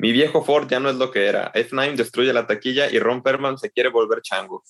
[0.00, 1.52] Mi viejo Ford ya no es lo que era.
[1.52, 4.62] F9 destruye la taquilla y Ron Perlman se quiere volver chango.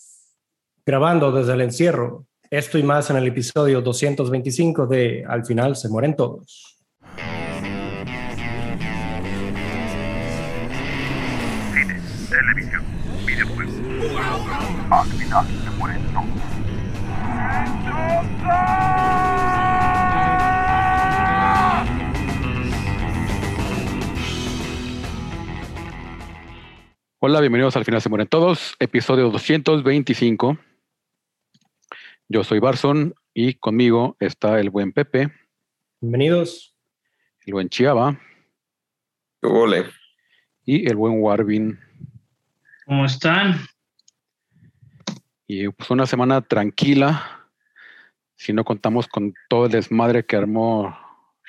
[0.87, 2.25] Grabando desde el encierro.
[2.51, 6.79] Esto y más en el episodio 225 de Al final se mueren todos.
[11.75, 12.01] Cine,
[12.31, 12.83] televisión,
[13.27, 13.75] videojuegos.
[14.91, 16.59] Al final se mueren todos.
[27.21, 30.59] Hola, bienvenidos al final se mueren todos, episodio 225.
[32.29, 35.33] Yo soy Barson y conmigo está el buen Pepe,
[36.01, 36.77] Bienvenidos.
[37.47, 38.21] el buen Chiaba
[39.43, 39.87] Ole.
[40.65, 41.79] y el buen Warvin.
[42.87, 43.57] ¿Cómo están?
[45.47, 47.49] Y pues una semana tranquila,
[48.37, 50.97] si no contamos con todo el desmadre que armó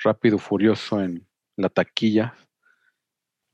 [0.02, 1.26] Rápido y Furioso en
[1.56, 2.34] la taquilla.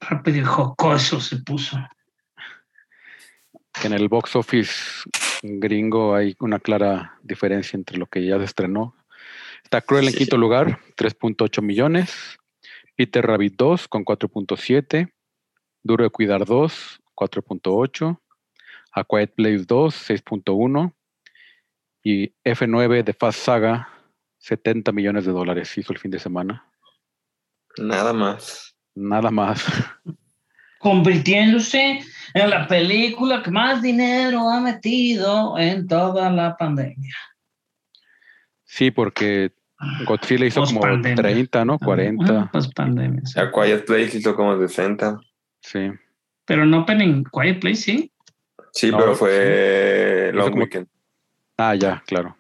[0.01, 1.77] Rápido y jocoso se puso.
[3.81, 5.03] Que en el box office
[5.43, 8.95] gringo hay una clara diferencia entre lo que ya se estrenó.
[9.63, 10.19] Está Cruel en Sí.
[10.19, 12.39] quinto lugar, 3.8 millones.
[12.97, 15.13] Peter Rabbit 2 con 4.7.
[15.83, 18.21] Duro de Cuidar 2, 4.8.
[18.93, 20.95] A Quiet Place 2, 6.1.
[22.03, 23.89] Y F9 de Fast Saga,
[24.39, 26.71] 70 millones de dólares hizo el fin de semana.
[27.79, 28.75] Nada más.
[28.95, 29.65] Nada más.
[30.79, 32.01] Convirtiéndose
[32.35, 37.15] en la película que más dinero ha metido en toda la pandemia.
[38.65, 39.53] Sí, porque
[40.07, 41.17] Godzilla hizo como Post-pandemia.
[41.23, 41.79] 30, ¿no?
[41.79, 42.51] 40.
[42.53, 43.23] Pues pandemia.
[43.25, 43.39] sí.
[43.41, 45.19] A Quiet Place hizo como 60.
[45.61, 45.91] Sí.
[46.45, 48.13] Pero no Opening Quiet Place, sí.
[48.73, 50.87] Sí, No, pero fue Hizo Long como- Weekend.
[51.57, 52.37] Ah, ya, claro.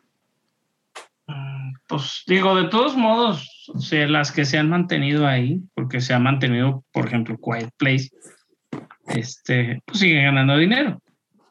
[1.27, 3.49] Mm, Pues digo, de todos modos,
[3.79, 8.11] sea, las que se han mantenido ahí, porque se ha mantenido, por ejemplo, Quiet Place,
[9.09, 11.01] este, pues sigue ganando dinero.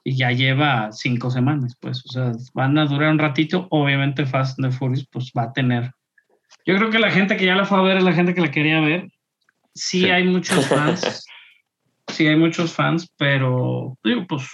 [0.04, 3.68] Y ya lleva cinco semanas, pues, o sea, van a durar un ratito.
[3.72, 5.92] Obviamente Fast and the Furious, pues va a tener.
[6.66, 8.42] Yo creo que la gente que ya la fue a ver es la gente que
[8.42, 9.08] la quería ver.
[9.74, 10.06] Sí, Sí.
[10.12, 11.25] hay muchos fans.
[12.08, 14.48] sí hay muchos fans, pero digo, pues,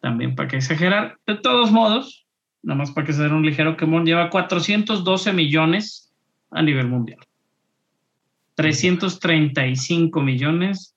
[0.00, 1.16] también para qué exagerar.
[1.26, 2.26] De todos modos,
[2.62, 6.09] nada más para que se den un ligero quemón, lleva 412 millones
[6.50, 7.20] a nivel mundial.
[8.54, 10.94] 335 millones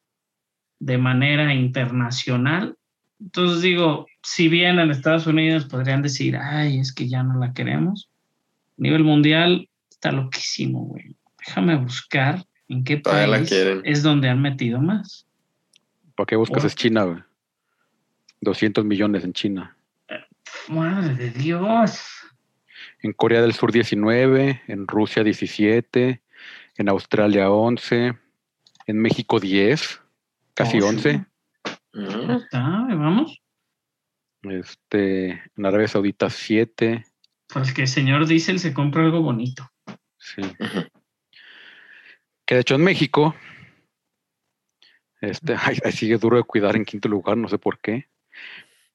[0.80, 2.76] de manera internacional.
[3.20, 7.54] Entonces digo, si bien en Estados Unidos podrían decir, ay, es que ya no la
[7.54, 8.10] queremos,
[8.78, 11.16] a nivel mundial está loquísimo, güey.
[11.46, 13.52] Déjame buscar en qué Todavía país
[13.84, 15.26] es donde han metido más.
[16.16, 16.64] ¿Para qué buscas?
[16.64, 16.68] Wow.
[16.68, 17.20] Es China, güey.
[18.42, 19.76] 200 millones en China.
[20.68, 22.23] Madre de Dios.
[23.04, 26.22] En Corea del Sur 19, en Rusia 17,
[26.78, 28.14] en Australia 11,
[28.88, 30.02] en México 10,
[30.54, 31.26] casi Oh, 11.
[31.94, 32.32] Mm.
[32.32, 33.42] Está, ahí vamos.
[34.44, 37.06] Este, en Arabia Saudita 7.
[37.54, 39.70] Pues que el señor Diesel se compra algo bonito.
[40.18, 40.42] Sí.
[42.46, 43.36] Que de hecho en México,
[45.22, 48.08] este, ay, ay, sigue duro de cuidar en quinto lugar, no sé por qué.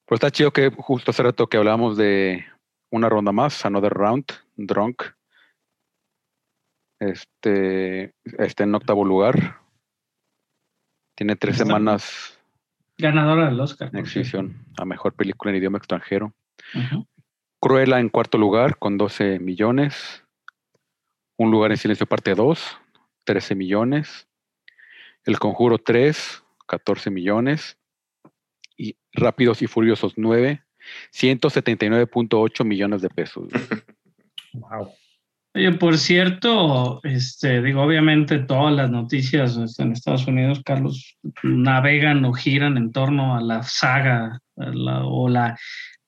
[0.07, 2.47] Pero está chido que justo hace rato que hablábamos de
[2.91, 4.25] una ronda más, Another Round,
[4.57, 5.03] Drunk.
[7.01, 9.61] Este, está en octavo lugar.
[11.17, 12.39] Tiene tres Está- semanas
[12.97, 13.91] Ganadora del Oscar.
[13.93, 16.35] en exhibición a mejor película en idioma extranjero.
[16.73, 16.97] cierto.
[16.97, 17.07] Ujú.
[17.61, 20.25] Cruella en cuarto lugar con 12 millones.
[21.37, 22.79] Un lugar en silencio parte 2,
[23.25, 24.29] 13 millones.
[25.25, 27.79] El Conjuro 3, 14 millones.
[28.77, 30.65] Y Rápidos y Furiosos 9,
[31.13, 33.49] 179.8 millones de pesos.
[34.53, 34.93] Wow.
[35.55, 42.25] Oye, por cierto, este, digo, obviamente todas las noticias este, en Estados Unidos, Carlos, navegan
[42.25, 45.59] o giran en torno a la saga a la- o la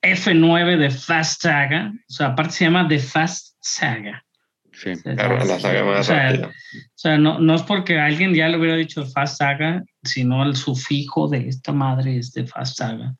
[0.02, 1.92] F9 de Fast Saga.
[2.08, 4.24] O sea, aparte se llama The Fast Saga.
[5.04, 5.48] Claro, Sí.
[5.48, 6.46] la saga más O sea, rápida.
[6.48, 6.52] O
[6.94, 11.28] sea, no, no es porque alguien ya le hubiera dicho Fast Saga, sino el sufijo
[11.28, 13.14] de esta madre es de Fast Saga.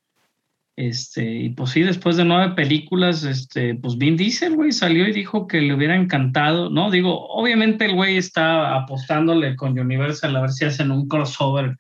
[0.80, 5.12] Este, y pues sí, después de nueve películas, este, pues Vin Diesel, güey, salió y
[5.12, 6.90] dijo que le hubiera encantado, ¿no?
[6.90, 11.76] Digo, obviamente el güey está apostándole con Universal a ver si hacen un crossover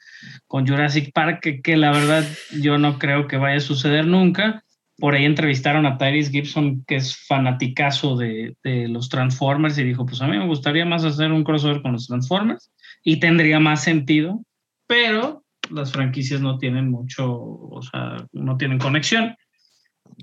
[0.46, 2.26] con Jurassic Park, que, que la verdad
[2.60, 4.64] yo no creo que vaya a suceder nunca.
[4.98, 10.04] Por ahí entrevistaron a Tyrese Gibson, que es fanaticazo de, de los Transformers, y dijo,
[10.04, 12.70] pues a mí me gustaría más hacer un crossover con los Transformers
[13.02, 14.42] y tendría más sentido,
[14.86, 19.36] pero las franquicias no tienen mucho, o sea, no tienen conexión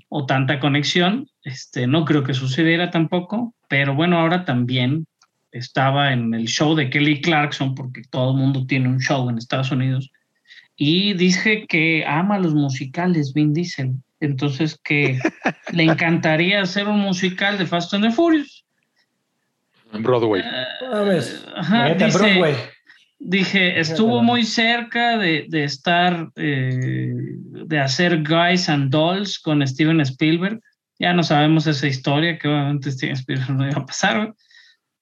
[0.08, 1.26] o tanta conexión.
[1.42, 5.06] Este, no creo que sucediera tampoco, pero bueno, ahora también
[5.50, 9.38] estaba en el show de Kelly Clarkson, porque todo el mundo tiene un show en
[9.38, 10.10] Estados Unidos,
[10.76, 13.94] y dice que ama los musicales, Vin Diesel.
[14.20, 15.18] Entonces que
[15.72, 18.64] le encantaría hacer un musical de Fast and the Furious.
[19.92, 20.42] Broadway.
[20.90, 22.54] Mames, Ajá, neta, dice- Broadway.
[23.20, 27.12] Dije, estuvo muy cerca de, de estar, eh,
[27.66, 30.60] de hacer Guys and Dolls con Steven Spielberg.
[31.00, 34.34] Ya no sabemos esa historia, que obviamente Steven Spielberg no iba a pasar,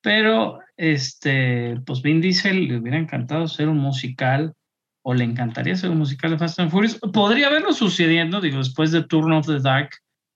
[0.01, 4.55] pero este, pues Vin Diesel le hubiera encantado hacer un musical,
[5.03, 6.99] o le encantaría hacer un musical de Fast and Furious.
[7.13, 9.91] Podría verlo sucediendo, digo, después de Turn of the Dark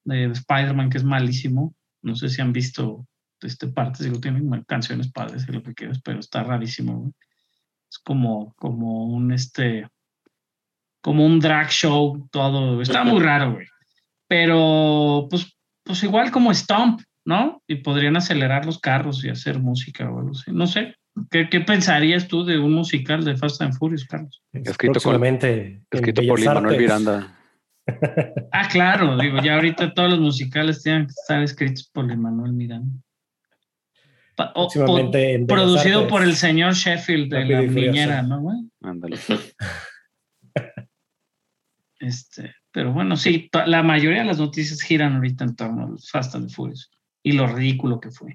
[0.05, 1.75] de Spider-Man, que es malísimo.
[2.03, 3.07] No sé si han visto
[3.41, 7.13] este partes, digo, tienen canciones padres y lo que quieras, pero está rarísimo, güey
[7.91, 9.89] es como, como un este,
[11.03, 13.67] como un drag show, todo, está muy raro, güey.
[14.29, 17.63] Pero, pues, pues igual como Stomp, ¿no?
[17.67, 20.53] Y podrían acelerar los carros y hacer música o algo así.
[20.53, 20.95] No sé.
[21.31, 24.41] ¿Qué, qué pensarías tú de un musical de Fast and Furious, Carlos?
[24.53, 25.13] Escrito con-
[25.91, 26.79] Escrito por Manuel.
[26.79, 27.37] Miranda.
[28.53, 32.93] Ah, claro, digo, ya ahorita todos los musicales tienen que estar escritos por Manuel Miranda.
[34.55, 34.69] O-
[35.15, 36.11] en producido Artes.
[36.11, 38.59] por el señor Sheffield de la niñera, ¿no, güey?
[38.83, 39.17] Ándale.
[41.99, 46.11] Este, pero bueno, sí, la mayoría de las noticias giran ahorita en torno a los
[46.11, 46.91] Fast and Furious
[47.23, 48.33] y lo ridículo que fue.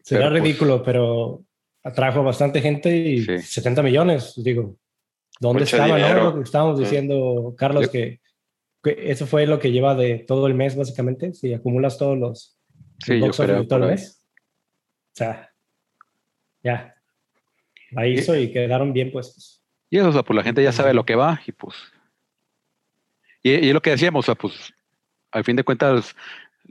[0.00, 1.44] Será Pero, pues, ridículo, pero
[1.82, 3.38] atrajo bastante gente y Sí.
[3.38, 4.34] 70 millones.
[4.36, 4.76] Digo,
[5.40, 5.88] ¿dónde Mucho estaba?
[5.88, 5.96] no?
[5.96, 6.24] dinero.
[6.24, 6.84] Lo que estábamos Sí.
[6.84, 7.90] diciendo, Carlos, Sí.
[7.90, 8.20] que,
[8.84, 11.34] que eso fue lo que lleva de todo el mes, básicamente.
[11.34, 12.56] Si acumulas todos los,
[13.04, 13.80] Sí, yo creo ahí.
[13.80, 14.22] mes.
[15.12, 15.50] O sea,
[16.62, 16.94] ya.
[17.90, 19.62] La hizo y quedaron bien puestos.
[19.90, 21.76] Y eso, o sea, pues la gente ya sabe lo que va y pues.
[23.42, 24.72] Y, y es lo que decíamos, o sea, pues
[25.32, 26.14] al fin de cuentas,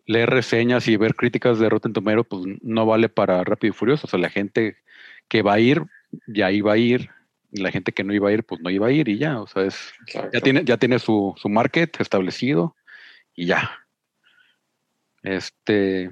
[0.05, 4.07] leer reseñas y ver críticas de Rotten Tomatoes, pues no vale para Rápido y Furioso.
[4.07, 4.77] O sea, la gente
[5.27, 5.83] que va a ir,
[6.27, 7.09] ya iba a ir.
[7.53, 9.41] Y la gente que no iba a ir, pues no iba a ir y ya.
[9.41, 10.29] O sea, es, Exacto.
[10.33, 12.75] ya tiene, ya tiene su, su market establecido
[13.35, 13.71] y ya.
[15.23, 16.11] Este.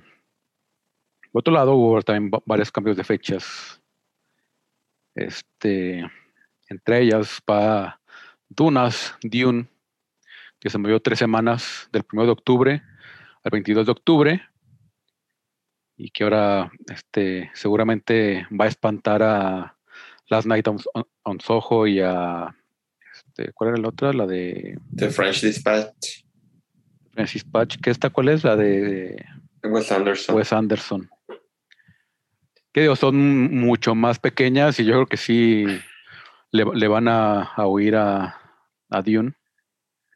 [1.31, 3.81] Por otro lado, hubo también va- varios cambios de fechas.
[5.16, 6.10] Este.
[6.68, 8.00] Entre ellas va
[8.48, 9.68] Dunas, Dune,
[10.60, 12.84] que se movió tres semanas del 1 de octubre
[13.44, 14.42] al 22 de octubre.
[15.98, 19.76] Y que ahora este, seguramente va a espantar a
[20.30, 20.78] Last Night on,
[21.24, 22.56] on Soho y a.
[23.14, 24.14] Este, ¿Cuál era la otra?
[24.14, 26.24] La de The French Dispatch.
[27.12, 27.78] Francis Patch.
[27.81, 28.44] ¿Qué esta cuál es?
[28.46, 29.26] La de
[29.64, 30.36] Wes Anderson.
[30.36, 31.10] Wes Anderson.
[32.71, 35.66] Que digo, son mucho más pequeñas y yo creo que sí
[36.51, 38.39] le, le van a, a oír a,
[38.89, 39.33] a Dune.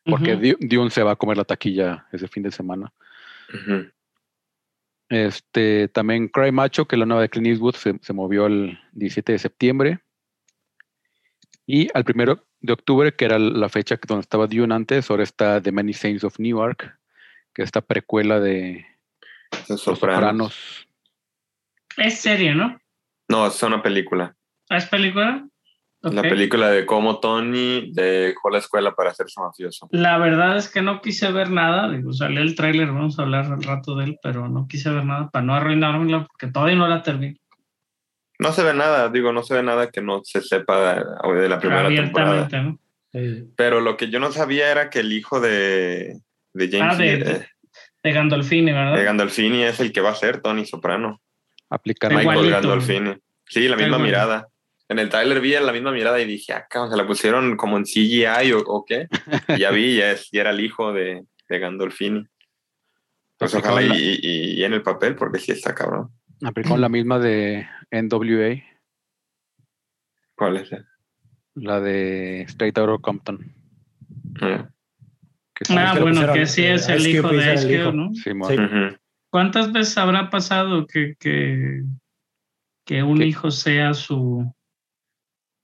[0.05, 2.91] Porque Dune se va a comer la taquilla ese fin de semana.
[5.07, 8.79] Este, también Cry Macho, que es la nueva de Clint Eastwood, se, se movió el
[8.94, 10.00] 17 de septiembre.
[11.65, 15.61] Y al primero de octubre, que era la fecha donde estaba Dune antes, ahora está
[15.61, 17.00] The Many Saints of Newark,
[17.53, 18.85] que es esta precuela de
[19.51, 20.00] Los Los Sopranos.
[20.00, 20.82] Sopranos.
[21.97, 22.77] Es serie, ¿no?
[23.29, 24.35] No, es una película.
[24.69, 25.45] ¿Ah, ¿Es película?
[26.01, 26.27] La Ok.
[26.27, 29.87] película de cómo Tony dejó la escuela para hacerse mafioso.
[29.91, 31.89] La verdad es que no quise ver nada.
[31.89, 35.05] Digo, salió el tráiler, vamos a hablar al rato de él, pero no quise ver
[35.05, 37.37] nada para no arruinármela porque todavía no la termino.
[38.39, 41.47] No se ve nada, digo, no se ve nada que no se sepa de, de
[41.49, 42.31] la primera temporada.
[42.45, 42.79] Abiertamente,
[43.13, 43.53] ¿no?
[43.55, 46.19] Pero lo que yo no sabía era que el hijo de,
[46.53, 47.47] de James Ah, de- eh,
[48.03, 48.95] De Gandolfini, ¿verdad?
[48.95, 51.21] de Gandolfini es el que va a ser Tony Soprano.
[51.74, 52.25] Aplicar Igual.
[52.25, 52.70] Michael Igualito.
[52.70, 53.18] Gandolfini.
[53.48, 54.48] Sí, la misma mirada.
[54.89, 57.84] En el trailer vi la misma mirada y dije, acá, ¿se la pusieron como en
[57.86, 59.08] CGI o, o qué?
[59.50, 62.25] Y ya vi, ya, es, ya era el hijo de, de Gandolfini.
[63.38, 66.10] Pues ojalá la- y, y- y en el papel, porque sí está cabrón.
[66.44, 68.62] aplicó la misma de NWA,
[70.36, 70.72] ¿Cuál es?
[70.72, 70.84] ese?
[71.56, 73.53] la de Straight Outta Compton.
[74.42, 74.68] Ah,
[75.56, 77.92] que Ah, bueno, que sí es eh, el hijo de Ice.
[77.92, 78.12] ¿no?
[78.13, 78.32] Sí.
[78.32, 78.98] ujú.
[79.33, 81.81] ¿Cuántas veces habrá pasado que, que,
[82.85, 83.25] que un ¿Qué?
[83.25, 84.53] hijo sea su,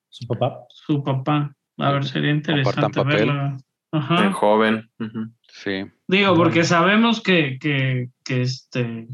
[0.10, 0.66] su papá.
[0.70, 1.56] su papá?
[1.78, 3.58] A ver, sería interesante verlo.
[3.92, 4.32] Ajá.
[4.34, 4.90] joven.
[4.98, 5.32] ujú.
[5.50, 5.86] Sí.
[6.08, 9.08] Digo, porque sabemos que, que, que, este,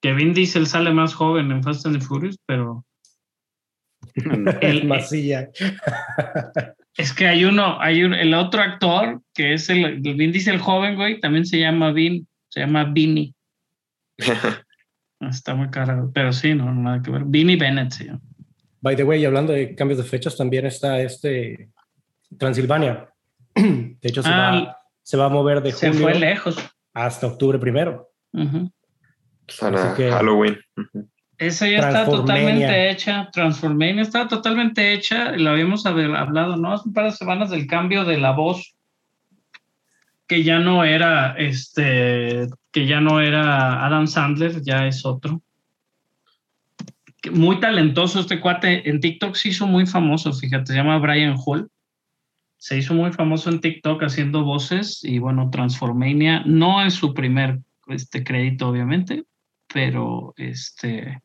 [0.00, 2.86] que Vin Diesel sale más joven en Fast and the Furious, pero
[4.62, 5.50] El- Masilla.
[6.96, 10.60] es que hay uno, hay un, el otro actor que es el, el Vin Diesel
[10.60, 13.34] joven, güey, también se llama Vin, se llama Vinny.
[15.20, 17.22] Está muy caro, pero sí, no, nada que ver.
[17.24, 18.20] Vinny Bennett llama.
[18.80, 21.70] By the way, hablando de cambios de fechas, también está este
[22.38, 23.08] Transilvania.
[23.54, 26.56] De hecho, se, Ah, va, se va a mover de Se julio fue lejos.
[26.94, 28.10] hasta octubre primero.
[28.32, 28.70] Ujú.
[29.60, 30.58] Para Así que- Halloween.
[30.76, 31.08] Ujú.
[31.38, 33.28] Esa ya está totalmente hecha.
[33.32, 35.32] Transformania está totalmente hecha.
[35.32, 36.72] Lo habíamos hablado, ¿no?
[36.72, 38.76] Hace un par de semanas del cambio de la voz.
[40.28, 42.46] Que ya no era este.
[42.70, 45.42] Que ya no era Adam Sandler, ya es otro.
[47.32, 48.88] Muy talentoso este cuate.
[48.88, 51.68] En TikTok se hizo muy famoso, fíjate, se llama Brian Hall.
[52.58, 57.60] Se hizo muy famoso en TikTok haciendo voces y bueno, Transformania no es su primer
[57.88, 59.24] este, crédito, obviamente,
[59.72, 61.22] pero este,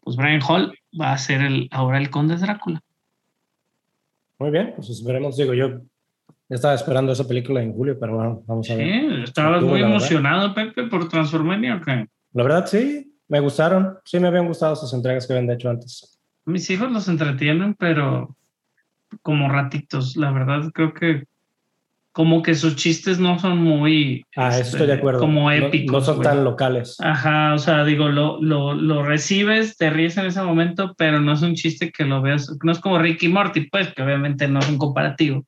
[0.00, 2.82] pues Brian Hall va a ser el, ahora el conde Drácula.
[4.38, 5.36] Muy bien, pues esperemos.
[5.36, 5.82] Digo, yo
[6.54, 8.86] estaba esperando esa película en julio, pero bueno, vamos a ver.
[8.86, 9.90] Sí, estabas muy verdad.
[9.90, 12.06] emocionado, Pepe, por Transformania, ¿o qué?
[12.34, 13.96] La verdad, sí, me gustaron.
[14.04, 16.18] Sí, me habían gustado esas entregas que habían hecho antes.
[16.44, 18.36] Mis hijos los entretienen, pero
[19.22, 21.24] como ratitos, la verdad creo que
[22.12, 25.20] como que sus chistes no son muy Ah, este, estoy de acuerdo.
[25.20, 25.92] como No- épicos.
[25.92, 26.28] No, son güey.
[26.28, 26.96] tan locales.
[27.00, 31.32] Ajá, o sea, digo, lo, lo, lo recibes, te ríes en ese momento, pero no
[31.32, 34.58] es un chiste que lo veas, no es como Ricky Morty, pues, que obviamente no
[34.60, 35.46] es un comparativo,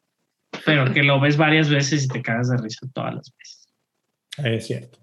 [0.65, 3.69] pero que lo ves varias veces y te cagas de risa todas las veces.
[4.45, 4.99] Es cierto.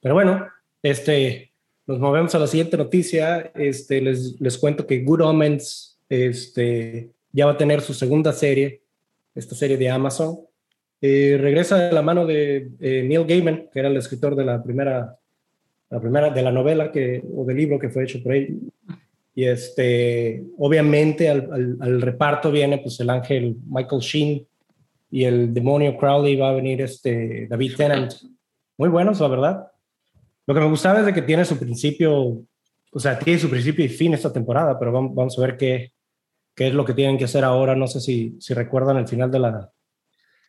[0.00, 0.46] Pero bueno,
[0.82, 1.52] este,
[1.86, 3.50] nos movemos a la siguiente noticia.
[3.54, 8.82] Este, les, les cuento que Good Omens este, ya va a tener su segunda serie,
[9.34, 10.38] esta serie de Amazon.
[11.00, 14.62] Eh, regresa de la mano de eh, Neil Gaiman, que era el escritor de la
[14.62, 15.16] primera,
[15.90, 18.58] la primera de la novela que, o del libro que fue hecho por él.
[19.34, 24.46] Y este, obviamente al, al- al reparto viene pues el ángel Michael Sheen
[25.10, 28.12] y el demonio Crowley va a venir este David Tennant.
[28.76, 29.66] Muy buenos, la verdad.
[30.46, 32.14] Lo que me gustaba es de que tiene su principio,
[32.92, 35.92] o sea, tiene su principio y fin esta temporada, pero vamos, vamos a ver qué,
[36.54, 37.74] qué es lo que tienen que hacer ahora.
[37.76, 39.70] No sé si, si recuerdan el final de la,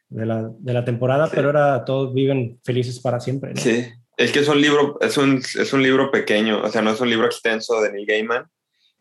[0.09, 1.33] de la, de la temporada, Sí.
[1.35, 3.53] pero ahora todos viven felices para siempre.
[3.53, 3.61] ¿no?
[3.61, 3.85] Sí,
[4.17, 7.01] es que es un libro, es un, es un libro pequeño, o sea, no es
[7.01, 8.45] un libro extenso de Neil Gaiman.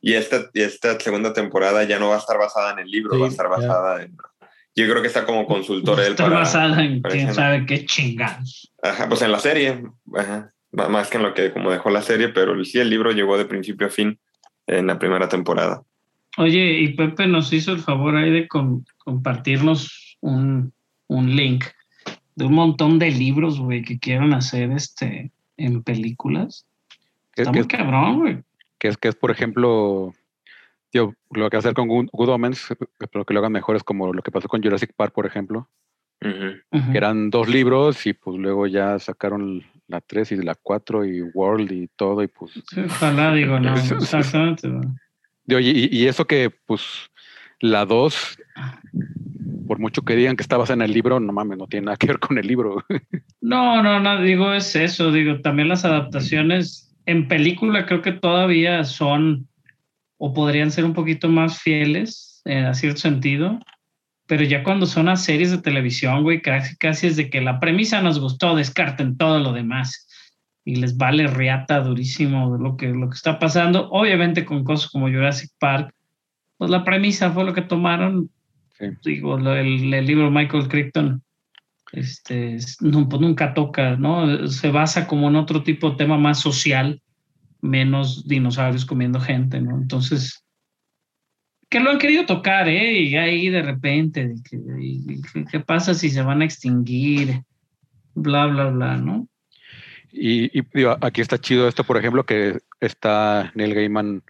[0.00, 3.14] Y esta, y esta segunda temporada ya no va a estar basada en el libro,
[3.14, 4.16] Sí, va a estar basada en.
[4.78, 6.38] Yo creo que está como consultor él Está para.
[6.40, 8.72] basada en quién sabe qué chingados.
[8.82, 9.82] Ajá, pues en la serie,
[10.16, 13.36] ajá, más que en lo que como dejó la serie, pero sí el libro llegó
[13.38, 14.18] de principio a fin
[14.66, 15.82] en la primera temporada.
[16.36, 20.72] Oye, y Pepe nos hizo el favor ahí de com- compartirnos un,
[21.08, 21.64] un link
[22.36, 26.66] de un montón de libros, güey, que quieren hacer este en películas.
[27.34, 28.38] Está muy es, cabrón, güey.
[28.78, 30.14] que es, que es, por ejemplo,
[30.92, 32.68] yo, lo que hacer con Good, Omens,
[33.12, 35.68] pero que lo hagan mejor es como lo que pasó con Jurassic Park, por ejemplo,
[36.20, 36.62] que
[36.94, 41.72] eran dos libros y pues luego ya sacaron la 3 y la 4 y World
[41.72, 42.52] y todo y pues...
[42.68, 44.68] Sí, ojalá, digo, no, exactamente.
[45.46, 47.10] y, y eso que pues
[47.60, 48.38] la 2,
[49.66, 51.96] por mucho que digan que está basada en el libro, no mames, no tiene nada
[51.96, 52.84] que ver con el libro.
[53.40, 58.84] No, no, no, digo, es eso, digo, también las adaptaciones en película creo que todavía
[58.84, 59.47] son
[60.18, 63.58] o podrían ser un poquito más fieles eh, a cierto sentido,
[64.26, 67.60] pero ya cuando son a series de televisión, güey, casi, casi es de que la
[67.60, 70.06] premisa nos gustó, descarten todo lo demás
[70.64, 74.90] y les vale riata durísimo de lo que, lo que está pasando, obviamente con cosas
[74.90, 75.94] como Jurassic Park,
[76.58, 78.28] pues la premisa fue lo que tomaron,
[78.78, 78.86] Sí.
[79.04, 81.20] digo, el, el libro Michael Crichton
[81.92, 84.46] este, es- no, pues nunca toca, ¿no?
[84.48, 87.00] Se basa como en otro tipo de tema más social,
[87.60, 89.76] menos dinosaurios comiendo gente, ¿no?
[89.76, 90.44] Entonces,
[91.68, 93.00] que lo han querido tocar, ¿eh?
[93.02, 94.34] Y ahí de repente,
[94.80, 97.42] y- y ¿qué, pasa si se van a extinguir?
[98.14, 99.28] Bla, bla, bla, ¿no?
[100.10, 100.64] Y, y,
[101.00, 104.22] aquí está chido esto, por ejemplo, que está Neil Gaiman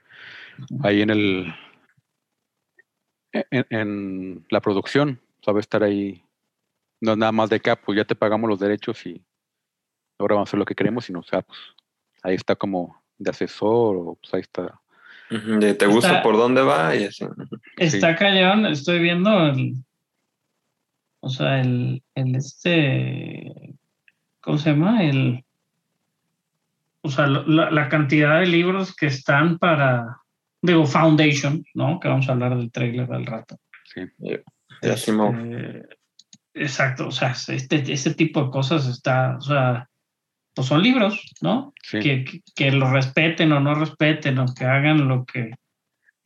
[0.83, 1.55] ahí en el
[3.33, 6.25] en, en la producción, sabe estar ahí.
[7.01, 9.23] No es nada más de que, ah, pues ya te pagamos los derechos y
[10.19, 11.59] ahora vamos a hacer lo que queremos, sino, o sea, pues
[12.23, 14.81] ahí está como de asesor, o pues ahí está.
[15.31, 16.97] De ¿Te gusta Está- por dónde va?
[16.97, 17.27] Y así.
[17.77, 19.75] Está cañón, estoy viendo el,
[21.21, 23.75] o sea, el, el este,
[24.41, 25.05] ¿cómo se llama?
[25.05, 25.45] El,
[27.03, 30.19] o sea, la, la cantidad de libros que están para,
[30.63, 32.01] digo, Foundation, ¿no?
[32.01, 33.59] Que vamos a hablar del trailer al rato.
[33.95, 34.03] Sí.
[34.81, 35.89] Este,
[36.55, 39.88] exacto, o sea, este, este tipo de cosas está, o sea,
[40.59, 41.73] pues son libros, ¿no?
[41.85, 42.01] Sí.
[42.01, 45.53] que, que, que lo respeten o no respeten o que hagan lo que,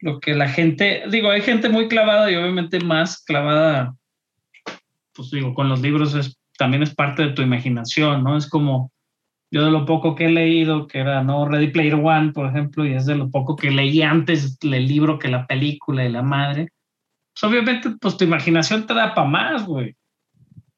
[0.01, 3.95] lo que la gente, digo, hay gente muy clavada y obviamente más clavada,
[5.13, 8.39] pues digo, con los libros es, también es parte de tu imaginación, ¿no?
[8.39, 8.91] Es como
[9.51, 11.47] yo de lo poco que he leído, que era, ¿no?
[11.47, 15.19] Ready Player One, por ejemplo, y es de lo poco que leí antes el libro
[15.19, 16.69] que la película y la madre,
[17.35, 19.95] pues obviamente, pues tu imaginación te da para más, güey.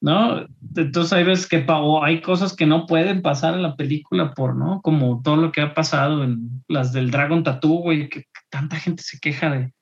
[0.05, 0.45] ¿No?
[0.77, 1.65] Entonces hay veces que
[2.03, 4.83] hay cosas que no pueden pasar en la película por, ¿no?
[4.83, 9.03] Como todo lo que ha pasado en las del Dragon Tattoo, güey, que tanta gente
[9.03, 9.73] se queja de,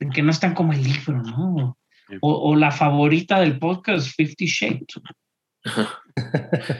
[0.00, 1.76] de que no están como el libro, ¿no?
[2.22, 4.86] O, o la favorita del podcast, Fifty Shades.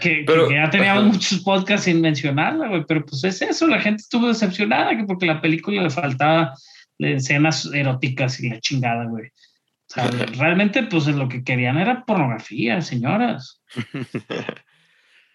[0.01, 3.81] que, Pero- que ya teníamos muchos podcasts sin mencionarla, güey, pero pues es eso, la
[3.81, 6.55] gente estuvo decepcionada que porque la película le faltaba
[6.99, 9.31] escenas eróticas y la chingada, güey.
[9.91, 13.63] O sea, realmente, pues lo que querían era pornografía, señoras.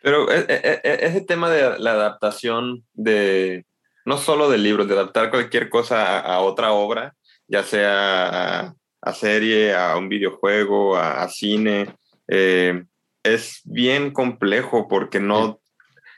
[0.03, 3.65] Pero e- e- e- ese tema de la adaptación de,
[4.05, 7.15] no solo de libros, de adaptar cualquier cosa a, otra obra,
[7.47, 11.95] ya sea a, a serie, a un videojuego, a, a cine,
[12.27, 12.83] eh,
[13.23, 15.61] es bien complejo porque no,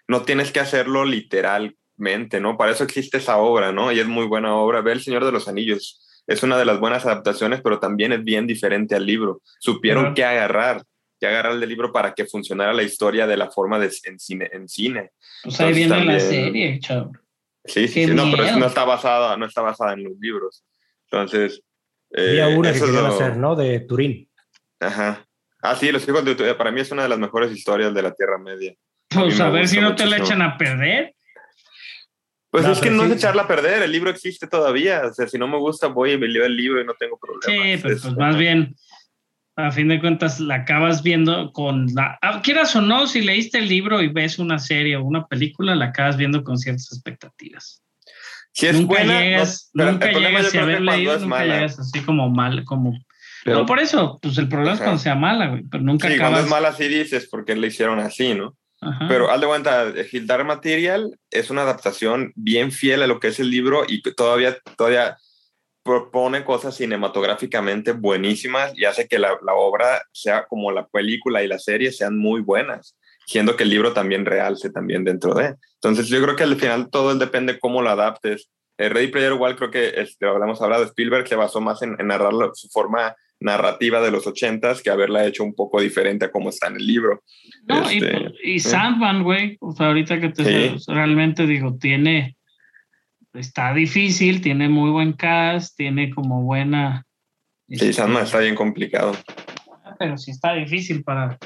[0.08, 2.58] no tienes que hacerlo literalmente, ¿no?
[2.58, 3.92] Para eso existe esa obra, ¿no?
[3.92, 4.82] Y es muy buena obra.
[4.82, 6.02] Ve El Señor de los Anillos.
[6.28, 9.42] Es una de las buenas adaptaciones, pero también es bien diferente al libro.
[9.60, 10.14] Supieron Ajá.
[10.16, 10.84] qué agarrar,
[11.20, 14.50] qué agarrar del libro para que funcionara la historia de la forma de en cine.
[14.52, 15.12] En cine.
[15.44, 17.12] Pues ahí viene la también- serie, chavo.
[17.64, 20.64] Sí, sí, sí, no, pero no está basada, no está basada en los libros.
[21.10, 21.62] Entonces,
[22.12, 23.56] eh, Había una que querían lo- hacer, ¿no?
[23.56, 24.30] De Turín.
[24.80, 25.26] Ajá.
[25.62, 28.02] Ah, sí, los hijos de Utu- para mí es una de las mejores historias de
[28.04, 28.76] la Tierra Media.
[29.10, 31.16] Pues me a ver si no te la echan a perder.
[32.56, 33.12] Pues No, es que no sí.
[33.12, 35.02] es echarla a perder, el libro existe todavía.
[35.06, 37.18] O sea, si no me gusta, voy y me leo el libro y no tengo
[37.20, 37.44] problema.
[37.76, 38.76] Sí, pero pues más bien,
[39.58, 42.18] a fin de cuentas, la acabas viendo con la.
[42.22, 45.76] ah, Quieras o no, si leíste el libro y ves una serie o una película,
[45.76, 47.82] la acabas viendo con ciertas expectativas.
[48.54, 51.36] Si es nunca buena, no- llegas, pero nunca llegas a haber cuando leído, es nunca
[51.36, 51.56] mala.
[51.56, 52.94] llegas así como mal, como.
[53.44, 54.86] Pero- no, por eso, pues el problema es Ajá.
[54.86, 56.46] cuando sea mala, güey, pero nunca Sí, cuando acabas.
[56.46, 58.56] es mala sí dices porque le hicieron así, ¿no?
[59.08, 63.40] Pero haz de cuenta, Hildar Material es una adaptación bien fiel a lo que es
[63.40, 65.18] el libro y todavía, todavía
[65.84, 71.48] propone cosas cinematográficamente buenísimas y hace que la, la obra sea como la película y
[71.48, 75.56] la serie sean muy buenas, siendo que el libro también realce también dentro de.
[75.76, 78.50] Entonces yo creo que al final todo depende cómo lo adaptes.
[78.78, 81.96] Eh, Ready Player One creo que este, hablamos hablado de Spielberg se basó más en,
[82.00, 86.26] en narrar lo- su forma narrativa de los ochentas que haberla hecho un poco diferente
[86.26, 87.22] a como está en el libro.
[87.68, 90.86] No, y- Este, y, Sandman, güey, o sea, ahorita que te Sí.
[90.88, 92.38] realmente digo, tiene,
[93.34, 97.06] está difícil, tiene muy buen cast, tiene como buena.
[97.68, 99.14] Sí, este, Sandman está bien complicado.
[100.00, 101.38] Pero sí está difícil para,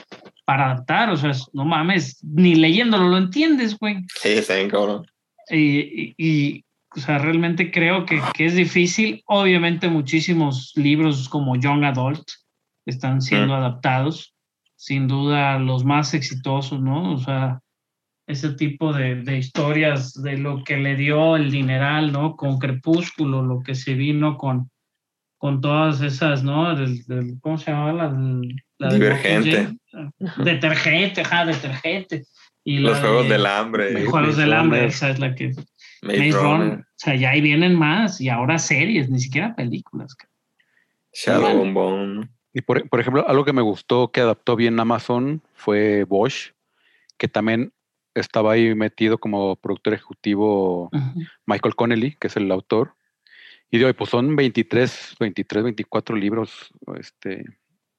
[0.46, 3.98] para adaptar, o sea, no mames, ni leyéndolo lo entiendes, güey.
[4.22, 5.06] Sí, está bien cabrón.
[5.52, 6.64] Y- y,
[6.96, 9.22] o sea, realmente creo que, que es difícil.
[9.28, 12.24] Obviamente muchísimos libros como Young Adult
[12.86, 14.34] están siendo adaptados.
[14.76, 17.14] Sin duda los más exitosos, ¿no?
[17.14, 17.60] O sea,
[18.28, 22.36] ese tipo de, de historias de lo que le dio el dineral, ¿no?
[22.38, 24.72] Con Crepúsculo, lo que se vino con,
[25.38, 26.76] con todas esas, ¿no?
[26.76, 27.92] Del, del- ¿Cómo se llamaba?
[27.94, 28.16] La,
[28.78, 29.70] la Divergente.
[29.92, 30.46] Mockingjay.
[30.46, 32.24] Detergente, ajá, detergente.
[32.64, 33.92] Y la Los Juegos de- del Hambre.
[33.94, 35.52] Maze- Juegos del Hambre, esa es la que...
[36.02, 36.80] Maze Maze Runner, Runner.
[36.80, 40.16] O sea, ya ahí vienen más y ahora series, ni siquiera películas.
[41.14, 41.60] Shadow Bueno.
[41.60, 42.32] Bombón.
[42.54, 46.54] Y por, por ejemplo, algo que me gustó que adaptó bien Amazon fue Bosch,
[47.18, 47.74] que también
[48.16, 50.90] estaba ahí metido como productor ejecutivo.
[51.46, 52.96] Michael Connelly, que es el autor.
[53.72, 57.46] Y de hoy, pues son 23, 23, 24 libros este,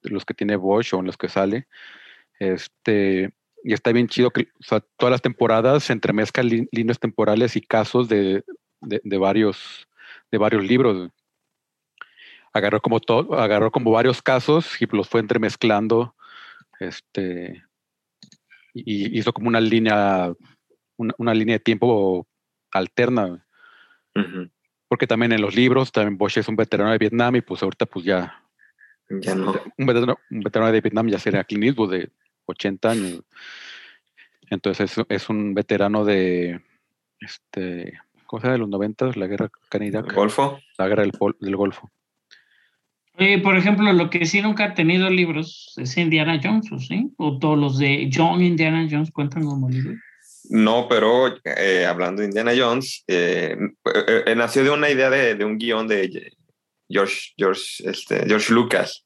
[0.03, 1.69] de los que tiene Bosch o en los que sale.
[2.39, 3.33] Este,
[3.65, 7.61] y está bien chido que o sea, todas las temporadas se entremezcan líneas temporales y
[7.61, 8.45] casos de,
[8.81, 9.87] de- de varios,
[10.31, 11.11] de varios libros.
[12.53, 16.15] Agarró como todo, agarró como varios casos y los fue entremezclando.
[16.81, 17.63] Este,
[18.75, 20.33] y hizo como una línea,
[20.97, 22.27] una, una línea de tiempo
[22.73, 23.47] alterna.
[24.17, 24.51] Ujú.
[24.89, 27.87] Porque también en los libros, también Bosch es un veterano de Vietnam y pues ahorita
[27.87, 28.43] pues ya,
[29.09, 29.53] Ya no.
[29.79, 32.11] un veterano, un veterano de Vietnam ya sería Clint Eastwood de
[32.51, 33.23] 80 años.
[34.51, 36.61] Entonces es, es un veterano de,
[37.21, 38.53] este, ¿cómo se llama?
[38.55, 40.61] De los 90, la guerra en Irak, Golfo.
[40.79, 41.91] la guerra del, Pol- del Golfo.
[43.19, 47.13] Oye, por ejemplo, lo que sí nunca ha tenido libros es Indiana Jones, ¿o sí?
[47.19, 49.97] O todos los de John Indiana Jones cuentan como libros.
[50.49, 53.57] No, pero eh, hablando de Indiana Jones, eh,
[53.95, 56.33] eh, eh, nació de una idea de, de un guion de
[56.89, 59.05] George, George, este, George Lucas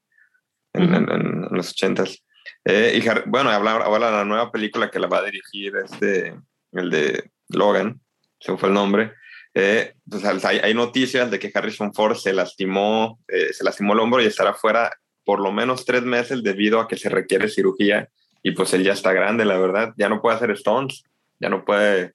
[0.72, 0.94] en, Ujú.
[0.94, 2.22] en- en los ochentas.
[2.64, 6.34] Eh, y bueno, habla ahora la nueva película que la va a dirigir este,
[6.72, 8.00] el de Logan,
[8.40, 9.12] se fue el nombre.
[9.54, 14.00] Eh, pues, hay, hay noticias de que Harrison Ford se lastimó, eh, se lastimó el
[14.00, 14.90] hombro y estará fuera
[15.24, 18.08] por lo menos tres meses debido a que se requiere cirugía
[18.42, 21.04] y pues él ya está grande, la verdad, ya no puede hacer Stones,
[21.40, 22.12] ya no puede,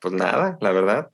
[0.00, 1.10] pues nada, la verdad.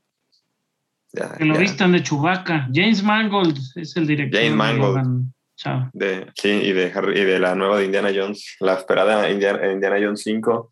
[1.14, 1.60] Ya, Que lo ya.
[1.60, 2.68] vistan de Chewbacca.
[2.70, 4.38] James Mangold es el director.
[4.38, 5.32] James de Mangold.
[5.58, 5.90] Chao.
[5.92, 9.70] De, sí, y de, Harry- y de la nueva de Indiana Jones, la esperada Indiana,
[9.72, 10.70] Indiana Jones 5,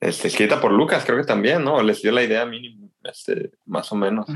[0.00, 1.82] este, escrita por Lucas, creo que también, ¿no?
[1.82, 4.26] Les dio la idea mínimo, este, más o menos.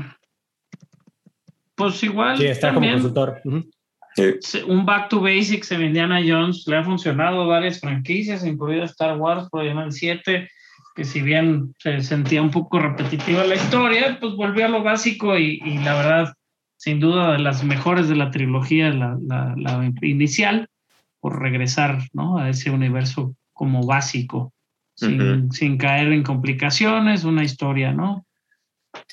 [1.75, 3.41] Pues igual Sí, está como también consultor.
[3.45, 3.69] Ujú.
[4.15, 4.33] Sí.
[4.41, 8.83] se- un Back to Basics en Indiana Jones le ha funcionado a varias franquicias, incluida
[8.85, 10.49] Star Wars, el 7,
[10.95, 15.37] que si bien se sentía un poco repetitiva la historia, pues volvió a lo básico
[15.37, 16.33] y, y la verdad,
[16.77, 20.67] sin duda, de las mejores de la trilogía, la, la- la inicial,
[21.19, 22.37] por regresar ¿no?
[22.37, 24.53] a ese universo como básico,
[24.95, 28.25] sin, sin caer en complicaciones, una historia, ¿no?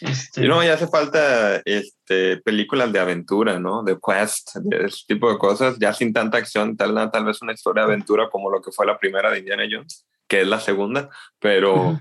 [0.00, 3.82] Este, Y no, ya hace falta este, películas de aventura, ¿no?
[3.82, 7.52] De quest, de ese tipo de cosas, ya sin tanta acción, tal, tal vez una
[7.52, 10.60] historia de aventura como lo que fue la primera de Indiana Jones, que es la
[10.60, 12.00] segunda, pero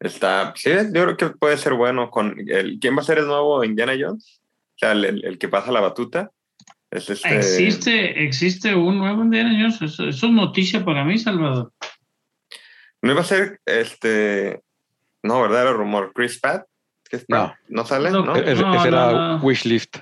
[0.00, 3.26] está, sí, yo creo que puede ser bueno con el, ¿quién va a ser el
[3.26, 4.41] nuevo Indiana Jones?
[4.82, 6.30] Sea, el, el- el que pasa la batuta.
[6.90, 9.80] Es este, Existe, existe un nuevo Indiana Jones.
[9.80, 11.72] Eso, eso es noticia para mí, Salvador.
[13.00, 14.60] No iba a ser este,
[15.22, 15.62] no, ¿verdad?
[15.62, 16.10] Era rumor.
[16.12, 16.64] Chris Pratt,
[17.08, 17.54] ¿Qué es Pratt?
[17.68, 18.10] ¿No sale?
[18.10, 18.34] Lo ¿No?
[18.34, 19.36] Ese, No, ese no, era no.
[19.42, 19.98] wishlist.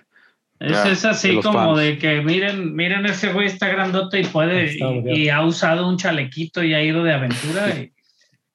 [0.58, 1.78] Es, Ah, es de así los como fans.
[1.78, 5.86] de que miren, miren ese güey está grandote y puede Está y, y ha usado
[5.88, 7.68] un chalequito y ha ido de aventura.
[7.78, 7.92] y-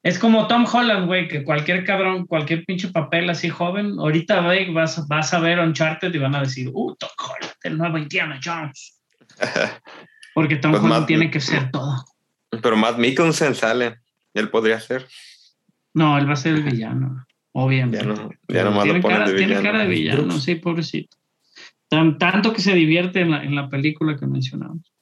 [0.06, 4.40] es como Tom Holland, güey, que cualquier cabrón, cualquier pinche papel así joven, ahorita
[4.72, 8.40] vas, vas a ver Uncharted y van a decir, uh, Tom Holland, el nuevo Indiana
[8.44, 9.02] Jones.
[10.36, 12.06] Porque Tom Pues Holland Matt- tiene que ser todo.
[12.62, 14.00] Pero Matt Mikkelsen sale.
[14.34, 15.08] Él podría ser.
[15.94, 18.06] No, él va a ser el villano, obviamente.
[18.06, 19.64] Ya no, ya nomás tiene, lo ponen cara, de tiene villano.
[19.72, 21.18] cara de villano, sí, pobrecito.
[21.88, 24.94] Tan- tanto que se divierte en la, en la película que mencionamos.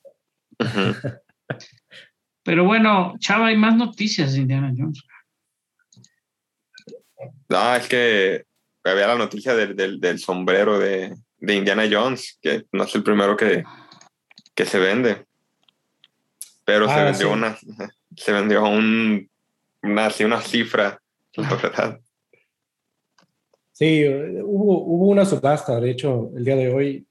[0.59, 0.95] Ujú.
[2.43, 5.03] Pero bueno, Chava, hay más noticias de Indiana Jones.
[7.49, 8.43] No, es que
[8.83, 13.03] había la noticia del, del, del sombrero de, de Indiana Jones, que no es el
[13.03, 13.63] primero que,
[14.53, 15.25] que se vende.
[16.65, 17.33] Pero se Ah, vendió sí.
[17.33, 17.57] una,
[18.15, 19.29] se vendió un,
[19.81, 21.01] una, así una cifra,
[21.35, 21.99] la verdad.
[23.71, 27.07] Sí, hubo, hubo una subasta, de hecho, el día de hoy,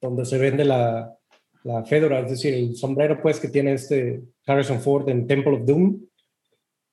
[0.00, 1.16] donde se vende la,
[1.64, 5.64] la Fedora, es decir, el sombrero pues que tiene este Harrison Ford en Temple of
[5.64, 6.00] Doom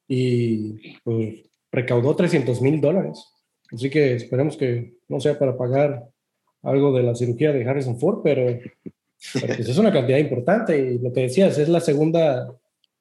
[0.07, 3.25] y pues recaudó 300 mil dólares.
[3.71, 6.09] Así que esperemos que no sea para pagar
[6.63, 8.45] algo de la cirugía de Harrison Ford, pero,
[9.33, 12.51] pero, pues es una cantidad importante y lo que decías, es la segunda,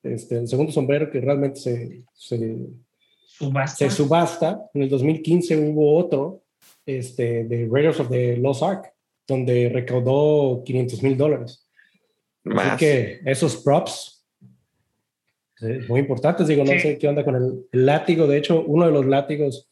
[0.03, 2.67] este, el segundo sombrero que realmente se, se,
[3.39, 3.77] Subasta.
[3.77, 4.71] se subasta.
[4.75, 6.43] En el 2015 hubo otro
[6.85, 8.93] este, de Raiders of the Lost Ark,
[9.29, 11.69] donde recaudó 500 mil dólares.
[12.45, 12.79] Así Más.
[12.79, 14.27] que esos props,
[15.61, 16.49] eh, muy importantes.
[16.49, 16.81] Digo, no Sí.
[16.81, 18.27] sé qué onda con el, el látigo.
[18.27, 19.69] De hecho, uno de los látigos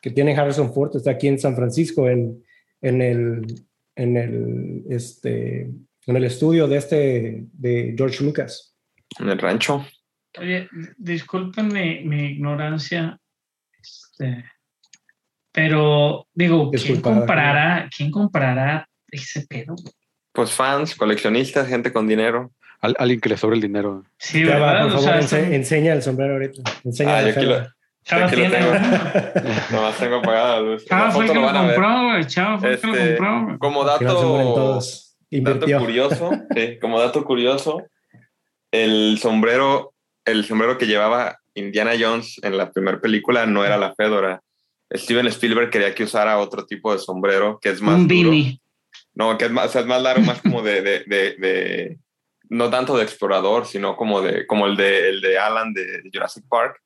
[0.00, 2.42] que tiene Harrison Ford está aquí en San Francisco, en,
[2.80, 3.42] en, el,
[3.96, 5.62] en, el, este,
[6.06, 8.76] en el estudio de, este, de George Lucas.
[9.18, 9.84] En el rancho.
[10.38, 13.18] Oye, disculpen mi, mi ignorancia,
[13.82, 14.44] este,
[15.50, 19.74] pero digo, ¿quién Disculpada, comprará, ¿quién comprará ese pedo?
[20.32, 22.52] Pues fans, coleccionistas, gente con dinero.
[22.80, 24.04] Al- alguien que le sobre el dinero.
[24.18, 24.88] Sí, Ya va, ¿verdad?
[24.88, 26.62] por O favor, sea, ense- está- enseña el sombrero ahorita.
[26.84, 27.66] Enseña Ah, yo aquí lo.
[28.02, 28.70] Chava aquí lo tiene tengo.
[28.70, 29.52] uno.
[29.72, 30.84] nomás tengo apagada la luz.
[30.86, 31.74] Chava La fue el foto que lo lo van a ver.
[31.76, 32.26] compró, güey.
[32.26, 33.58] Chava fue el que lo Este, compró.
[33.58, 34.04] Como dato,
[35.30, 37.82] dato curioso, sí, como dato curioso,
[38.72, 39.92] el sombrero,
[40.24, 44.40] el sombrero que llevaba Indiana Jones en la primera película no era la Fedora.
[44.92, 48.30] Steven Spielberg quería que usara otro tipo de sombrero que es más Un duro.
[48.30, 48.59] beanie.
[49.14, 51.98] No, que es más, o sea, es más largo, más como de, de, de, de-
[52.48, 56.44] no tanto de explorador, sino como de, como el de, el de Alan de Jurassic
[56.48, 56.80] Park.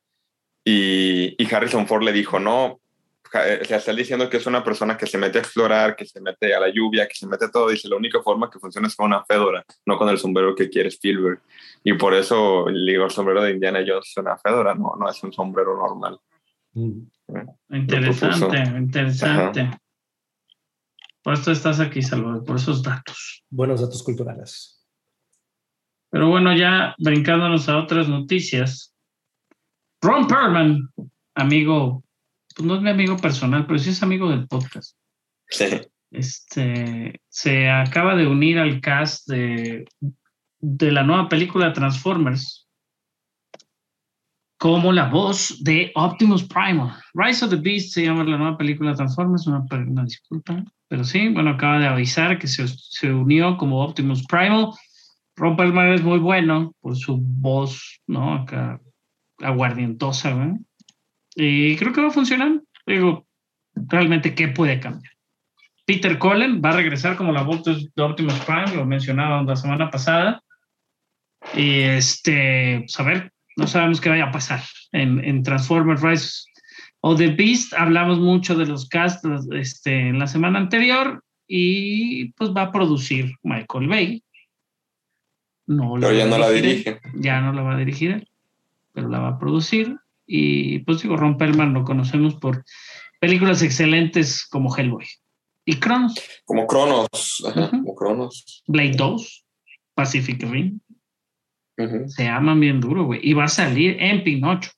[0.64, 2.80] Y, y Harrison Ford le dijo, no,
[3.34, 5.96] eh, o sea, está él diciendo que es una persona que se mete a explorar,
[5.96, 7.68] que se mete a la lluvia, que se mete a todo.
[7.68, 10.70] Dice, la única forma que funciona es con una fedora, no con el sombrero que
[10.70, 11.40] quiere Spielberg.
[11.82, 15.08] Y por eso, le digo, el sombrero de Indiana Jones es una fedora, no, no
[15.10, 16.18] es un sombrero normal.
[16.72, 17.00] Mm.
[17.70, 19.70] Interesante, interesante.
[21.24, 23.42] Por esto estás aquí, Salvador, por esos datos.
[23.48, 24.86] Buenos datos culturales.
[26.10, 28.94] Pero bueno, ya brincándonos a otras noticias.
[30.02, 30.90] Ron Perlman,
[31.34, 32.04] amigo,
[32.54, 34.98] pues no es mi amigo personal, pero sí es amigo del podcast.
[35.48, 35.64] Sí.
[36.10, 39.86] Este se acaba de unir al cast de,
[40.60, 42.68] de la nueva película Transformers
[44.58, 46.94] como la voz de Optimus Primal.
[47.14, 50.62] Rise of the Beast se llama la nueva película Transformers, una, una disculpa,
[50.94, 54.68] pero sí, bueno, acaba de avisar que se, se unió como Optimus Primal.
[55.34, 58.32] Ron Perlman es muy bueno por su voz, ¿no?
[58.32, 58.80] Acá
[59.40, 60.54] aguardientosa, ¿verdad?
[61.34, 62.60] Y creo que va a funcionar.
[62.86, 63.26] Digo,
[63.74, 65.12] realmente, ¿qué puede cambiar?
[65.84, 69.90] Peter Cullen va a regresar como la voz de Optimus Prime, lo mencionaba la semana
[69.90, 70.44] pasada.
[71.56, 76.44] Y este, pues a ver, no sabemos qué vaya a pasar en, en Transformers Rise
[77.04, 77.74] of the Beast.
[77.74, 83.34] Hablamos mucho de los casts este, en la semana anterior y pues va a producir
[83.42, 84.24] Michael Bay.
[85.66, 87.00] No Pero ya no la dirige.
[87.14, 88.28] Ya no la va a dirigir él,
[88.92, 89.98] pero la va a producir.
[90.26, 92.64] Y pues digo, Ron Perlman lo conocemos por
[93.20, 95.06] películas excelentes como Hellboy.
[95.66, 96.14] Y Cronos,
[96.46, 97.44] Como Cronos.
[97.46, 98.62] Ajá, como Cronos.
[98.66, 99.44] Blade 2,
[99.94, 100.80] Pacific Rim.
[102.06, 103.20] Se aman bien duro, güey.
[103.22, 104.70] Y va a salir en Pinocho.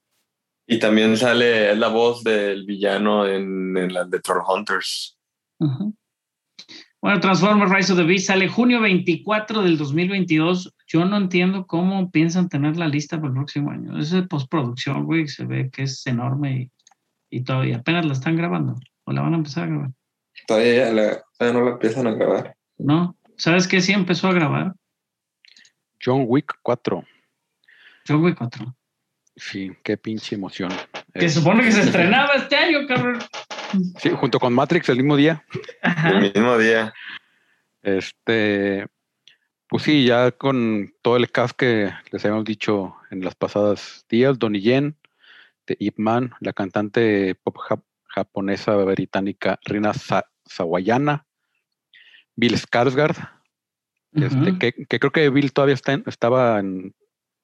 [0.66, 5.16] Y también sale, es la voz del villano en, en la de Troll Hunters.
[7.00, 10.74] Bueno, Transformers Rise of the Beast sale junio 24 del 2022.
[10.88, 13.96] Yo no entiendo cómo piensan tener la lista para el próximo año.
[13.98, 15.28] Es de postproducción, güey.
[15.28, 16.70] Se ve que es enorme
[17.30, 18.74] y, y todavía apenas la están grabando.
[19.04, 19.90] O la van a empezar a grabar.
[20.48, 22.56] Todavía, la- todavía no la empiezan a grabar.
[22.78, 23.16] ¿No?
[23.36, 23.80] ¿Sabes qué?
[23.80, 24.74] Sí empezó a grabar.
[26.04, 27.04] John Wick 4.
[28.08, 28.75] John Wick 4.
[29.36, 30.72] Sí, qué pinche emoción.
[31.12, 33.18] Que supone que se estrenaba este año, cabrón.
[33.98, 35.44] sí, junto con Matrix el mismo día.
[35.82, 36.08] Ajá.
[36.10, 36.92] El mismo día.
[37.82, 38.86] Este,
[39.68, 44.38] pues sí, ya con todo el cast que les habíamos dicho en las pasadas días,
[44.38, 44.96] Donnie Yen,
[45.66, 51.26] de Ip Man, la cantante pop jap- japonesa británica Rina Sa- Sawayana,
[52.36, 53.16] Bill Skarsgård,
[54.14, 56.94] este, que, que creo que Bill todavía está en- estaba en,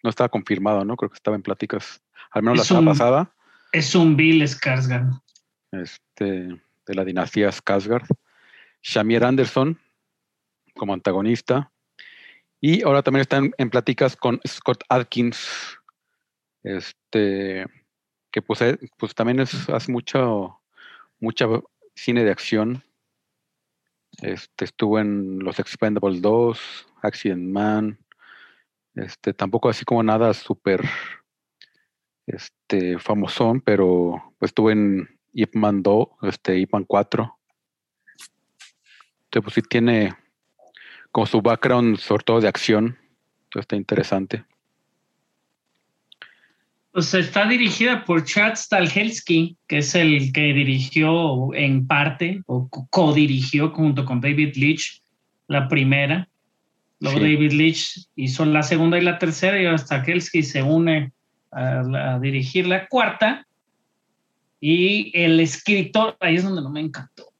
[0.02, 0.96] no estaba confirmado, ¿no?
[0.96, 3.34] Creo que estaba en pláticas, al menos la semana un- pasada,
[3.72, 5.22] Es un Bill Skarsgård.
[5.72, 8.06] este, de la dinastía Skarsgård,
[8.82, 9.78] Shamir Anderson
[10.74, 11.70] como antagonista,
[12.60, 15.78] y ahora también están en pláticas con Scott Adkins,
[16.62, 17.66] este,
[18.30, 20.60] que pues, eh, pues también es, hace mucho,
[21.20, 21.46] mucha
[21.94, 22.82] cine de acción.
[24.20, 27.98] Este, estuvo en Los Expendables 2, Accident Man,
[28.94, 30.82] este, tampoco así como nada súper
[32.26, 37.38] este, famosón, pero pues estuvo en Ip Man 2, este, Ip Man 4.
[39.24, 40.14] Entonces, pues sí tiene
[41.10, 42.98] como su background, sobre todo de acción,
[43.44, 44.44] entonces está interesante.
[46.90, 52.86] Pues está dirigida por Chad Stahelski, que es el que dirigió en parte o co-
[52.90, 55.02] co-dirigió junto con David Leitch
[55.48, 56.28] la primera.
[57.02, 57.24] Luego Sí.
[57.34, 61.12] David Leitch hizo la segunda y la tercera y ahora Stahelski se une
[61.50, 63.46] a, a dirigir la cuarta.
[64.60, 67.32] Y el escritor, ahí es donde no me encantó.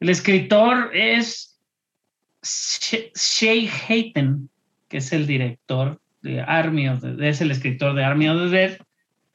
[0.00, 1.58] El escritor es
[2.42, 4.48] Shay Hayten,
[4.88, 8.56] que es el director de Army of the es el escritor de Army of the
[8.56, 8.78] Dead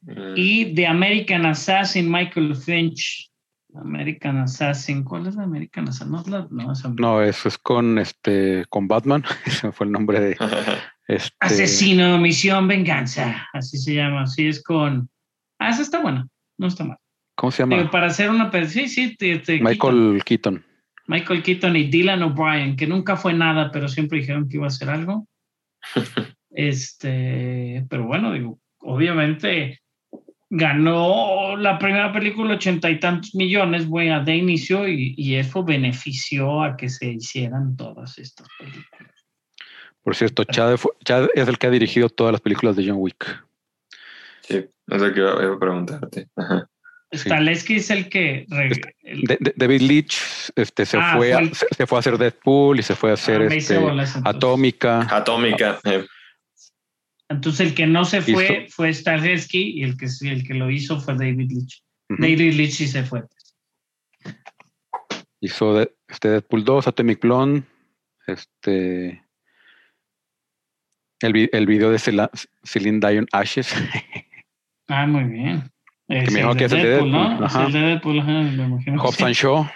[0.06, 0.34] Mm.
[0.36, 3.30] y de American Assassin Michael Finch.
[3.74, 6.12] American Assassin, ¿cuál es la American Assassin?
[6.12, 10.20] No, la- no, esa- No, eso es con este con Batman, ese fue el nombre
[10.20, 10.36] de
[11.08, 15.08] este Asesino, Misión, Venganza, así se llama, así es con...
[15.58, 16.26] Ah, esa está buena,
[16.58, 16.98] no está mal.
[17.36, 17.90] ¿cómo se Digo, llama?
[17.90, 18.50] para hacer una...
[18.68, 19.64] Sí, sí, te- te Keaton.
[19.64, 20.64] Michael Keaton.
[21.06, 24.68] Michael Keaton y Dylan O'Brien, que nunca fue nada, pero siempre dijeron que iba a
[24.68, 25.26] hacer algo.
[26.56, 29.80] Este, pero bueno, digo, obviamente
[30.50, 36.62] ganó la primera película ochenta y tantos millones, güey, de inicio y, y eso benefició
[36.62, 39.12] a que se hicieran todas estas películas.
[40.02, 42.96] Por cierto, Chad, fue- Chad es el que ha dirigido todas las películas de John
[42.98, 43.42] Wick.
[44.42, 44.56] Sí,
[44.88, 46.28] es lo que iba, a preguntarte.
[46.36, 46.68] Ajá.
[47.10, 47.30] Sí.
[47.30, 48.44] Es el que...
[48.48, 52.00] De- de- David Leitch este, se, Ah, fue a, fue el- se, se fue a
[52.00, 54.20] hacer Deadpool y se fue a hacer Ah, hice este.
[54.24, 55.06] Atómica.
[55.16, 55.78] Atómica.
[55.84, 56.04] eh.
[57.34, 60.70] Entonces el que no se fue Hizo- fue Staleski y el que, el que lo
[60.70, 61.82] hizo fue David Leitch.
[62.10, 62.22] Ujú.
[62.22, 63.22] David Leitch sí se fue.
[65.40, 67.62] Hizo de- este Deadpool 2, Atomic Blonde,
[68.26, 69.22] este
[71.20, 72.30] el, el video de Cela-
[72.64, 73.74] Celine Dion Ashes.
[74.86, 75.62] Ah, muy bien.
[76.08, 77.28] Es dijo el que de es el de Deadpool, ¿no?
[77.30, 77.66] Deadpool, Es ajá.
[77.66, 79.00] el de Deadpool, ajá, me imagino.
[79.02, 79.24] que Hobbs sí.
[79.24, 79.66] and Shaw.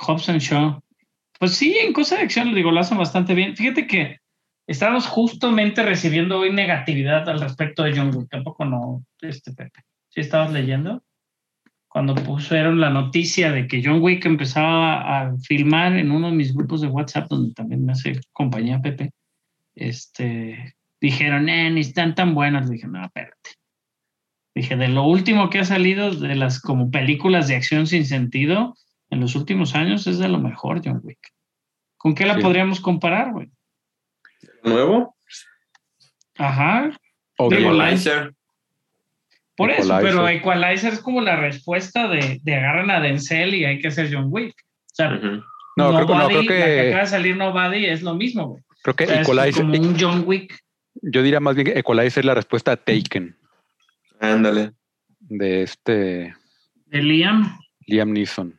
[0.00, 0.80] Hobbs and Shaw.
[1.38, 3.56] Pues sí, en cosa de acción, digo, lo hacen bastante bien.
[3.56, 4.18] Fíjate que
[4.68, 8.28] estamos justamente recibiendo hoy negatividad al respecto de John Wick.
[8.28, 9.80] Tampoco no, este Pepe.
[10.10, 11.02] ¿Sí estabas leyendo?
[11.88, 16.54] Cuando pusieron la noticia de que John Wick empezaba a filmar en uno de mis
[16.54, 19.10] grupos de WhatsApp, donde también me hace compañía Pepe,
[19.74, 22.68] este, dijeron, eh, ni están tan buenas.
[22.68, 23.50] Dije, no, espérate.
[24.54, 28.74] Dije, de lo último que ha salido de las como películas de acción sin sentido
[29.08, 31.32] en los últimos años es de lo mejor, John Wick.
[31.96, 32.42] ¿Con qué la Sí.
[32.42, 33.50] podríamos comparar, güey?
[34.64, 35.16] ¿Nuevo?
[36.36, 36.90] Ajá.
[37.38, 38.32] O Equalizer.
[39.56, 40.10] Por eso, Equalizer.
[40.10, 44.08] pero Equalizer es como la respuesta de, de agarran a Denzel y hay que hacer
[44.12, 44.54] John Wick.
[44.54, 45.10] O sea.
[45.10, 48.48] No, creo que- no, Nobody, creo la que- acaba de salir Nobody es lo mismo,
[48.48, 48.62] güey.
[48.82, 50.56] Creo que O sea, es Equalizer, como un John Wick.
[51.02, 53.36] yo diría más bien que Equalizer es la respuesta a Taken
[54.20, 54.72] Ándale.
[55.20, 56.34] de este
[56.86, 57.58] De Liam.
[57.86, 58.57] Liam Neeson.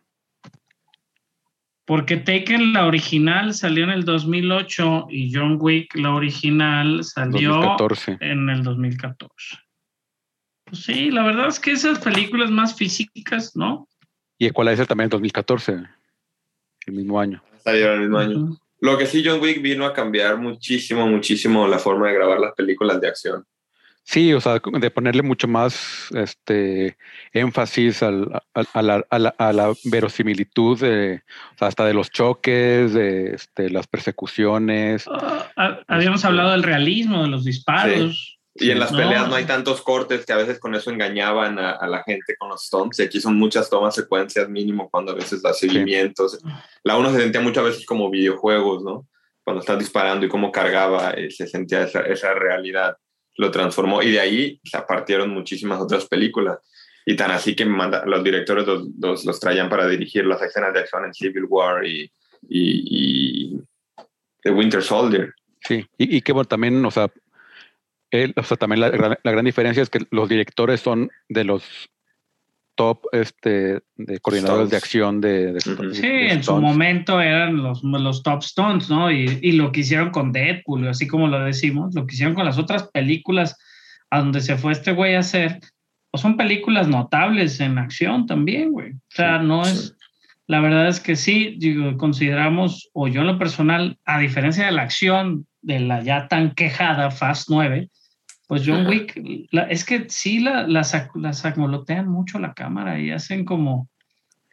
[1.89, 8.17] Porque Taken, la original, salió en el 2008 y John Wick, la original, salió 2014.
[8.21, 9.57] en el 2014.
[10.65, 13.87] Pues sí, la verdad es que esas películas más físicas, ¿no?
[14.37, 15.83] Y Equalizer también en 2014,
[16.85, 17.41] el mismo año.
[17.63, 18.57] Salieron el mismo año.
[18.81, 22.53] Lo que sí, John Wick vino a cambiar muchísimo, muchísimo la forma de grabar las
[22.53, 23.43] películas de acción.
[24.11, 26.97] Sí, o sea, de ponerle mucho más este
[27.31, 31.21] énfasis al- a, a la, a la- a la verosimilitud, de,
[31.53, 35.05] o sea, hasta de los choques, de este, las persecuciones.
[35.07, 38.39] Ah, habíamos Este- hablado del realismo, de los disparos.
[38.55, 39.41] Y en las No, peleas no sí.
[39.41, 42.65] hay tantos cortes que a veces con eso engañaban a, a la gente con los
[42.65, 42.97] stunts.
[42.99, 46.39] Y aquí son muchas tomas secuencias mínimo cuando a veces da seguimientos.
[46.83, 49.07] La uno se sentía muchas veces como videojuegos, ¿no?
[49.43, 52.97] Cuando estás disparando y cómo cargaba, eh, se sentía esa, esa realidad.
[53.39, 56.59] Lo transformó y de ahí se partieron muchísimas otras películas.
[57.05, 61.05] Y tan así que los directores los, los, traían para dirigir las escenas de acción
[61.05, 62.11] en Civil War y,
[62.49, 63.57] y,
[64.43, 65.33] The Winter Soldier.
[65.61, 67.09] Sí, y, y que bueno, también, o sea,
[68.11, 71.89] él, o sea, también la, la gran diferencia es que los directores son de los
[72.79, 74.71] top este, de coordinadores Stunts.
[74.71, 75.83] de acción de, de- Ujú.
[75.89, 79.11] de Sí, en su momento eran los, los top stunts, ¿no?
[79.11, 82.45] Y, y lo que hicieron con Deadpool, así como lo decimos, lo que hicieron con
[82.45, 83.57] las otras películas
[84.09, 85.59] a donde se fue este güey a hacer,
[86.09, 88.93] pues son películas notables en acción también, güey.
[88.93, 89.71] O sea, Sí, no sí.
[89.73, 89.95] es,
[90.47, 94.71] la verdad es que sí, digo, consideramos, o yo en lo personal, a diferencia de
[94.71, 97.89] la acción de la ya tan quejada Fast 9,
[98.49, 98.87] pues John.
[98.87, 103.45] Wick, la- es que sí la, las, ac- las acmolotean mucho la cámara y hacen
[103.45, 103.87] como,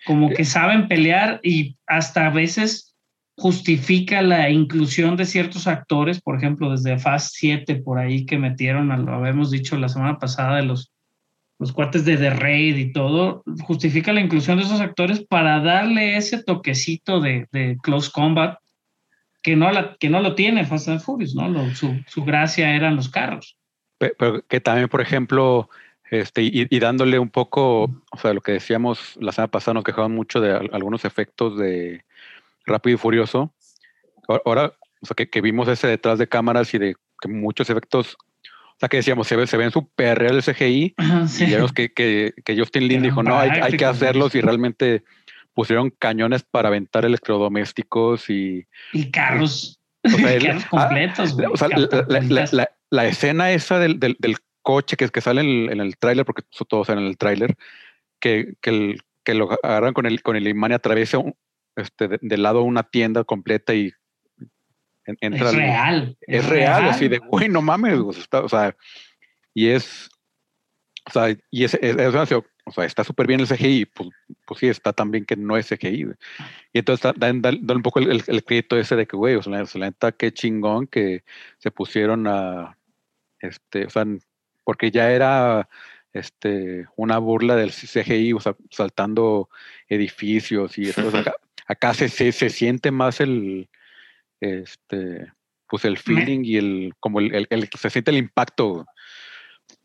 [0.04, 2.94] como que saben pelear y hasta a veces
[3.38, 8.92] justifica la inclusión de ciertos actores, por ejemplo, desde Fast 7 por ahí que metieron,
[8.92, 10.92] a lo habíamos dicho la semana pasada, de los,
[11.58, 16.16] los cuates de The Raid y todo, justifica la inclusión de esos actores para darle
[16.18, 18.58] ese toquecito de, de Close Combat
[19.42, 21.48] que no, la, que no lo tiene Fast and Furious, ¿no?
[21.48, 23.56] Lo- su, su gracia eran los carros.
[23.98, 25.68] Pe- Pero que también, por ejemplo,
[26.10, 29.84] este, y, y dándole un poco, o sea, lo que decíamos la semana pasada, nos
[29.84, 32.04] quejaban mucho de al- algunos efectos de
[32.64, 33.52] Rápido y Furioso.
[34.44, 38.16] Ahora, o sea, que, que vimos ese detrás de cámaras y de que muchos efectos,
[38.44, 40.94] o sea, que decíamos, se, ve, se ven súper real el CGI,
[41.28, 41.44] Sí.
[41.44, 45.02] y vemos que, que, que Justin Lin dijo, no, hay, hay que hacerlos, y realmente
[45.54, 51.46] pusieron cañones para aventar electrodomésticos y Y carros, O sea, el- carros ah, completos, güey.
[51.52, 55.40] o sea, la, la- la- la escena esa del, del- del coche que, que sale
[55.42, 57.56] en el, en el tráiler, porque todo sale en el tráiler,
[58.20, 61.34] que, que, el- que lo agarran con el, con el imán y atraviesa un-
[61.76, 63.92] este, de, de lado una tienda completa y
[65.04, 66.18] en- entra es al- real.
[66.20, 68.76] es real, así de, güey, no mames, o sea,
[69.54, 70.08] y es,
[71.06, 74.10] o sea, y es, es- es- o sea, está súper bien el CGI, pues,
[74.44, 76.16] pues sí, está tan bien que no es CGI, güey.
[76.72, 79.16] Y entonces da- dan, dan- dan un poco el, el- el crédito ese de que,
[79.16, 81.22] güey, o sea, la, o sea, la neta, qué chingón que
[81.58, 82.76] se pusieron a,
[83.40, 84.04] este, o sea,
[84.64, 85.68] porque ya era,
[86.12, 89.48] este, una burla del CGI, o sea, saltando
[89.88, 91.34] edificios y eso, o sea, acá,
[91.68, 93.68] acá se, se, se siente más el,
[94.40, 95.30] este,
[95.68, 98.86] pues el feeling y el, como el, el- el- se siente el impacto.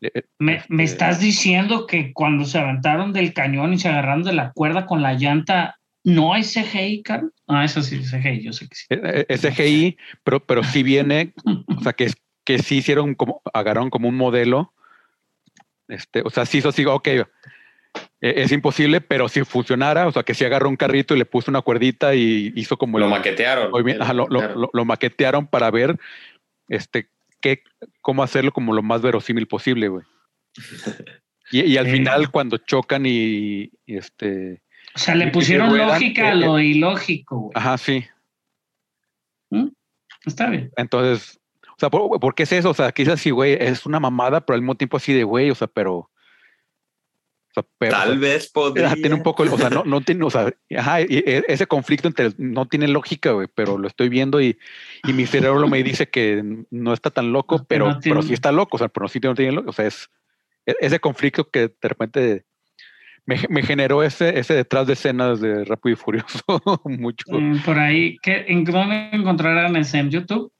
[0.02, 4.24] Eh, Me, me este, estás diciendo que cuando se aventaron del cañón y se agarraron
[4.24, 7.32] de la cuerda con la llanta, ¿no hay CGI, Carl?
[7.46, 8.86] Ah, eso sí, CGI, yo sé que sí.
[8.90, 11.32] eh, eh, Es CGI, pero, pero sí viene,
[11.76, 12.08] o sea, que,
[12.44, 14.72] que sí hicieron como, agarraron como un modelo.
[15.88, 17.26] Este, o sea, sí hizo así, ok, eh,
[18.20, 21.50] es imposible, pero si funcionara, o sea, que si agarró un carrito y le puso
[21.50, 23.70] una cuerdita y hizo como Lo el maquetearon.
[23.70, 25.98] movimiento, ajá, lo, lo- lo maquetearon para ver
[26.68, 27.08] este,
[27.42, 27.62] qué,
[28.00, 30.04] cómo hacerlo como lo más verosímil posible, güey.
[31.50, 31.92] Y, y al Sí.
[31.92, 34.62] final, cuando chocan y, y este.
[34.94, 37.36] O sea, le pusieron ruedan, lógica a eh, lo ilógico.
[37.38, 37.52] güey.
[37.54, 38.04] Ajá, sí.
[40.24, 40.70] Está bien.
[40.76, 42.70] Entonces, o sea, ¿por, por qué es eso?
[42.70, 45.50] O sea, quizás sí, güey, es una mamada, pero al mismo tiempo así de güey,
[45.50, 46.08] o sea, pero.
[47.54, 48.94] O sea, pero, Tal o sea, vez podría.
[48.94, 52.08] tiene un poco, o sea, no, no tiene, o sea, ajá, y- y ese conflicto
[52.08, 54.58] entre no tiene lógica, güey, pero lo estoy viendo y,
[55.06, 58.26] y mi cerebro me dice que no está tan loco, No, pero, no tiene- pero
[58.26, 60.10] sí está loco, o sea, pero sí no tiene loco, o sea, es
[60.66, 62.44] e- ese conflicto que de repente
[63.26, 66.42] me, me generó ese, ese detrás de escenas de Rápido y Furioso
[66.86, 67.24] mucho.
[67.28, 70.50] Mm, Por ahí, ¿qué, ¿en dónde encontrarán ese en YouTube?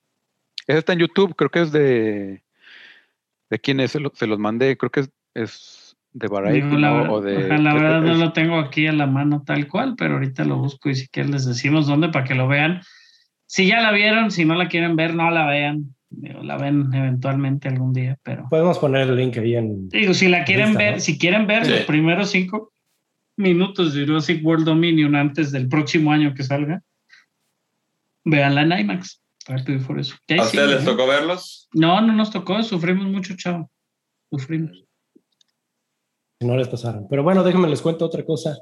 [0.67, 2.43] Ese está en YouTube, creo que es de.
[3.51, 3.91] ¿De quién es?
[3.93, 5.82] Se, lo- se los mandé, creo que es, es
[6.15, 7.11] de Variety, la.
[7.11, 10.45] O de, la verdad no lo tengo aquí a la mano tal cual, pero ahorita
[10.45, 12.81] lo busco y si quieren les decimos dónde para que lo vean.
[13.47, 15.95] Si ya la vieron, si no la quieren ver, no la vean.
[16.43, 19.89] La ven eventualmente algún día, pero Podemos poner el link ahí en.
[19.89, 21.01] digo, si la quieren ver, ¿no?
[21.01, 21.71] si quieren ver Sí.
[21.71, 22.71] los primeros cinco
[23.39, 26.83] minutos de Jurassic World Dominion antes del próximo año que salga,
[28.25, 29.21] véanla en IMAX.
[29.47, 30.17] Rápido y Furioso.
[30.29, 30.91] Ya ¿A ustedes les ¿no?
[30.93, 31.69] tocó verlos?
[31.73, 33.71] No, no nos tocó, sufrimos mucho, chavo.
[34.31, 34.85] Sufrimos.
[36.45, 37.07] No les pasaron.
[37.09, 38.59] Pero bueno, déjenme les cuento otra cosa.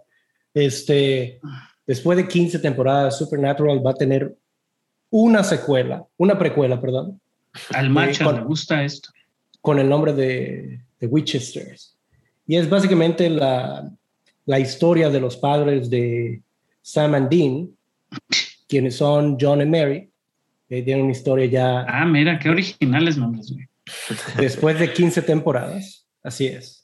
[0.55, 1.41] Este,
[1.87, 4.37] después de 15 temporadas, Supernatural va a tener
[5.11, 7.21] una secuela, una precuela, perdón,
[7.75, 9.11] Al macho con- le gusta esto.
[9.61, 11.97] con el nombre de, de Winchesters.
[12.47, 13.91] Y es básicamente la,
[14.47, 16.43] la historia de los padres de
[16.83, 17.71] Sam and Dean,
[18.69, 20.11] quienes son John y Mary.
[20.69, 23.53] que tienen una historia ya Ah, mira, qué originales nombres,
[24.39, 26.07] después de 15 temporadas.
[26.23, 26.80] Así es.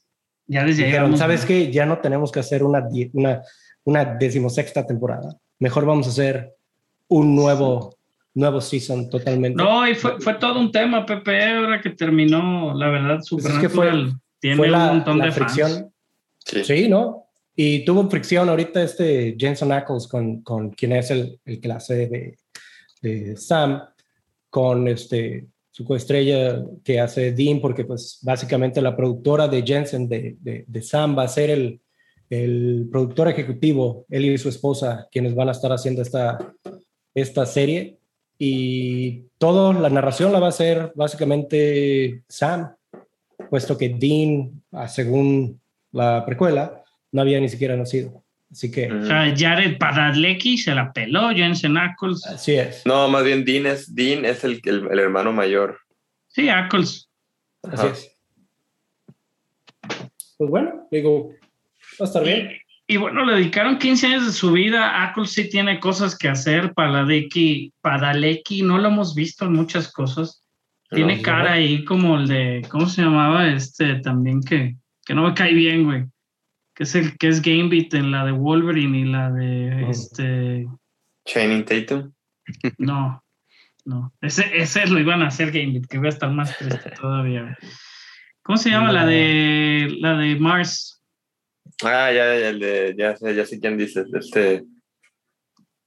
[0.46, 1.72] Ya desde ahí Dijeron, vamos, ¿sabes qué?
[1.72, 3.42] Ya no tenemos que hacer una, una,
[3.84, 5.36] una decimosexta temporada.
[5.58, 6.54] Mejor vamos a hacer
[7.08, 7.96] un nuevo,
[8.34, 9.62] nuevo season totalmente.
[9.62, 13.52] No, y fue, fue todo un tema, Pepe, ahora que terminó, la verdad, Pues es
[13.58, 15.52] que fue- Supernatural tiene Fue un la, montón la de fans.
[15.52, 15.92] fricción.
[16.44, 16.64] Sí.
[16.64, 17.24] Sí, ¿no?
[17.56, 22.38] Y tuvo fricción ahorita este Jensen Ackles con, con quien es el, el hace de,
[23.00, 23.82] de Sam,
[24.50, 25.46] con este
[25.76, 31.14] su coestrella que hace Dean, porque pues básicamente la productora de Jensen de, de, Sam
[31.18, 31.82] va a ser el,
[32.30, 36.38] el productor ejecutivo, él y su esposa, quienes van a estar haciendo esta,
[37.14, 37.98] esta serie.
[38.38, 42.74] Y toda la narración la va a hacer básicamente Sam,
[43.50, 45.60] puesto que Dean, ah, según
[45.92, 48.24] la precuela, no había ni siquiera nacido.
[48.50, 48.90] Así que.
[48.92, 52.24] O sea, Jared Padalecki se la peló, Jensen Ackles.
[52.26, 52.84] así es.
[52.86, 55.78] No, más bien Dean es, Dean es el, el, el hermano mayor.
[56.28, 57.10] Sí, Ackles.
[57.64, 57.92] Así Ajá.
[57.92, 58.12] es.
[60.38, 61.30] Pues bueno, digo,
[62.00, 62.50] va a estar bien.
[62.88, 65.02] Y bueno, le dedicaron 15 años de su vida.
[65.02, 66.72] Ackles sí tiene cosas que hacer.
[66.72, 70.44] Padalecki, Padalecki no lo hemos visto en muchas cosas.
[70.90, 73.48] Tiene No, cara ahí como el de, ¿cómo se llamaba?
[73.48, 76.04] Este también que, que no me cae bien, güey.
[76.76, 79.90] Que es el que es Gambit en la de Wolverine y la de Ujú.
[79.90, 80.68] este.
[81.24, 82.12] Channing Tatum.
[82.78, 83.24] No,
[83.84, 84.12] no.
[84.20, 87.56] Ese, ese lo iban a hacer Gambit, que iba a estar más triste todavía.
[88.42, 88.92] ¿Cómo se llama?
[88.92, 91.02] La de la de Mars.
[91.82, 94.06] Ah, ya, ya, el de, ya, sé, ya sé quién dices.
[94.14, 94.62] Este,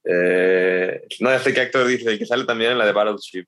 [0.04, 3.46] eh, no, ya sé qué actor dice, el que sale también en la de Battleship.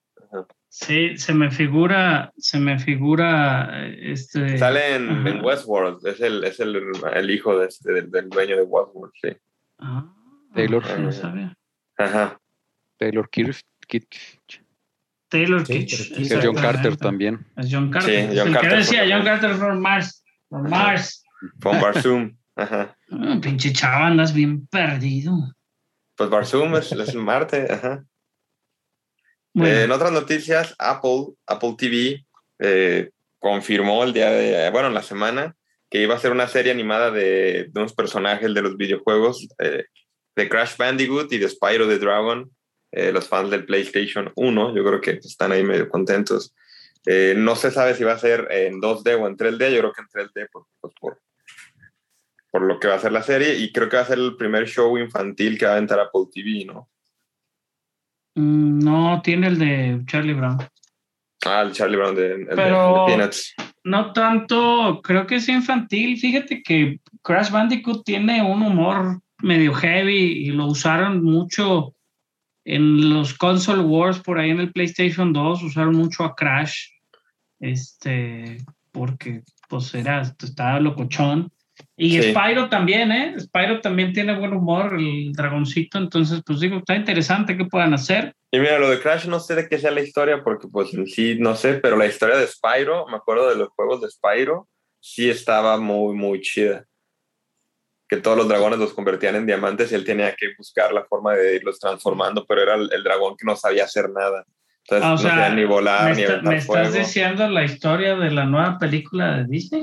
[0.68, 4.56] Sí, se me figura, se me figura eh, este.
[4.56, 6.80] Sale en, en Westworld, es el, es el,
[7.14, 9.36] el hijo de este, del, del dueño de Westworld, sí.
[9.78, 10.06] Ah,
[10.54, 10.98] Taylor.
[10.98, 11.54] No sabía.
[11.98, 12.38] Ajá.
[12.96, 13.60] Taylor Kitsch,
[15.28, 16.12] Taylor Sí, Kitsch.
[16.18, 16.54] es John.
[16.54, 17.46] Carter también.
[17.56, 18.10] Es John Carter.
[18.10, 20.24] Sí, Es John el Carter que decía John Carter from Mars.
[20.48, 21.24] From Mars.
[21.60, 22.36] Con Barzoom.
[22.54, 22.96] Ajá.
[23.10, 25.32] Ah, pinche chava, andas bien perdido.
[26.16, 27.66] Pues Barzoom es, es el Marte.
[27.70, 28.04] Ajá.
[29.54, 32.24] Eh, en otras noticias, Apple, Apple TV
[32.58, 35.56] eh, confirmó el día de, bueno, la semana,
[35.90, 39.84] que iba a ser una serie animada de, de unos personajes de los videojuegos eh,
[40.34, 42.50] de Crash Bandicoot y de Spyro the Dragon.
[42.94, 46.54] Los fans del PlayStation 1, yo creo que están ahí medio contentos.
[47.06, 50.02] No se sabe si va a ser en 2D o en 3D, yo creo que
[50.02, 51.18] en 3D por, pues, por,
[52.50, 54.36] por lo que va a ser la serie y creo que va a ser el
[54.36, 56.91] primer show infantil que va a aventar Apple TV, ¿no?
[58.34, 60.58] Mm, no tiene el de Charlie Brown.
[61.44, 63.54] Ah, el Charlie Brown de, el de- Pero- de Peanuts.
[63.84, 66.16] No tanto, creo que es infantil.
[66.16, 70.14] Fíjate que Crash Bandicoot tiene un humor medio heavy
[70.46, 71.92] y lo usaron mucho
[72.64, 75.64] en los console wars por ahí en el PlayStation 2.
[75.64, 76.90] Usaron mucho a Crash,
[77.58, 78.58] este,
[78.92, 81.50] porque pues era, estaba locochón.
[82.04, 82.32] Y Sí.
[82.32, 83.34] Spyro también, ¿eh?
[83.38, 85.98] Spyro también tiene buen humor, el dragoncito.
[85.98, 88.34] Entonces, pues digo, está interesante que puedan hacer.
[88.50, 91.06] Y mira, lo de Crash no sé de qué sea la historia, porque pues en
[91.06, 94.68] sí no sé, pero la historia de Spyro, me acuerdo de los juegos de Spyro,
[94.98, 96.84] sí estaba muy, muy chida.
[98.08, 101.34] Que todos los dragones los convertían en diamantes y él tenía que buscar la forma
[101.34, 104.44] de irlos transformando, pero era el, el dragón que no sabía hacer nada.
[104.84, 106.82] Entonces Ah, o no sea, sabía ni volar, ¿Me, ni está- me fuego.
[106.82, 109.82] estás diciendo la historia de la nueva película de Disney?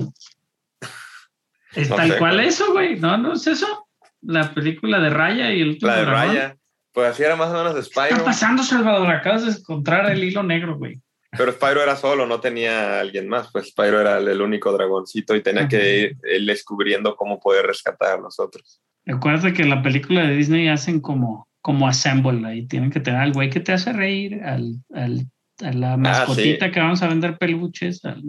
[1.76, 2.48] ¿Es No tal sé, cual güey.
[2.48, 3.00] eso, güey?
[3.00, 3.88] No, no es eso.
[4.22, 6.28] La película de Raya y el último La de dragón.
[6.36, 6.56] Raya.
[6.92, 9.08] Pues así era más o menos ¿Qué Spyro, está pasando, Salvador?
[9.12, 11.00] Acabas de encontrar el hilo negro, güey.
[11.38, 15.36] pero Spyro era solo, no tenía a alguien más, pues Spyro era el, único dragoncito
[15.36, 18.82] y tenía que ir él descubriendo cómo poder rescatar a los otros.
[19.06, 22.66] Recuerda que en la película de Disney hacen como, como assemble ahí.
[22.68, 25.28] Tienen que tener al güey que te hace reír, al, al-
[25.62, 28.24] a Ah, la mascotita que vamos a vender peluches, al,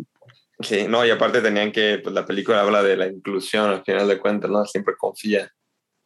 [0.60, 4.06] Sí, no, y aparte tenían que, pues la película habla de la inclusión al final
[4.08, 4.64] de cuentas, ¿no?
[4.66, 5.48] Siempre confía.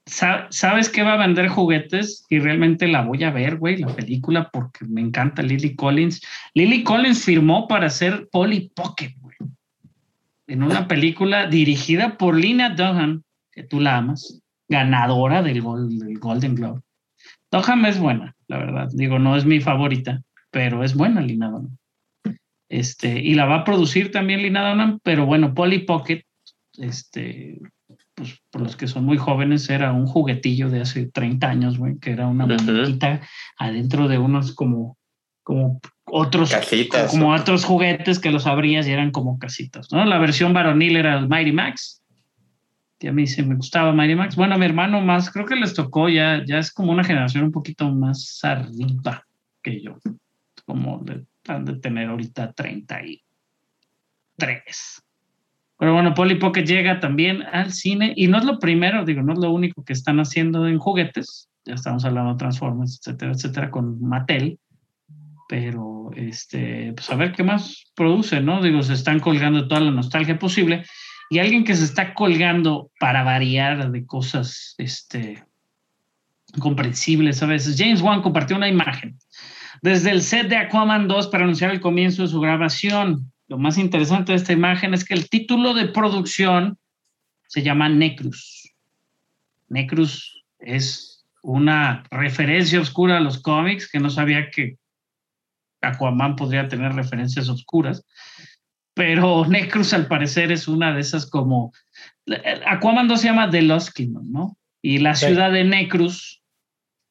[0.07, 2.25] Sa- ¿Sabes qué va a vender juguetes?
[2.29, 6.21] Y realmente la voy a ver, güey, la película, porque me encanta Lily Collins.
[6.55, 9.37] Lily Collins firmó para hacer Polly Pocket, güey.
[10.47, 16.19] En una película dirigida por Lina Dunham, que tú la amas, ganadora del, gol- del
[16.19, 16.81] Golden Globe.
[17.51, 18.89] Dunham es buena, la verdad.
[18.93, 21.77] Digo, no es mi favorita, pero es buena Lina Dunham.
[22.75, 26.25] Este, y la va a producir también Lina Dunham, pero bueno, Polly Pocket,
[26.77, 27.61] este,
[28.17, 32.01] pues por los que son muy jóvenes, era un juguetillo de hace 30 años, güey,
[32.01, 33.21] que era una muñequita
[33.59, 34.99] adentro de unos como,
[35.45, 37.13] como otros, Casitas.
[37.13, 40.05] como otros juguetes que los abrías y eran como casitas, ¿no?
[40.05, 42.03] La versión varonil era el Mighty Max,
[42.99, 44.35] que a mí se me gustaba Mighty Max.
[44.35, 47.45] Bueno, a mi hermano más, creo que les tocó ya, ya es como una generación
[47.45, 49.25] un poquito más arriba
[49.63, 49.97] que yo,
[50.67, 55.03] como de, han de tener ahorita 33.
[55.79, 59.33] Pero bueno, Polly Pocket llega también al cine y no es lo primero, digo, no
[59.33, 61.49] es lo único que están haciendo en juguetes.
[61.65, 64.59] Ya estamos hablando de Transformers, etcétera, etcétera, con Mattel.
[65.49, 68.63] Pero, este, pues a ver qué más produce, ¿no?
[68.63, 70.85] Digo, se están colgando toda la nostalgia posible.
[71.29, 75.45] Y alguien que se está colgando para variar de cosas, este,
[76.59, 77.77] comprensibles a veces.
[77.79, 79.19] James Wan compartió una imagen
[79.83, 83.33] desde el set de Aquaman 2 para anunciar el comienzo de su grabación.
[83.49, 86.79] Lo más interesante de esta imagen es que el título de producción
[87.49, 88.73] se llama Necrus.
[89.69, 94.79] Necrus es una referencia oscura a los cómics, que no sabía que
[95.83, 98.05] Aquaman podría tener referencias oscuras,
[98.95, 101.73] pero Necrus al parecer es una de esas como...
[102.67, 104.57] Aquaman 2 se llama The Lost Kingdom, ¿no?
[104.81, 106.43] Y la ciudad de Necrus,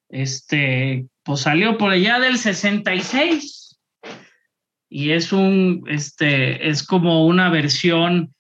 [0.10, 3.80] este, pues salió por allá del 66
[4.90, 8.34] y es un, este, es como una versión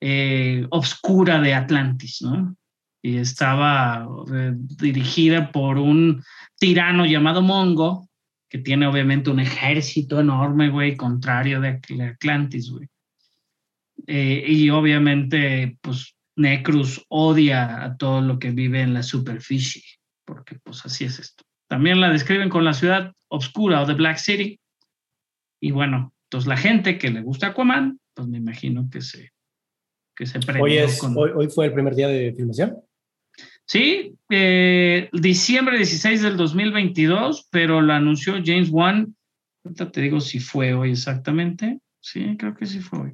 [0.00, 2.56] eh, obscura de Atlantis, ¿no?
[3.02, 6.22] Y estaba eh, dirigida por un
[6.58, 8.08] tirano llamado Mongo,
[8.48, 12.88] que tiene obviamente un ejército enorme, güey, contrario de Atl- Atlantis, güey.
[14.06, 19.82] Eh, y obviamente, pues, Necrus odia a todo lo que vive en la superficie,
[20.24, 21.44] porque pues así es esto.
[21.70, 24.58] También la describen con la ciudad oscura o The Black City.
[25.62, 29.30] Y bueno, entonces la gente que le gusta Aquaman, pues me imagino que se,
[30.16, 32.76] que se Hoy, es, con- hoy, hoy fue el primer día de filmación.
[33.66, 39.14] Sí, eh, diciembre 16 del 2022, pero la anunció James Wan.
[39.62, 41.78] Ahorita te digo si fue hoy exactamente.
[42.00, 43.12] Sí, creo que sí fue hoy.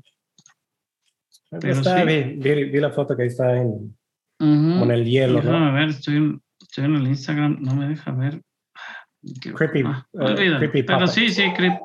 [1.61, 2.07] Pero Está, sí.
[2.07, 3.94] vi, vi- vi la foto que ahí está en,
[4.40, 4.78] Ujú.
[4.80, 5.72] con el hielo, Déjame ¿no?
[5.74, 8.40] ver, estoy estoy en el Instagram, no me deja ver.
[9.54, 10.06] Creepy, ah,
[10.58, 11.80] creepy Pero sí, sí, creep-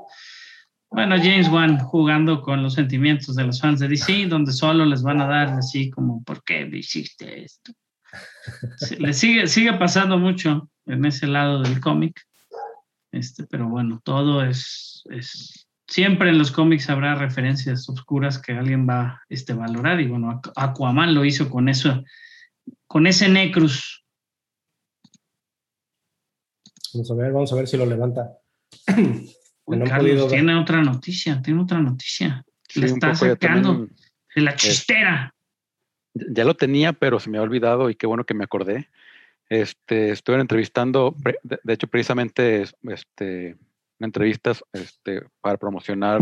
[0.90, 5.02] Bueno, James Wan jugando con los sentimientos de los fans de DC, donde solo les
[5.04, 7.72] van a dar así como, ¿por qué me hiciste esto?
[8.78, 12.22] Sí, le sigue, sigue pasando mucho en ese lado del cómic.
[13.14, 15.68] Este, pero bueno, todo es, es.
[15.88, 20.00] Siempre en los cómics habrá referencias oscuras que alguien va a este, valorar.
[20.00, 22.04] Y bueno, Aqu- Aquaman lo hizo con eso,
[22.88, 24.01] con ese Necrus.
[26.94, 28.38] Vamos a ver, vamos a ver si lo levanta.
[29.66, 32.44] Uy, No Carlos, tiene otra noticia, tiene otra noticia.
[32.68, 33.96] Sí, Le está sacando también,
[34.36, 35.34] de la chistera.
[36.14, 38.90] ya lo tenía, pero se me ha olvidado y qué bueno que me acordé.
[39.50, 41.14] Este, estuve entrevistando,
[41.44, 43.58] de, de hecho, precisamente este,
[44.00, 46.22] entrevistas este, para promocionar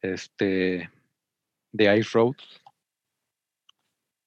[0.00, 0.88] este,
[1.76, 2.34] The Ice Road,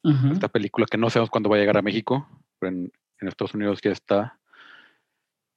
[0.04, 0.34] Ujú.
[0.34, 2.28] esta película que no sabemos cuándo va a llegar a México,
[2.60, 4.38] pero en, en Estados Unidos ya está.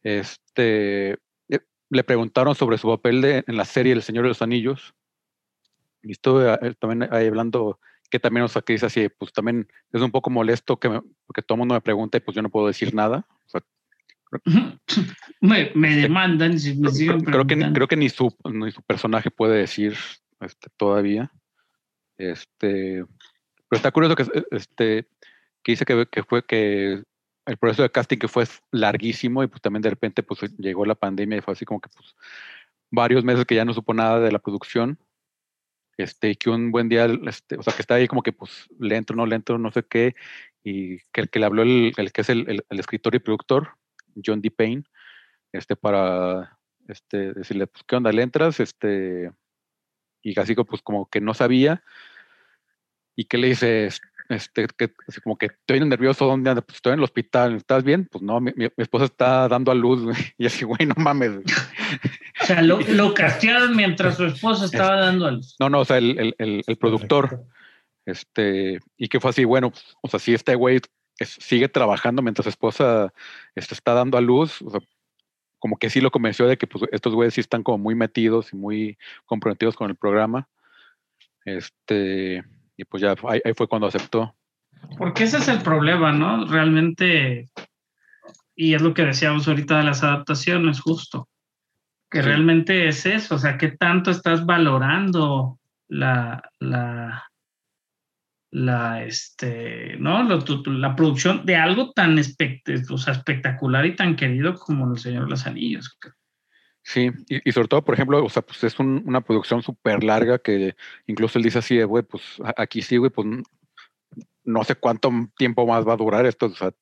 [0.03, 1.12] Este,
[1.49, 4.94] eh, le preguntaron sobre su papel de- en la serie El Señor de los Anillos.
[6.03, 7.80] Y estuve eh, también ahí hablando
[8.11, 11.57] que también nos dice así, pues también es un poco molesto que me- porque todo
[11.57, 13.26] el mundo me pregunta y pues yo no puedo decir nada.
[13.46, 13.62] O sea,
[15.40, 19.30] me, me demandan si me siguen creo, que, creo que ni su, ni su personaje
[19.30, 19.96] puede decir
[20.40, 21.30] este, todavía.
[22.16, 23.05] Este,
[23.68, 25.09] pero está curioso que, este,
[25.62, 27.03] que dice que, que fue que
[27.49, 30.94] el proceso de casting que fue larguísimo y pues también de repente pues llegó la
[30.94, 32.14] pandemia y fue así como que pues
[32.90, 34.99] varios meses que ya no supo nada de la producción.
[35.96, 38.68] Este, y que un buen día, este, o sea, que está ahí como que pues
[38.78, 40.14] lento, no lento, no sé qué,
[40.62, 43.70] y que el que le habló el, que es el, escritor y productor,
[44.24, 44.51] John D.
[44.53, 44.84] Payne,
[45.51, 48.12] este, para este, decirle, pues, ¿qué onda?
[48.12, 48.61] ¿Le entras?
[48.61, 49.32] Este,
[50.22, 51.82] y como, pues como que no sabía,
[53.16, 53.88] y que le dice,
[54.28, 56.64] este, que así como que estoy nervioso, ¿dónde andas?
[56.66, 58.06] Pues estoy en el hospital, ¿estás bien?
[58.10, 60.16] Pues no, mi, mi- esposa está dando a luz, güey.
[60.38, 61.32] Y así, güey, no mames.
[61.34, 61.44] güey.
[62.42, 65.56] O sea, lo, lo castearon mientras su esposa estaba dando a luz.
[65.58, 67.52] No, no, o sea, el, el, el, el productor, Perfecto.
[68.06, 70.80] este, y que fue así, bueno, pues, o sea, si este güey
[71.18, 73.12] es- sigue trabajando mientras su esposa
[73.54, 74.80] este, está dando a luz, o sea,
[75.58, 78.52] como que sí lo convenció de que pues, estos güeyes sí están como muy metidos
[78.52, 80.48] y muy comprometidos con el programa.
[81.44, 82.44] Este,
[82.78, 84.34] y pues ya ahí, ahí fue cuando aceptó.
[84.96, 86.46] Porque ese es el problema, ¿no?
[86.46, 87.48] Realmente,
[88.54, 91.28] y es lo que decíamos ahorita de las adaptaciones, justo,
[92.08, 92.28] que Sí.
[92.28, 95.58] realmente es eso, o sea, ¿qué tanto estás valorando
[95.88, 97.24] la, la,
[98.52, 100.22] la, este, ¿no?
[100.22, 105.24] La producción de algo tan espect- o sea, espectacular y tan querido como El Señor
[105.24, 105.98] de los Anillos?
[106.89, 110.03] Sí, y, y sobre todo, por ejemplo, o sea, pues es un- una producción súper
[110.03, 110.74] larga que
[111.07, 112.22] incluso él dice así, güey, pues
[112.57, 113.28] aquí sí, güey, pues
[114.43, 116.72] no sé cuánto tiempo más va a durar esto, o sea,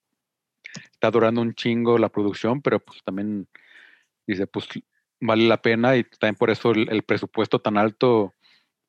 [0.92, 3.48] está durando un chingo la producción, pero pues también
[4.28, 4.68] dice, pues
[5.20, 8.32] vale la pena y también por eso el, el presupuesto tan alto,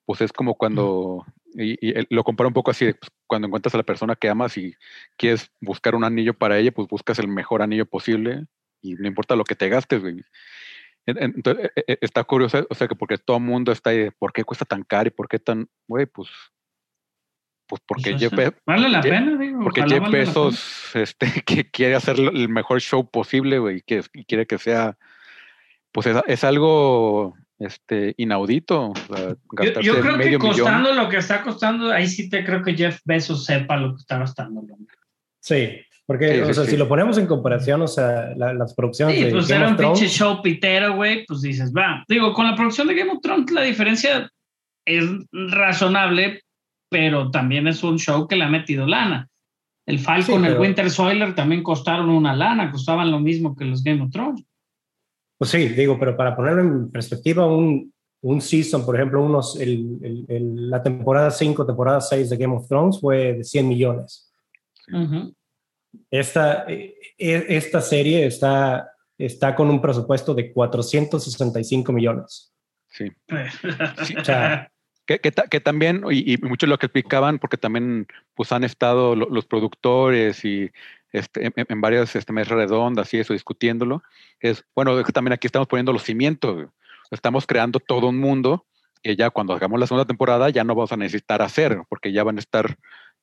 [0.05, 3.84] pues es como cuando, y, lo compara un poco así, pues, cuando encuentras a la
[3.84, 4.76] persona que amas y
[5.18, 8.45] quieres buscar un anillo para ella, pues buscas el mejor anillo posible
[8.84, 10.22] y no importa lo que te gastes, güey.
[11.07, 13.97] En- en- Entonces, e- está curioso, o sea, que porque todo el mundo está ahí,
[13.97, 16.05] de, ¿por qué cuesta tan caro y por qué tan, güey?
[16.05, 16.29] Pues,
[17.67, 19.59] pues porque Pues, Jeff, o sea, Be- vale la porque- pena, digo.
[19.63, 20.09] porque Jeff pena.
[20.09, 24.57] Bezos este, que quiere hacer el mejor show posible, güey, y que y quiere que
[24.57, 24.97] sea,
[25.91, 30.41] pues es, es algo este, inaudito, o sea, Yo, gastarse yo creo que millón.
[30.41, 34.01] costando lo que está costando, ahí sí te creo que Jeff Bezos sepa lo que
[34.01, 34.61] está gastando.
[35.41, 36.71] Sí, porque, Sí, o sí, sea, sí.
[36.71, 39.65] si lo ponemos en comparación, o sea, la- las producciones Sí, de pues Game era
[39.67, 42.03] of un pinche Thrones, show pitero, güey, pues dices, va.
[42.07, 44.31] Digo, con la producción de Game of Thrones la diferencia
[44.85, 46.41] es razonable,
[46.89, 49.27] pero también es un show que le ha metido lana.
[49.85, 53.65] El Falcon, Sí, el pero- Winter Soiler también costaron una lana, costaban lo mismo que
[53.65, 54.43] los Game of Thrones.
[55.37, 59.97] Pues sí, digo, pero para ponerlo en perspectiva, un, un season, por ejemplo, unos, el,
[60.01, 64.31] el- el- la temporada 5, temporada 6 de Game of Thrones fue de 100 millones.
[64.91, 65.33] Ujú.
[66.11, 72.53] Esta, eh, eh, esta serie está, está con un presupuesto de 465 millones.
[72.89, 73.11] Sí.
[74.19, 74.71] O sea,
[75.05, 78.63] Que, que, ta- que también, y, y mucho lo que explicaban, porque también pues han
[78.63, 80.69] estado lo- los productores y
[81.13, 84.03] este, en, en varias este, mesas redondas y eso, discutiéndolo,
[84.41, 86.67] es, bueno, es que también aquí estamos poniendo los cimientos,
[87.09, 88.65] estamos creando todo un mundo
[89.01, 92.23] que ya cuando hagamos la segunda temporada ya no vamos a necesitar hacer, porque ya
[92.23, 92.75] van a estar...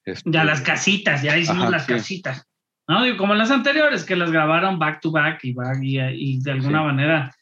[0.06, 1.92] este, Ya las casitas, ya hicimos Ajá, las sí.
[1.92, 2.46] casitas.
[2.88, 3.04] ¿No?
[3.04, 6.50] Digo, como las anteriores, que las grabaron back to back y, back y, y de
[6.52, 6.84] alguna Sí.
[6.86, 7.34] manera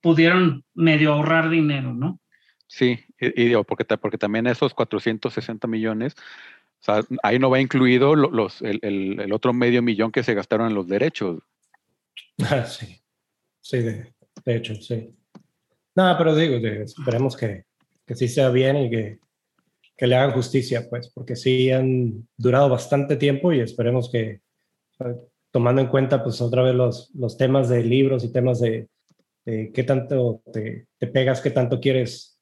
[0.00, 2.18] pudieron medio ahorrar dinero, ¿no?
[2.66, 6.14] Sí, y, y digo, porque, porque también esos 460 millones,
[6.80, 10.22] o sea, ahí no va incluido lo- los, el, el- el otro medio millón que
[10.22, 11.40] se gastaron en los derechos.
[12.50, 13.00] Ah, sí,
[13.60, 14.12] sí, de,
[14.44, 15.14] de hecho, sí.
[15.94, 17.64] Nada, pero digo, de- esperemos que,
[18.06, 19.18] que sí sea bien y que,
[19.96, 24.40] que le hagan justicia, pues, porque sí han durado bastante tiempo y esperemos que,
[25.50, 28.88] tomando en cuenta, pues, otra vez los, los temas de libros y temas de,
[29.44, 32.40] de qué tanto te, te pegas, qué tanto quieres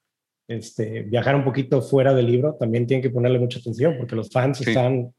[0.49, 4.31] este, viajar un poquito fuera del libro, también tienen que ponerle mucha atención porque los
[4.31, 4.65] fans Sí.
[4.71, 5.13] están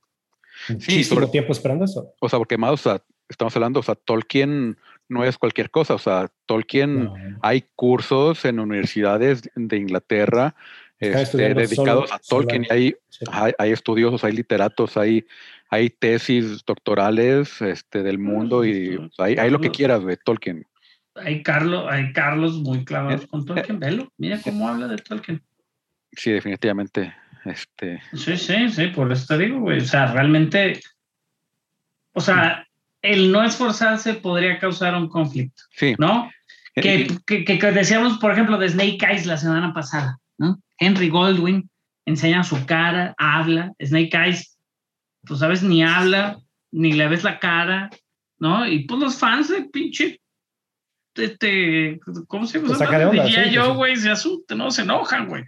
[0.69, 2.13] muchísimo sobre- tiempo esperando eso.
[2.19, 4.77] O sea, porque más, o sea, estamos hablando, o sea, Tolkien
[5.07, 7.13] no es cualquier cosa, o sea, Tolkien, No.
[7.41, 10.55] hay cursos en universidades de Inglaterra
[10.99, 13.25] este, dedicados solo- a Tolkien solo- y hay, Sí.
[13.31, 15.25] hay, hay estudiosos, hay literatos, hay,
[15.71, 20.67] hay tesis doctorales este, del mundo y sea, hay, hay lo que quieras de Tolkien.
[21.15, 25.41] Hay Carlos, hay Carlos muy clavados Eh, con Tolkien, velo, mira cómo habla de Tolkien.
[26.11, 27.13] Sí, definitivamente.
[27.45, 29.79] Este, Sí, sí, sí, por eso te digo, güey.
[29.79, 30.79] O sea, realmente,
[32.13, 32.67] o sea,
[33.01, 35.95] el no esforzarse podría causar un conflicto, sí.
[35.97, 36.29] ¿no?
[36.75, 40.17] Eh, Que, eh, que, que- que decíamos, por ejemplo, de Snake Eyes la semana pasada,
[40.37, 40.61] ¿no?
[40.77, 41.69] Henry Goldwyn
[42.05, 44.50] enseña su cara, habla, Snake Eyes,
[45.25, 46.39] pues sabes, ni habla,
[46.71, 47.89] ni le ves la cara,
[48.39, 48.67] ¿no?
[48.67, 50.21] Y pues los fans de pinche,
[51.15, 52.75] este, ¿cómo se llama?
[52.75, 53.31] G.I.
[53.31, 53.73] sí, Joe, sí.
[53.73, 54.71] güey, se asustan, ¿no?
[54.71, 55.43] Se enojan, güey.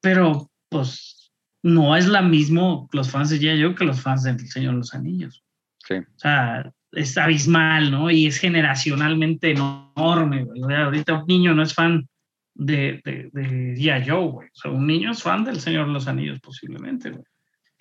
[0.00, 3.62] Pero, pues, no es la mismo los fans de G.I.
[3.62, 5.42] Joe que los fans del Señor de los Anillos.
[5.86, 5.94] sí.
[5.94, 8.10] O sea, es abismal, ¿no?
[8.10, 10.62] Y es generacionalmente enorme, güey.
[10.62, 12.08] O sea, ahorita un niño no es fan
[12.54, 14.08] de, de, de G.I.
[14.08, 14.48] Joe, güey.
[14.48, 17.24] O sea, un niño es fan del Señor de los Anillos, posiblemente, güey.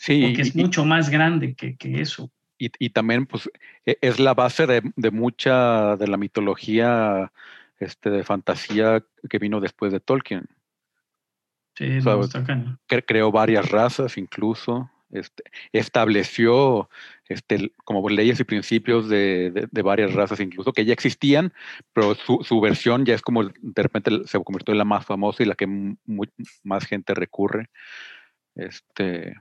[0.05, 2.29] Sí, Porque es y- mucho más grande que, que eso.
[2.59, 3.49] y, y también pues
[3.87, 7.31] e- es la base de, de mucha de la mitología
[7.79, 10.45] este, de fantasía que vino después de Tolkien.
[11.75, 12.79] Sí, sea, está cañón.
[12.87, 14.91] Cre- creó varias razas incluso.
[15.09, 16.87] este, estableció
[17.27, 21.51] este, como leyes y principios de, de, varias razas incluso, que ya existían,
[21.93, 25.41] pero su, su, versión ya es como de repente se convirtió en la más famosa
[25.41, 25.95] y la que
[26.63, 27.69] más gente recurre.
[28.55, 29.35] Este,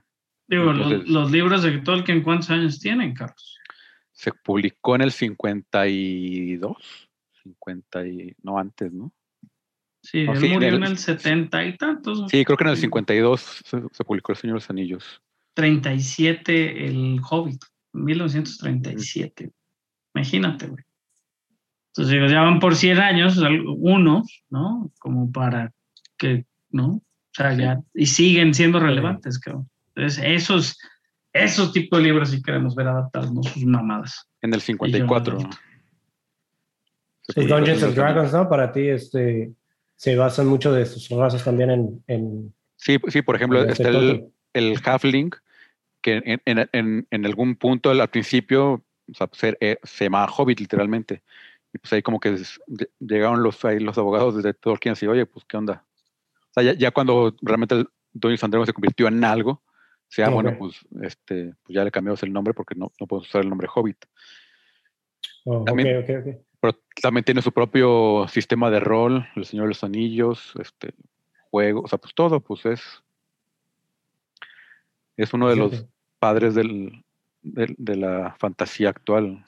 [0.47, 3.59] Digo, los, los, libros de Tolkien, ¿cuántos años tienen, Carlos?
[4.11, 7.09] Se publicó en el 52,
[7.43, 9.11] 50 y, no antes, ¿no?
[10.01, 12.25] Sí, él murió en el, 70 y tantos.
[12.29, 15.21] Sí, creo que en el 52 se, se publicó El Señor de los Anillos.
[15.55, 19.51] 37 El Hobbit, 1937.
[20.13, 20.83] Imagínate, güey.
[21.87, 23.41] Entonces, digo, ya van por 100 años,
[23.77, 24.91] unos, ¿no?
[24.99, 25.71] Como para
[26.17, 26.87] que, ¿no?
[26.87, 29.65] O sea, ya, y siguen siendo relevantes, creo.
[29.95, 30.77] Entonces, esos,
[31.33, 34.27] esos tipos de libros sí queremos ver adaptados, no sus mamadas.
[34.41, 35.39] En el 54.
[37.27, 38.47] Sí, Dungeons and Dragons, ¿no?
[38.47, 39.51] Para ti, este,
[39.95, 42.03] se basan mucho de sus razas también en...
[42.07, 45.31] en sí, sí, por ejemplo, está el, el Halfling,
[46.01, 50.59] que en, en, en, algún punto al principio o sea, se, eh, se llamaba Hobbit
[50.59, 51.23] literalmente.
[51.73, 52.37] Y pues ahí como que
[52.99, 55.85] llegaron los, ahí los abogados de Tolkien así, oye, pues qué onda.
[56.51, 59.61] O sea, ya, ya cuando realmente el Dungeons and se convirtió en algo,
[60.15, 63.27] o sea, bueno, pues, este, pues ya le cambiamos el nombre porque no, no podemos
[63.27, 64.05] usar el nombre Hobbit.
[65.43, 69.69] Oh, también, okay, okay, Pero también tiene su propio sistema de rol, el Señor de
[69.71, 70.93] los Anillos, este,
[71.51, 72.81] juego, o sea, pues todo, pues es
[75.17, 75.85] es uno de los
[76.17, 77.03] padres del,
[77.41, 79.45] de la fantasía actual.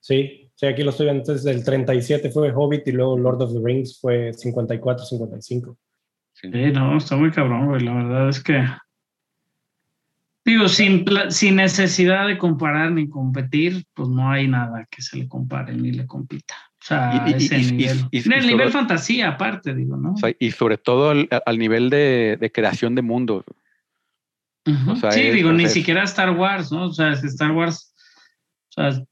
[0.00, 1.20] Sí, sí, aquí lo estoy viendo.
[1.20, 5.76] Entonces, el 37 fue Hobbit y luego Lord of the Rings fue 54, 55.
[6.32, 7.82] Sí, no, está muy cabrón, güey.
[7.82, 8.64] La verdad es que.
[10.44, 15.26] Digo, sin, sin necesidad de comparar ni competir, pues no hay nada que se le
[15.26, 16.54] compare ni le compita.
[16.82, 18.08] O sea, ese nivel.
[18.10, 20.14] Y, el nivel fantasía, aparte, digo, ¿no?
[20.38, 23.44] y sobre todo al, al nivel de, de, creación de mundos
[25.10, 26.84] sí, digo, ni siquiera Star Wars, ¿no?
[26.84, 27.94] O sea, Star Wars,
[28.70, 29.04] o sea,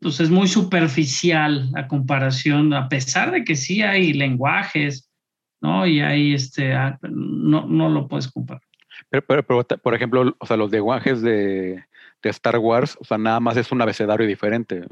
[0.00, 5.10] pues es muy superficial la comparación, a pesar de que sí hay lenguajes,
[5.60, 5.86] ¿no?
[5.86, 8.62] Y hay este, no, no lo puedes comparar.
[9.08, 11.84] Pero, pero, por ejemplo, o sea, los lenguajes de,
[12.22, 14.84] de, Star Wars, o sea, nada más es un abecedario diferente.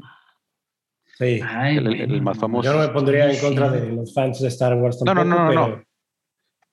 [1.17, 1.39] Sí.
[1.41, 2.69] el, más famoso.
[2.69, 5.53] Yo no me pondría en contra de los fans de Star Wars tampoco, no, no,
[5.53, 5.83] no, no.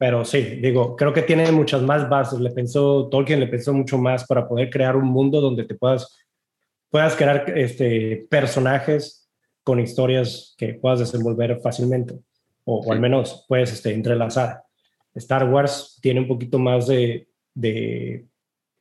[0.03, 2.41] Pero sí, digo, creo que tiene muchas más bases.
[2.41, 6.19] Le pensó, Tolkien le pensó mucho más para poder crear un mundo donde te puedas,
[6.91, 9.31] puedas crear este, personajes
[9.63, 12.19] con historias que puedas desenvolver fácilmente,
[12.65, 14.65] o, al menos puedes este, entrelazar.
[15.15, 18.27] Star Wars tiene un poquito más de, de,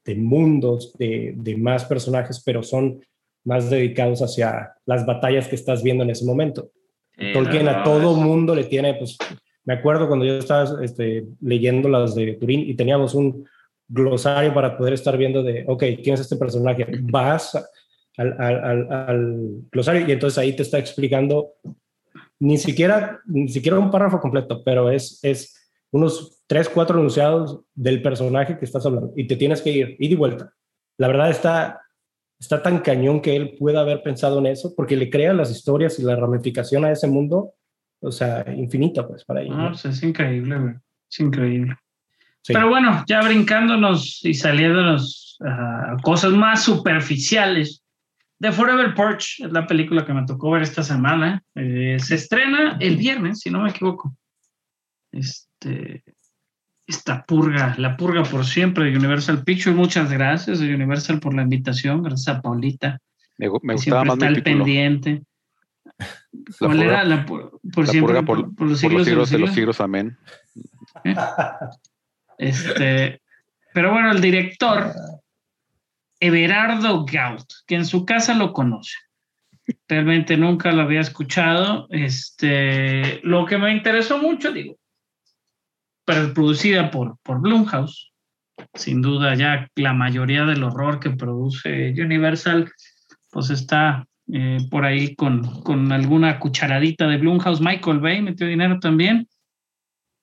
[0.06, 3.02] de mundos, de, de, más personajes, pero son
[3.44, 6.72] más dedicados hacia las batallas que estás viendo en ese momento.
[7.34, 9.18] Tolkien a todo mundo le tiene, pues,
[9.64, 13.46] me acuerdo cuando yo estaba este, leyendo las de Turín y teníamos un
[13.88, 16.88] glosario para poder estar viendo de, ok, ¿quién es este personaje?
[17.02, 17.56] Vas
[18.18, 21.54] al, al, al, glosario y entonces ahí te está explicando
[22.40, 25.61] ni siquiera, ni siquiera un párrafo completo, pero es, es
[25.92, 30.08] unos tres, cuatro enunciados del personaje que estás hablando y te tienes que ir, y
[30.08, 30.54] de vuelta.
[30.98, 31.82] La verdad está,
[32.40, 36.00] está tan cañón que él pueda haber pensado en eso porque le crea las historias
[36.00, 37.54] y la ramificación a ese mundo
[38.02, 39.56] o sea, infinita, pues, para ellos.
[39.56, 40.74] No, pues es increíble, güey.
[41.10, 41.76] Es increíble.
[42.48, 47.84] Pero bueno, ya brincándonos y saliéndonos a cosas más superficiales.
[48.40, 51.44] The Forever Porch es la película que me tocó ver esta semana.
[51.54, 54.16] Eh, se estrena el viernes, si no me equivoco.
[55.12, 55.51] Este,
[56.88, 59.76] esta purga, la purga por siempre de Universal Pictures.
[59.76, 62.04] Muchas gracias a Universal por la invitación.
[62.04, 63.00] Gracias a Paulita.
[63.38, 65.24] Me, me gustaba más está el pendiente.
[66.60, 70.18] ¿Cuál era la, por, siempre, por, los siglos, de, los siglos, amén.
[72.38, 73.22] Este,
[73.74, 74.94] pero bueno, el director,
[76.20, 78.96] Everardo Gaut, que en su casa lo conoce.
[79.88, 81.88] Realmente nunca lo había escuchado.
[81.92, 84.78] Este, lo que me interesó mucho, digo,
[86.12, 88.12] pero producida por, por Blumhouse,
[88.74, 92.70] sin duda ya la mayoría del horror que produce Universal,
[93.30, 97.62] pues está eh, por ahí con, con, alguna cucharadita de Blumhouse.
[97.62, 99.28] Michael Bay metió dinero también.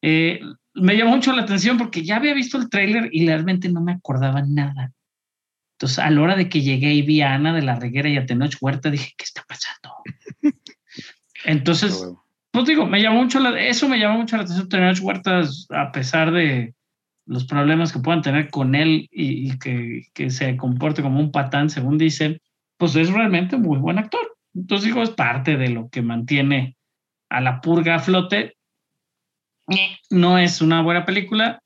[0.02, 0.40] Eh,
[0.74, 3.92] me llamó mucho la atención porque ya había visto el tráiler y realmente no me
[3.92, 4.92] acordaba nada.
[5.72, 8.18] Entonces, a la hora de que llegué y vi a Ana de la Reguera y
[8.18, 9.94] a Tenoch Huerta, dije, ¿qué está pasando?
[11.44, 12.04] Entonces,
[12.50, 14.68] pues digo, me llamó mucho la, eso me llamó mucho la atención.
[14.68, 16.74] Tenoch Huerta, a pesar de
[17.26, 21.30] los problemas que puedan tener con él y, y que, que, se comporte como un
[21.30, 22.40] patán, según dicen,
[22.78, 24.36] pues es realmente muy buen actor.
[24.54, 26.76] Entonces digo, es parte de lo que mantiene
[27.28, 28.56] a la purga a flote.
[30.10, 31.60] No es una buena película,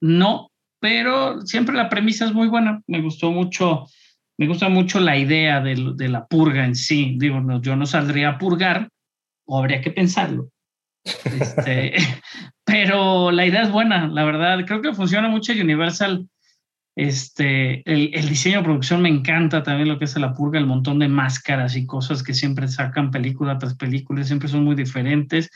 [0.00, 2.80] no, pero siempre la premisa es muy buena.
[2.86, 3.86] Me gustó mucho,
[4.38, 7.16] me gusta mucho la idea de, de la purga en sí.
[7.18, 8.88] Digo, no, yo no saldría a purgar,
[9.52, 10.48] o habría que pensarlo.
[11.04, 11.92] Este,
[12.64, 14.64] pero la idea es buena, la verdad.
[14.66, 16.26] Creo que funciona mucho Universal.
[16.96, 20.66] Este, el, el, diseño de producción me encanta también lo que es la purga, el
[20.66, 25.50] montón de máscaras y cosas que siempre sacan película tras película, siempre son muy diferentes.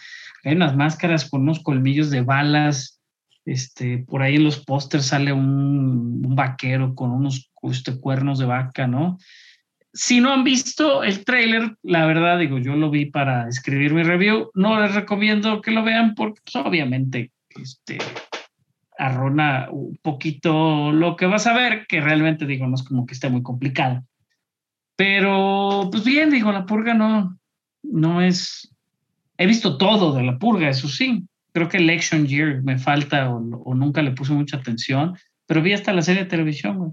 [0.44, 3.00] Hay unas máscaras con unos colmillos de balas.
[3.46, 8.44] Este, por ahí en los pósters sale un, un, vaquero con unos este, cuernos de
[8.44, 9.18] vaca, ¿no?
[9.96, 14.02] Si no han visto el tráiler, la verdad digo, yo lo vi para escribir mi
[14.02, 17.96] review, no les recomiendo que lo vean porque pues, obviamente este,
[18.98, 23.14] arrona un poquito lo que vas a ver, que realmente digo, no es como que
[23.14, 24.04] esté muy complicado.
[24.96, 27.38] Pero pues bien, digo, la purga no,
[27.82, 28.70] no es...
[29.38, 31.26] He visto todo de la purga, eso sí.
[31.52, 35.16] Creo que Election Year me falta o, o nunca le puse mucha atención,
[35.46, 36.92] pero vi hasta la serie de televisión, güey.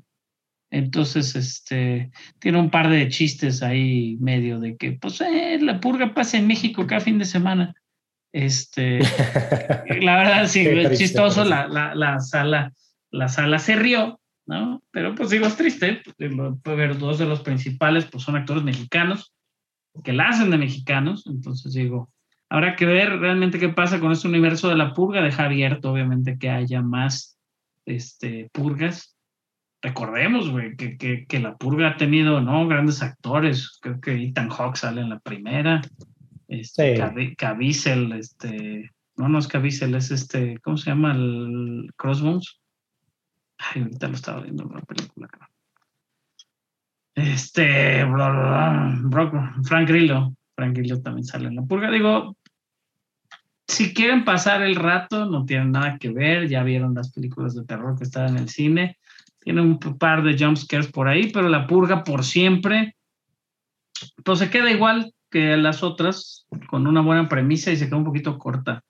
[0.74, 2.10] Entonces, este,
[2.40, 6.48] tiene un par de chistes ahí medio de que, pues, eh, la purga pasa en
[6.48, 7.76] México cada fin de semana.
[8.32, 8.98] Este,
[10.02, 12.74] la verdad, sí, es chistoso, la, la, la, sala,
[13.12, 14.82] la sala se rió, ¿no?
[14.90, 19.32] Pero pues digo, es triste, puede ver dos de los principales, pues son actores mexicanos,
[20.04, 22.10] que la hacen de mexicanos, entonces digo,
[22.50, 26.40] habrá que ver realmente qué pasa con este universo de la purga, deja abierto, obviamente,
[26.40, 27.38] que haya más
[27.86, 29.13] este, purgas,
[29.84, 32.68] recordemos, güey, que, que, que, la purga ha tenido, ¿no?
[32.68, 33.78] Grandes actores.
[33.82, 35.82] Creo que Ethan Hawke sale en la primera.
[36.48, 37.36] Este, sí.
[37.36, 41.12] Caviezel, este, no, no es Caviezel, es este, ¿cómo se llama?
[41.12, 42.62] El Crossbones.
[43.58, 45.30] Ay, ahorita lo estaba viendo en la película.
[47.16, 50.34] Este, bla, bla, bla, Frank Grillo.
[50.56, 51.92] Frank Grillo también sale en la purga.
[51.92, 52.38] Digo,
[53.68, 56.48] si quieren pasar el rato, no tienen nada que ver.
[56.48, 58.98] Ya vieron las películas de terror que están en el cine
[59.44, 62.96] tiene un par de jumpscares por ahí, pero la purga por siempre,
[64.24, 68.06] pues se queda igual que las otras, con una buena premisa y se queda un
[68.06, 68.84] poquito corta.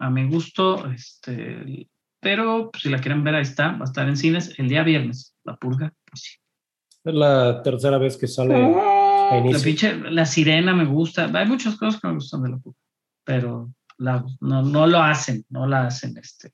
[0.00, 1.88] A mi gusto, este,
[2.20, 4.82] pero pues, si la quieren ver, ahí está, va a estar en cines el día
[4.82, 5.92] viernes, la purga.
[6.04, 6.36] Pues, sí.
[7.04, 8.54] Es la tercera vez que sale.
[8.56, 12.58] Oh, la, pinche, la sirena me gusta, hay muchas cosas que me gustan de la
[12.58, 12.78] purga,
[13.24, 16.52] pero la, no, no lo hacen, no la hacen este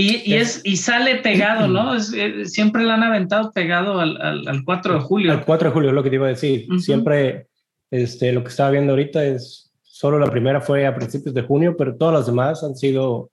[0.00, 1.94] y, y, es, y sale pegado, ¿no?
[1.94, 5.32] Es, eh, siempre la han aventado pegado al, al, al, 4 de julio.
[5.32, 6.66] Al 4 de julio es lo que te iba a decir.
[6.68, 6.78] Uh -huh.
[6.80, 7.48] Siempre
[7.90, 11.76] este, lo que estaba viendo ahorita es, solo la primera fue a principios de junio,
[11.76, 13.30] pero todas las demás han sido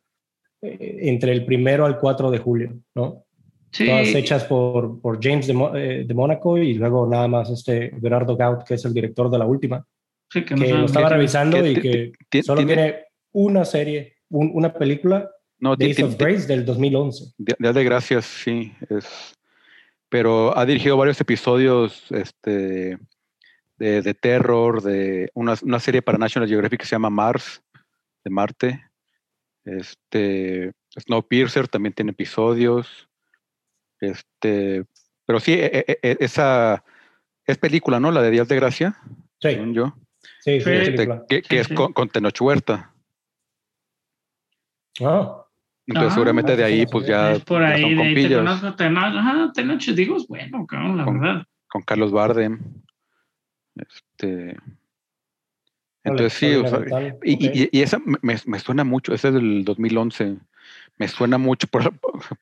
[0.62, 3.24] eh, entre el primero al 4 de julio, ¿no?
[3.72, 3.86] Sí.
[3.86, 8.36] Todas hechas por, por James de, eh, de Mónaco y luego nada más este Gerardo
[8.36, 9.86] Gaut, que es el director de la última,
[10.32, 14.74] sí, que, que no lo estaba revisando y que solo tiene una serie, un, una
[14.74, 15.30] película
[15.60, 17.34] no, Days of Grace del 2011.
[17.38, 18.74] Día de Gracias, sí.
[18.90, 19.38] Es,
[20.10, 22.98] pero ha dirigido varios episodios este,
[23.78, 27.62] de, de terror, de una, una, serie para National Geographic que se llama Mars,
[28.24, 28.90] de Marte.
[29.66, 33.10] Este, Snowpiercer también tiene episodios.
[34.00, 34.86] Este,
[35.26, 36.84] pero sí, e, e, e, esa
[37.46, 38.12] es película, ¿no?
[38.12, 38.98] La de Días de Gracia.
[39.42, 39.58] Sí.
[39.74, 39.94] Yo.
[40.42, 42.94] Sí, sí, este, que, que sí, es con, con Tenoch Huerta.
[45.02, 45.47] Oh.
[45.88, 47.32] Entonces, ah, seguramente de ahí, pues ya.
[47.32, 50.66] Es por ahí, ya son de ahí te conozco, Tenoch, ajá, Tenoch, digo, es bueno,
[50.68, 51.44] cabrón, la Con- verdad.
[51.70, 52.60] Con Carlos Bardem.
[53.76, 54.58] Este.
[56.04, 56.80] Entonces, sí, o sea,
[57.24, 57.42] y, ok.
[57.56, 60.38] y- y esa me, me suena mucho, esa es del 2011.
[60.98, 61.94] Me suena mucho, por-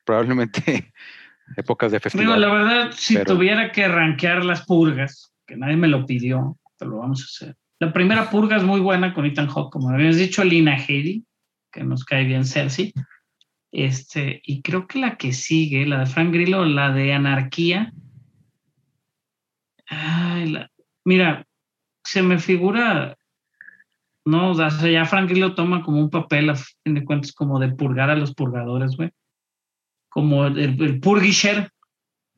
[0.04, 0.92] probablemente
[1.56, 2.40] épocas de Digo, festival.
[2.40, 6.92] la verdad, si pero- tuviera que rankear las purgas, que nadie me lo pidió, pero
[6.92, 7.56] lo vamos a hacer.
[7.78, 11.24] La primera purga es muy buena con Ethan Hawke, como habíamos dicho, Lina Headey,
[11.70, 12.92] que nos cae bien Cersei.
[13.78, 17.92] Este, y creo que la que sigue, la de Frank Grillo, la de Anarquía.
[19.86, 20.70] Ay, la-
[21.04, 21.46] mira,
[22.02, 23.18] se me figura,
[24.24, 27.60] no, o sea, ya Frank Grillo toma como un papel, a fin de cuentas, como
[27.60, 29.10] de purgar a los purgadores, güey.
[30.08, 31.70] Como el, el purgisher.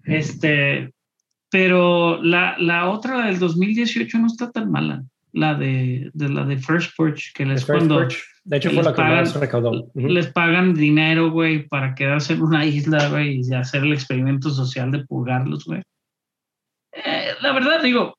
[0.02, 0.92] Este,
[1.50, 5.04] pero la, la otra, la del 2018, no está tan mala.
[5.30, 8.84] La de, de la de First Purge, que les cuando Purge, de hecho, les fue
[8.84, 9.70] la que pagan- más recaudó.
[9.94, 10.08] Ujú.
[10.08, 14.90] les pagan dinero, güey, para quedarse en una isla, güey, y hacer el experimento social
[14.90, 15.82] de purgarlos, güey.
[16.92, 18.16] Eh, la verdad, digo,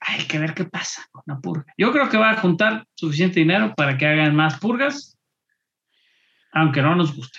[0.00, 1.64] hay que ver qué pasa con la purga.
[1.78, 5.16] Yo creo que va a juntar suficiente dinero para que hagan más purgas,
[6.52, 7.38] aunque no nos guste.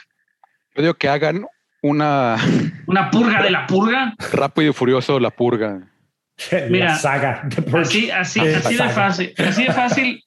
[0.76, 1.46] Yo digo que hagan
[1.84, 2.38] una
[2.88, 5.88] Una purga de la purga, rápido y furioso la purga.
[6.52, 10.24] la Mira, saga de así, así, Sí, así de fácil, así de fácil.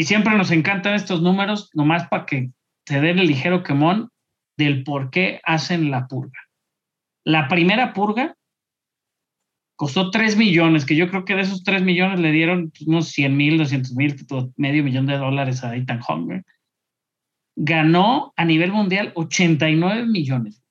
[0.00, 2.52] Y siempre nos encantan estos números, nomás para que
[2.86, 4.08] te den el ligero quemón.
[4.56, 6.40] del por qué hacen la purga.
[7.22, 8.34] La primera purga
[9.76, 13.36] costó 3 millones, que yo creo que de esos 3 millones le dieron unos 100
[13.36, 14.16] mil, 200 mil,
[14.56, 16.46] medio millón de dólares a Ethan Hunger.
[17.56, 20.62] Ganó a nivel mundial 89 millones.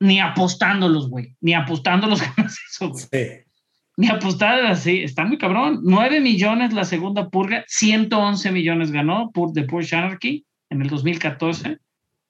[0.00, 1.36] Ni apostándolos, güey.
[1.42, 3.04] Ni apostándolos ganas eso, güey.
[3.04, 3.51] Sí.
[3.96, 5.02] Ni apostar así.
[5.02, 5.80] Está muy cabrón.
[5.82, 11.78] 9 millones la segunda purga, 111 millones ganó por The Purge Anarchy en el 2014.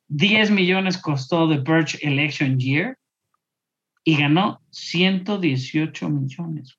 [0.08, 2.98] 10 millones costó The Purge Election Year
[4.04, 6.76] y ganó 118 millones.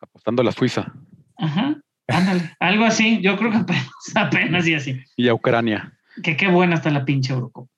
[0.00, 0.92] Apostando a la Suiza
[1.38, 1.76] Ajá,
[2.08, 3.20] ándale, algo así.
[3.20, 5.00] Yo creo que apenas, apenas y así.
[5.16, 5.92] y a Ucrania.
[6.22, 7.70] Que qué buena está la pinche Eurocopa.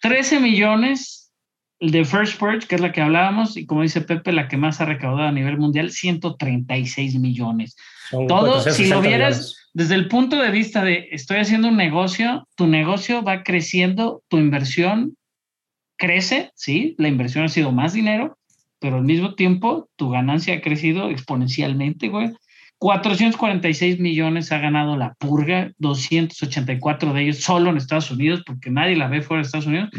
[0.00, 1.21] 13 millones
[1.82, 4.80] de First Purge, que es la que hablábamos, y como dice Pepe, la que más
[4.80, 7.76] ha recaudado a nivel mundial, 136 millones.
[8.08, 9.70] Son Todo, si 460 lo vieras millones.
[9.74, 14.38] desde el punto de vista de estoy haciendo un negocio, tu negocio va creciendo, tu
[14.38, 15.16] inversión
[15.98, 18.38] crece, sí, la inversión ha sido más dinero,
[18.78, 22.30] pero al mismo tiempo tu ganancia ha crecido exponencialmente, güey.
[22.78, 28.96] 446 millones ha ganado la purga, 284 de ellos solo en Estados Unidos, porque nadie
[28.96, 29.90] la ve fuera de Estados Unidos.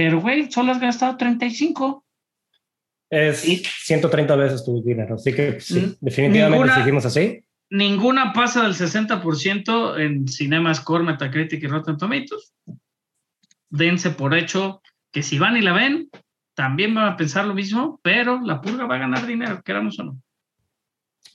[0.00, 2.06] Pero, güey, solo has gastado 35.
[3.10, 5.16] Es Y- 130 veces tu dinero.
[5.16, 5.94] Así que sí, Mm.
[6.00, 7.44] definitivamente Ninguna- seguimos así.
[7.68, 12.54] Ninguna pasa del 60% en Cinema Score, Metacritic y Rotten Tomatoes.
[13.68, 14.80] Dense por hecho
[15.12, 16.08] que si van y la ven,
[16.54, 20.04] también van a pensar lo mismo, pero la purga va a ganar dinero, queramos o
[20.04, 20.22] no.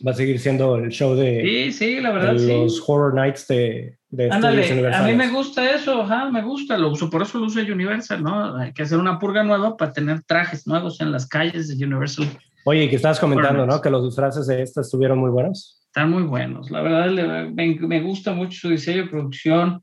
[0.06, 2.48] Va a seguir siendo el show de, Sí, sí, la de verdad, sí.
[2.48, 6.90] los Horror Nights de, de Ándale, a mí me gusta eso, ajá, me gusta, lo
[6.92, 8.58] uso, por eso lo uso de Universal, ¿no?
[8.58, 12.28] Hay que hacer una purga nueva para tener trajes nuevos en las calles de Universal.
[12.66, 13.82] Oye, que estabas comentando, Horror ¿no?
[13.82, 15.82] Que los disfraces de estas estuvieron muy buenos.
[15.86, 19.82] Están muy buenos, la verdad me, me gusta mucho su diseño y producción,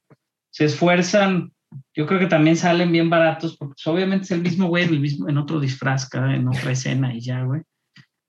[0.51, 1.53] se esfuerzan,
[1.95, 5.01] yo creo que también salen bien baratos, porque obviamente es el mismo güey en, el
[5.01, 7.63] mismo, en otro disfraz, en otra escena y ya, güey.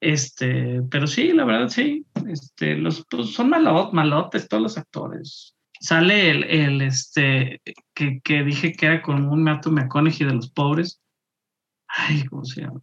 [0.04, 5.56] Este, pero sí, la verdad sí, este, los, pues, son malot, malotes todos los actores.
[5.80, 7.62] Sale el, el este,
[7.94, 11.02] que, que dije que era como un Matthew McConaughey de los pobres.
[11.88, 12.82] Ay, ¿cómo se llama?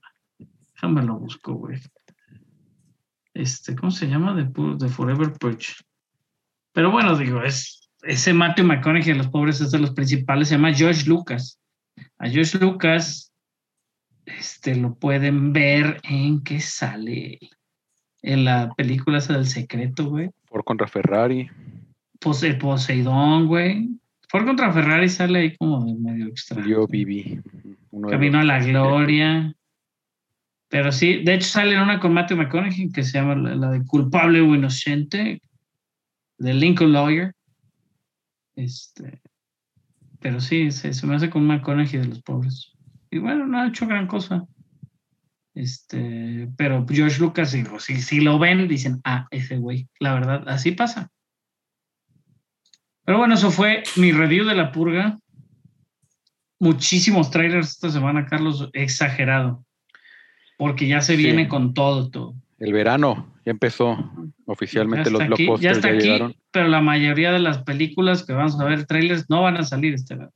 [0.73, 1.79] Déjame lo busco, güey.
[3.35, 4.35] Este, ¿cómo se llama?
[4.35, 5.75] De, de Forever Purge.
[6.73, 10.55] Pero bueno, digo, es ese Matthew McConaughey de los pobres es de los principales, se
[10.55, 11.61] llama George Lucas.
[12.19, 13.30] A George Lucas,
[14.27, 17.39] este, lo pueden ver en que sale
[18.23, 20.31] en la película esa del secreto, güey.
[20.49, 21.49] Por contra Ferrari.
[22.19, 23.89] Pose- Poseidón, güey.
[24.29, 26.67] Ford contra Ferrari sale ahí como de medio extraño.
[26.69, 27.41] Yo viví.
[27.91, 29.55] Uno Camino a la Gloria.
[30.69, 33.71] Pero sí, de hecho sale en una con Matthew McConaughey que se llama la, la
[33.73, 35.41] de Culpable o Inocente,
[36.39, 37.33] de Lincoln Lawyer.
[38.55, 39.21] Este,
[40.21, 42.73] pero sí, se, se me hace con McConaughey de los pobres.
[43.11, 44.47] Y bueno, no ha hecho gran cosa.
[45.55, 49.89] Este, pero George Lucas, digo, si, si lo ven, dicen, ah, ese güey.
[49.99, 51.11] La verdad, así pasa.
[53.05, 55.19] Pero bueno, eso fue mi review de la purga.
[56.61, 59.65] Muchísimos trailers esta semana, Carlos, exagerado.
[60.59, 61.23] Porque ya se Sí.
[61.23, 62.35] viene con todo, todo.
[62.59, 63.97] El verano ya empezó
[64.45, 65.11] oficialmente.
[65.11, 66.37] Ya Los aquí, ya blockbusters está ya, aquí, llegaron.
[66.51, 69.95] pero la mayoría de las películas que vamos a ver, trailers, no van a salir
[69.95, 70.33] este verano.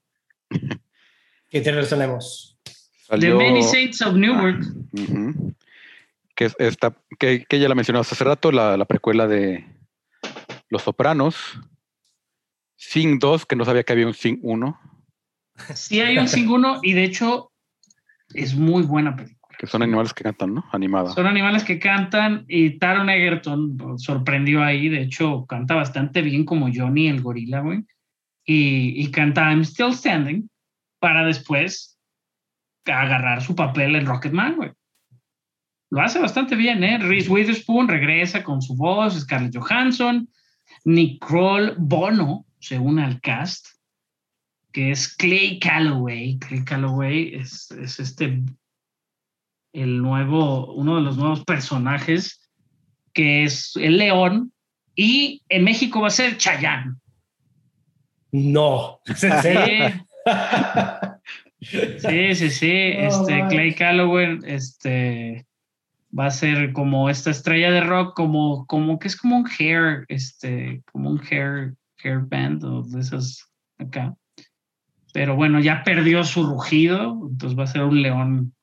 [1.51, 2.54] ¿Qué trailers tenemos?
[3.07, 4.65] Salió, The Many Saints of Newark.
[4.93, 5.55] Ujú.
[6.35, 9.67] que, es esta, que, que ya la mencionamos hace rato, la, la precuela de
[10.71, 11.37] Los Sopranos.
[12.77, 14.81] Sing 2, que no sabía que había un Sing 1,
[15.75, 17.53] Sí hay un Sing 1 y de hecho
[18.35, 19.57] es muy buena película.
[19.59, 20.65] que son animales que cantan, ¿no?
[20.73, 21.13] Animada.
[21.13, 26.69] Son animales que cantan y Taron Egerton sorprendió ahí, de hecho canta bastante bien como
[26.75, 27.85] Johnny el gorila, güey.
[28.47, 30.51] Y, y canta I'm Still Standing
[30.99, 31.94] para después
[32.87, 34.73] agarrar su papel en Rocketman, güey.
[35.91, 36.99] Lo hace bastante bien, ¿eh?
[36.99, 40.29] Reese Witherspoon regresa con su voz, Scarlett Johansson,
[40.85, 43.67] Nicole Bono se une al cast,
[44.73, 46.39] que es Clay Calloway.
[46.39, 48.43] Clay Calloway es, es este
[49.73, 52.49] el nuevo, uno de los nuevos personajes,
[53.13, 54.53] que es el león,
[54.95, 57.01] y en México va a ser Chayán.
[58.33, 59.01] No.
[59.05, 60.07] ¿Es en serio?
[61.65, 62.93] Sí, sí, sí.
[62.97, 63.47] Oh, este.
[63.49, 65.47] Clay Calloway, este,
[66.17, 70.05] va a ser como esta estrella de rock, como, como que es como un hair,
[70.09, 74.15] este, como un hair, hair band o de esas acá.
[75.13, 78.55] Pero bueno, ya perdió su rugido, entonces va a ser un león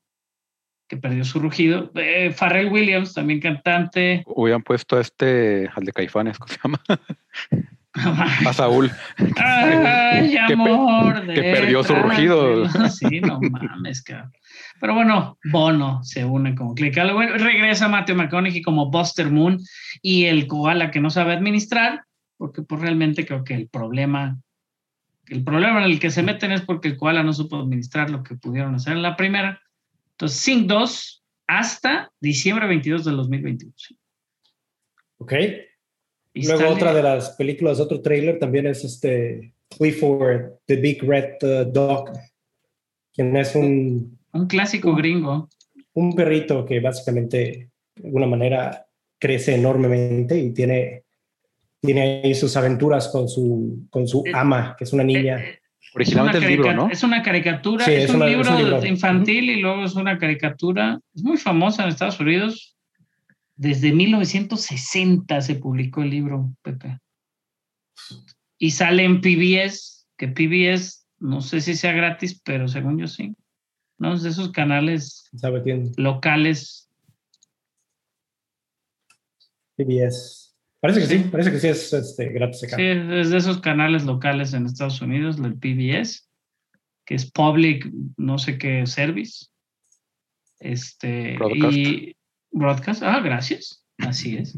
[0.87, 1.89] que perdió su rugido.
[1.95, 4.23] Eh, Pharrell Williams, también cantante.
[4.25, 6.81] Hubieran puesto a este, al de Caifanes, ¿cómo se llama?
[8.47, 8.89] A Saúl.
[9.37, 11.25] Ay, Que amor.
[11.25, 12.67] que perdió su rugido.
[12.89, 14.31] Sí, no mames, cabrón.
[14.79, 16.95] Pero bueno, Bono se une como Click.
[17.13, 19.59] Bueno, regresa Matthew McConaughey como Buster Moon
[20.01, 22.03] y el koala que no sabe administrar,
[22.37, 24.39] porque pues realmente creo que el problema,
[25.27, 28.23] el problema en el que se meten es porque el koala no supo administrar lo
[28.23, 29.61] que pudieron hacer en la primera.
[30.11, 33.73] Entonces, Sync 2 hasta diciembre 22 del 2021.
[35.17, 35.33] Ok.
[36.33, 41.03] Y Luego sale- otra de las películas, otro trailer también es este Clifford, The Big
[41.03, 42.11] Red uh, Dog,
[43.13, 45.49] quien es un, un clásico gringo.
[45.93, 48.85] un perrito que básicamente de alguna manera
[49.19, 51.03] crece enormemente y tiene,
[51.81, 55.37] tiene ahí sus aventuras con su, con su Eh, ama, que es una niña.
[55.39, 55.57] Eh, eh,
[55.93, 56.89] Originalmente es el una libro, ¿no?
[56.91, 58.85] Es una caricatura, Sí, es, es un una- es libro un libro.
[58.85, 60.99] infantil y luego es una caricatura.
[61.13, 62.70] Es muy famosa en Estados Unidos.
[63.55, 66.99] Desde 1960 se publicó el libro, Pepe.
[68.57, 73.35] Y sale en PBS, que PBS no sé si sea gratis, pero según yo sí.
[73.99, 75.91] No es de esos canales ¿Sabe quién?
[75.97, 76.89] locales.
[79.77, 80.55] PBS.
[80.79, 81.29] Parece que sí, Sí.
[81.29, 82.75] parece que sí es este, gratis acá.
[82.77, 86.27] Sí, es de esos canales locales en Estados Unidos, el PBS,
[87.05, 89.47] que es Public, no sé qué service.
[90.59, 91.77] Este, Broadcast.
[91.77, 92.15] y
[92.51, 94.57] broadcast, ah, gracias, así es.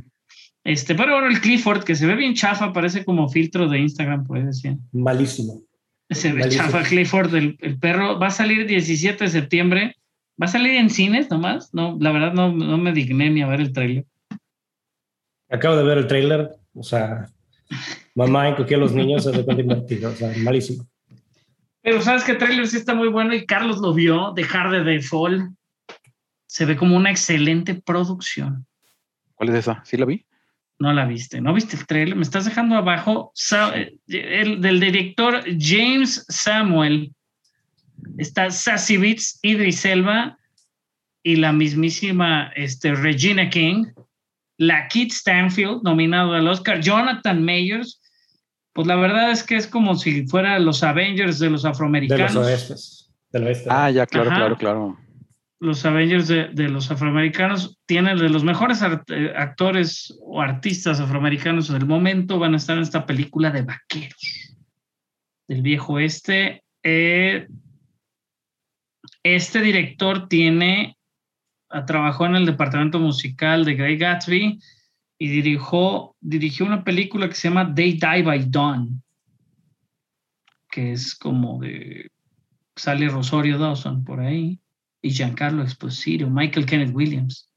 [0.64, 4.26] Este, pero bueno, el Clifford, que se ve bien chafa, parece como filtro de Instagram,
[4.26, 4.78] pues decía.
[4.94, 5.62] Malísimo.
[6.10, 6.64] Se ve Malísimo.
[6.64, 9.96] chafa Clifford, el, el perro, va a salir 17 de septiembre,
[10.42, 13.48] va a salir en cines nomás, no, la verdad no, no me digné ni a
[13.48, 14.06] ver el trailer.
[15.50, 17.28] Acabo de ver el trailer, o sea,
[18.16, 20.88] mamá encogió a los niños, se de cuenta invertido, o sea, malísimo.
[21.82, 24.86] Pero sabes que el trailer sí está muy bueno y Carlos lo vio, de Hard
[24.86, 25.50] de Fall.
[26.54, 28.68] Se ve como una excelente producción.
[29.34, 29.82] ¿Cuál es esa?
[29.86, 30.24] ¿Sí la vi?
[30.78, 32.16] No la viste, ¿no viste el trailer?
[32.16, 33.32] Me estás dejando abajo.
[33.34, 37.12] Sa- eh, el del director James Samuel.
[38.20, 40.38] Está Sassy Beats, Idris Elba
[41.24, 43.86] y la mismísima este, Regina King.
[44.58, 46.82] La Kit Stanfield, nominado al Oscar.
[46.82, 48.00] Jonathan Mayers.
[48.74, 52.36] Pues la verdad es que es como si fuera los Avengers de los De afroamericanos.
[52.36, 53.12] los oestes.
[53.32, 53.70] Del oeste.
[53.72, 54.38] Ah, ya, claro, Ajá.
[54.38, 55.00] claro, claro.
[55.64, 61.00] Los Avengers de, de los afroamericanos tienen de los mejores art- eh, actores o artistas
[61.00, 64.56] afroamericanos del momento van a estar en esta película de vaqueros
[65.48, 66.64] del viejo este
[69.24, 70.98] este director tiene
[71.70, 74.60] ah, trabajó en el departamento musical de Grey Gatsby
[75.18, 79.02] y dirigió, dirigió una película que se llama They Die by Dawn
[80.70, 82.10] que es como de
[82.76, 84.60] sale Rosario Dawson por ahí
[85.04, 87.50] y Giancarlo Esposito, Michael Kenneth Williams.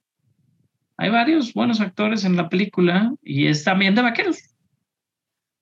[0.98, 4.38] Hay varios buenos actores en la película y es también de vaqueros.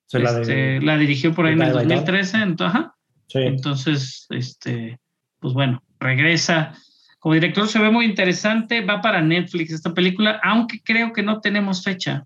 [0.07, 2.05] Se la Este, la dirigió por ahí en el Die by Dawn.
[2.05, 2.95] 2013, ento- ajá.
[3.27, 3.39] sí.
[3.39, 4.99] entonces, este,
[5.39, 6.73] pues bueno, regresa.
[7.19, 11.39] Como director se ve muy interesante, va para Netflix esta película, aunque creo que no
[11.41, 12.23] tenemos fecha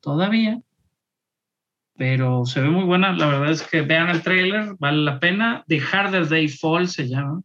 [0.00, 0.58] todavía,
[1.96, 3.12] pero se ve muy buena.
[3.12, 5.64] La verdad es que vean el trailer, vale la pena.
[5.68, 7.42] The Harder Day Fall se llama.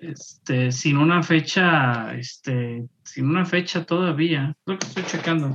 [0.00, 4.54] Este, sin una fecha, este, sin una fecha todavía.
[4.64, 5.54] Creo que estoy checando.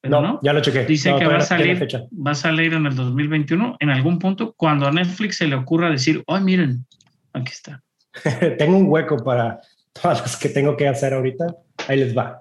[0.00, 0.40] Pero no, no.
[0.42, 0.84] ya lo chequé.
[0.86, 2.04] Dice No, que va a salir, fecha.
[2.14, 5.90] va a salir en el 2021, en algún punto, cuando a Netflix se le ocurra
[5.90, 6.86] decir, oh, miren,
[7.32, 7.82] aquí está.
[8.58, 9.60] tengo un hueco para
[9.92, 11.46] todas las que tengo que hacer ahorita.
[11.88, 12.40] Ahí les va.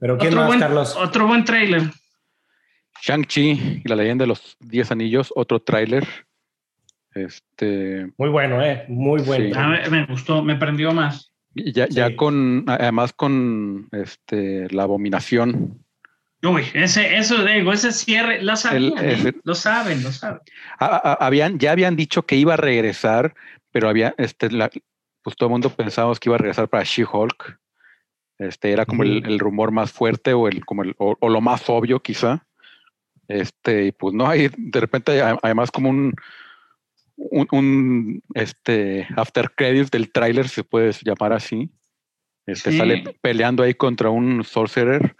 [0.00, 0.96] Pero ¿quién Otro más, buen, Carlos?
[0.96, 1.82] otro buen trailer.
[3.02, 6.04] Shang-Chi y la leyenda de los 10 anillos, otro tráiler.
[7.26, 8.84] Este, Muy bueno, ¿eh?
[8.88, 9.46] Muy bueno.
[9.54, 9.60] Sí.
[9.60, 11.32] A ver, me gustó, me prendió más.
[11.54, 15.82] y ya, ya con, además con este, la abominación.
[16.42, 19.34] Uy, ese, eso digo, ese cierre, lo sabían, El- ese- ¿eh?
[19.42, 20.40] lo saben, lo saben.
[20.78, 23.34] Ah, ah, habían, ya habían dicho que iba a regresar,
[23.72, 24.70] pero había, este, la-
[25.22, 27.58] pues todo el mundo pensábamos que iba a regresar para She-Hulk.
[28.38, 31.68] Este era como el, rumor más fuerte o el, como el, o, o lo más
[31.68, 32.46] obvio, quizá.
[33.26, 36.14] Este, y pues no, hay de repente además como un,
[37.18, 41.70] un, un, este after credits del tráiler, se puede llamar así.
[42.46, 42.78] Este Sí.
[42.78, 45.14] sale peleando ahí contra un sorcerer.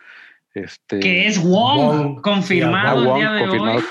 [0.55, 3.79] Este, Que es Wong, Wong, confirmado ah, el Wong, día de confirmado.
[3.79, 3.85] hoy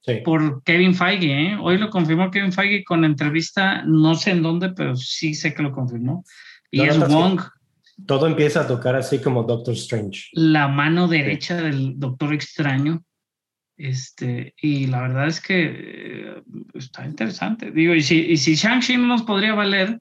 [0.00, 0.14] Sí.
[0.24, 1.32] por Kevin Feige.
[1.52, 1.56] ¿eh?
[1.60, 5.62] Hoy lo confirmó Kevin Feige con entrevista, no sé en dónde, pero sí sé que
[5.62, 6.24] lo confirmó.
[6.70, 7.00] Y es sí.
[7.08, 7.40] Wong,
[8.06, 10.28] Todo empieza a tocar así como Doctor Strange.
[10.32, 13.02] la mano derecha del Doctor Extraño.
[13.78, 16.42] Este, y la verdad es que eh,
[16.74, 17.70] está interesante.
[17.70, 20.00] Digo, y si, y si Shang-Chi no nos podría valer,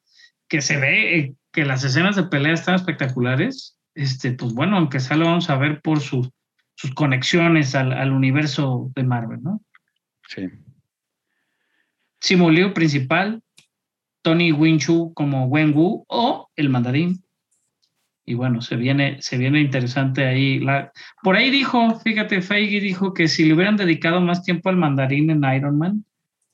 [0.49, 4.99] que se ve eh, que las escenas de pelea están espectaculares, este, pues bueno, aunque
[4.99, 6.31] sea lo vamos a ver por su
[6.77, 9.61] sus conexiones al, al universo de Marvel, ¿no?
[10.27, 10.47] Sí.
[12.21, 13.41] Simu Liu principal,
[14.21, 17.23] Tony Winchu como Wen Wu o el mandarín.
[18.29, 20.59] Y bueno, se viene, se viene interesante ahí.
[20.59, 20.91] La,
[21.23, 25.29] por ahí dijo, fíjate, Feige dijo que si le hubieran dedicado más tiempo al mandarín
[25.29, 26.03] en Iron Man,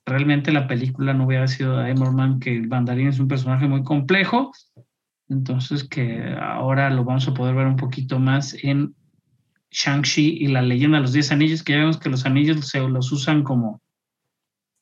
[0.06, 3.84] realmente la película no hubiera sido Iron Man, que el mandarín es un personaje muy
[3.84, 4.52] complejo.
[5.30, 8.94] Entonces que ahora lo vamos a poder ver un poquito más en
[9.72, 12.80] Shang-Chi y la leyenda de los 10 anillos, que ya vemos que los anillos se
[12.88, 13.82] los usan como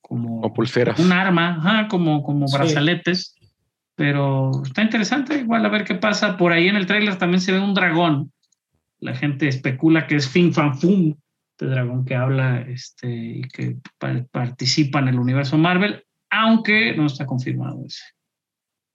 [0.02, 1.00] como O pulseras.
[1.00, 2.58] un arma, ajá, como, como Sí.
[2.58, 3.38] brazaletes.
[3.96, 6.38] Pero está interesante, igual a ver qué pasa.
[6.38, 8.32] Por ahí en el tráiler también se ve un dragón.
[9.00, 11.16] La gente especula que es Fin Fan Fum,
[11.52, 17.06] este dragón que habla este, y que pa- participa en el universo Marvel, aunque no
[17.08, 18.04] está confirmado ese.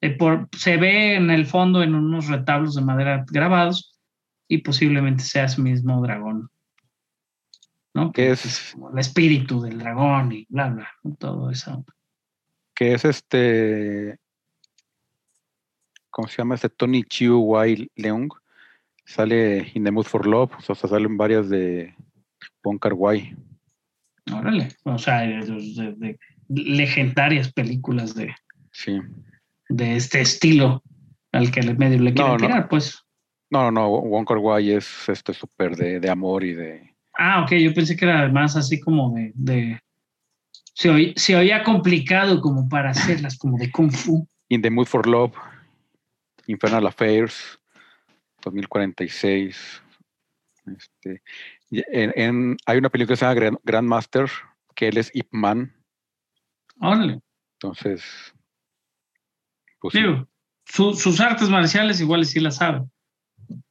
[0.00, 3.98] Eh, por- se ve en el fondo en unos retablos de madera grabados
[4.48, 6.48] y posiblemente sea ese mismo dragón.
[7.94, 8.12] ¿no?
[8.12, 11.84] Que es, Como el espíritu del dragón y bla, bla, todo eso.
[12.74, 14.18] que es este.
[16.16, 16.54] ¿Cómo se llama?
[16.54, 18.30] Este Tony Chiu Wai Leung.
[19.04, 20.50] Sale In the Mood for Love.
[20.56, 21.94] O sea, salen varias de
[22.64, 23.36] Wong Kar Wai.
[24.32, 26.18] Órale, o sea, de,
[26.48, 28.34] legendarias películas de,
[28.72, 28.98] Sí.
[29.68, 30.82] de este estilo
[31.32, 32.46] al que le medio le quieren No, no.
[32.46, 33.04] tirar, pues.
[33.50, 33.88] No, no, no.
[33.90, 36.94] Wong Kar Wai es este súper de, de amor y de.
[37.18, 39.32] Ah, ok, yo pensé que era más así como de...
[39.34, 39.78] de
[40.72, 44.26] se, oí- se oía complicado como para hacerlas como de kung fu.
[44.48, 45.34] In the Mood for Love.
[46.46, 47.58] Infernal Affairs.
[48.42, 49.82] 2046.
[50.66, 51.22] Este,
[51.70, 54.28] y en, en- hay una película que se llama Grand- Grandmaster,
[54.74, 55.72] que él es Ip Man.
[56.80, 57.20] Órale,
[57.54, 58.04] Entonces.
[59.80, 60.00] Pues, sí.
[60.02, 60.28] digo,
[60.64, 62.84] su- sus artes marciales igual sí las sabe.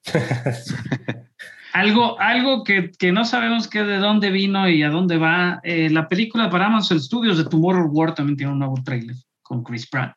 [1.74, 5.60] Algo, algo que, que no sabemos que de dónde vino y a dónde va.
[5.64, 9.62] eh, la película para Amazon Studios de Tomorrow War también tiene un nuevo trailer con
[9.62, 10.16] Chris Pratt.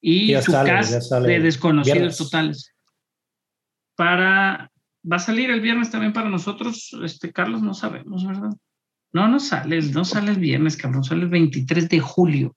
[0.00, 2.16] Y Ya su sale, cast sale de desconocidos viernes.
[2.18, 2.74] totales.
[3.96, 4.70] Para.
[5.10, 8.50] Va a salir el viernes también para nosotros, este Carlos, no sabemos, ¿verdad?
[9.14, 12.54] No, no sale, no sale el viernes, cabrón, sale el 23 de julio.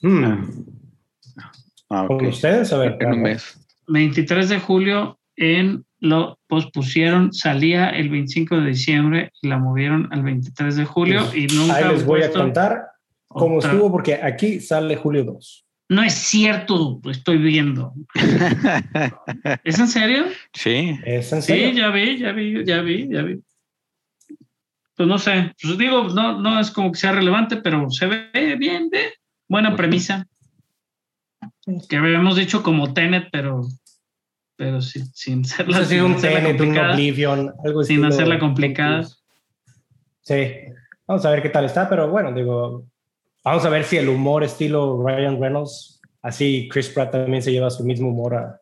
[0.00, 0.44] Hmm,
[1.90, 2.28] Ah, ¿Con ok.
[2.28, 2.72] ustedes?
[2.72, 2.96] A ver.
[3.00, 3.58] En un mes.
[3.88, 10.22] 23 de julio en lo pospusieron, salía el 25 de diciembre y la movieron al
[10.22, 12.82] 23 de julio y nunca Ahí les voy a contar
[13.26, 15.66] cómo otra- estuvo, porque aquí sale julio 2.
[15.90, 17.94] No es cierto, estoy viendo.
[19.64, 20.24] ¿Es en serio?
[20.52, 20.98] sí.
[21.04, 21.72] ¿Es en Sí, serio?
[21.72, 23.40] ya vi, ya vi, ya vi, ya vi.
[24.96, 28.56] Pues no sé, pues digo, no, no es como que sea relevante, pero se ve
[28.58, 29.14] bien, ve.
[29.48, 30.26] Buena premisa.
[31.88, 33.62] Que habíamos dicho como Tenet, pero,
[34.56, 36.94] pero sí, sin ser No sé si un hacerla Tenet, un complicada.
[36.94, 39.06] Oblivion, algo Sin hacerla complicada.
[40.22, 40.48] Sí,
[41.06, 42.84] vamos a ver qué tal está, pero bueno, digo,
[43.44, 47.70] vamos a ver si el humor estilo Ryan Reynolds, así Chris Pratt también se lleva
[47.70, 48.60] su mismo humor a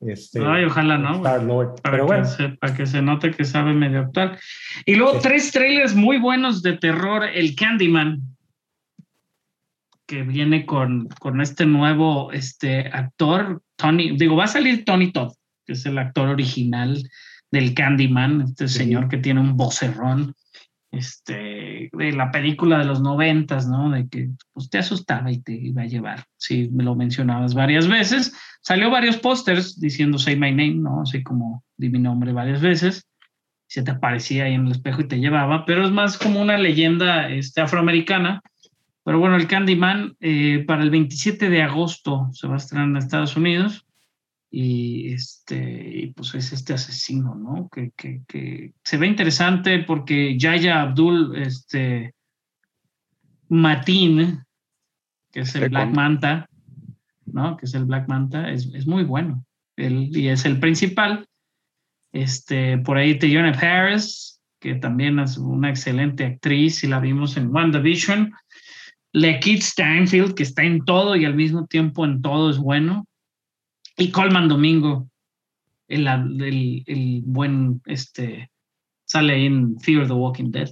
[0.00, 1.16] este, Ay, ojalá no.
[1.16, 1.80] Star Lord.
[1.80, 4.38] Para, Pero que bueno, se, para que se note que sabe medio actuar.
[4.84, 5.20] Y luego Sí.
[5.22, 7.24] tres trailers muy buenos de terror.
[7.24, 8.20] El Candyman,
[10.06, 15.32] que viene con, con este nuevo este, actor, Tony, digo, va a salir Tony Todd,
[15.64, 17.02] que es el actor original
[17.50, 18.78] del Candyman, este Sí.
[18.80, 20.34] señor que tiene un vocerrón.
[20.96, 23.90] Este, de la película de los noventas, ¿no?
[23.90, 26.24] De que pues, te asustaba y te iba a llevar.
[26.36, 28.34] Sí, me lo mencionabas varias veces.
[28.62, 31.02] Salió varios pósters diciendo Say My Name, ¿no?
[31.02, 33.06] Así como di mi nombre varias veces.
[33.68, 36.56] Se te aparecía ahí en el espejo y te llevaba, pero es más como una
[36.56, 38.40] leyenda este, afroamericana.
[39.04, 42.96] Pero bueno, el Candyman eh, para el 27 de agosto se va a estrenar en
[42.96, 43.85] Estados Unidos
[44.50, 47.68] y este y pues es este asesino, ¿no?
[47.68, 52.14] Que, que, que se ve interesante porque Yaya Abdul este
[53.48, 54.42] Matin,
[55.32, 56.48] que es el Black con- Manta,
[57.26, 57.56] ¿no?
[57.56, 59.44] Que es el Black Manta, es, es muy bueno.
[59.76, 61.26] Él, y es el principal.
[62.12, 67.50] Este, por ahí Teyona Paris, que también es una excelente actriz y la vimos en
[67.54, 68.32] WandaVision.
[69.12, 73.06] Lekit Steinfield, que está en todo y al mismo tiempo en todo es bueno.
[73.96, 75.08] Y Colman Domingo,
[75.88, 78.50] el, el, el buen, este,
[79.04, 80.70] sale ahí en Fear the Walking Dead.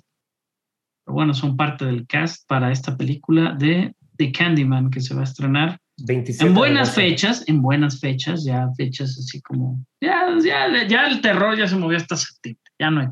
[1.04, 5.22] Pero bueno, son parte del cast para esta película de The Candyman que se va
[5.22, 10.86] a estrenar 27 en buenas fechas, en buenas fechas, ya fechas así como, ya, ya,
[10.86, 13.08] ya el terror ya se movió hasta septiembre, ya no hay.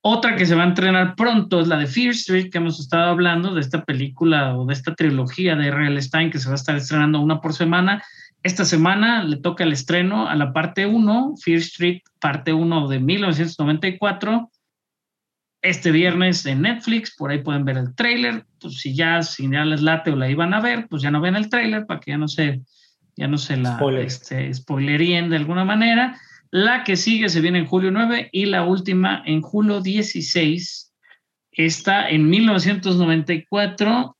[0.00, 3.10] Otra que se va a entrenar pronto es la de Fear Street, que hemos estado
[3.10, 6.00] hablando de esta película o de esta trilogía de R.L.
[6.00, 8.02] Stein que se va a estar estrenando una por semana
[8.42, 13.00] esta semana le toca el estreno a la parte 1, Fear Street, parte 1 de
[13.00, 14.50] 1994.
[15.60, 18.46] Este viernes en Netflix, por ahí pueden ver el tráiler.
[18.60, 21.20] Pues si ya, si ya les late o la iban a ver, pues ya no
[21.20, 22.60] ven el tráiler para que ya no se,
[23.16, 24.02] ya no se la Spoiler.
[24.02, 26.16] este, spoileríen de alguna manera.
[26.50, 30.94] La que sigue se viene en julio 9 y la última en julio 16.
[31.50, 34.16] Está en 1994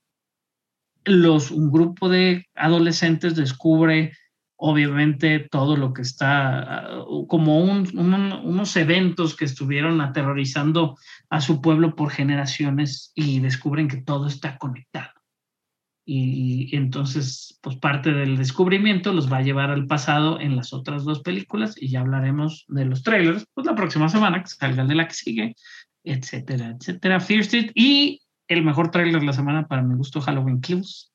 [1.09, 4.13] los, un grupo de adolescentes descubre
[4.61, 10.97] obviamente todo lo que está uh, como un- un- unos eventos que estuvieron aterrorizando
[11.31, 15.13] a su pueblo por generaciones y descubren que todo está conectado.
[16.05, 20.73] Y, y entonces, pues parte del descubrimiento los va a llevar al pasado en las
[20.73, 24.83] otras dos películas y ya hablaremos de los trailers, pues la próxima semana que salga
[24.83, 25.55] el de la que sigue,
[26.03, 27.21] etcétera, etcétera.
[27.21, 31.13] Fear Street y el mejor trailer de la semana para mi gusto, Halloween Kills.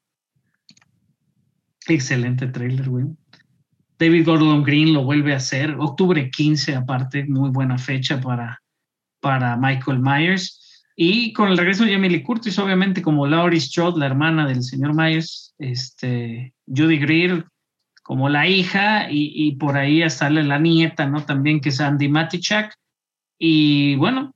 [1.87, 3.05] Excelente trailer, güey.
[3.99, 5.75] David Gordon Green lo vuelve a hacer.
[5.79, 8.61] Octubre 15, aparte, muy buena fecha para,
[9.19, 10.85] para Michael Myers.
[10.95, 14.93] Y con el regreso de Lee Curtis, obviamente, como Laurie Strode, la hermana del señor
[14.93, 17.45] Myers, este, Judy Greer
[18.03, 21.23] como la hija, y, y por ahí sale la nieta, ¿no?
[21.23, 22.75] También que es Andy Matichak.
[23.39, 24.35] Y bueno,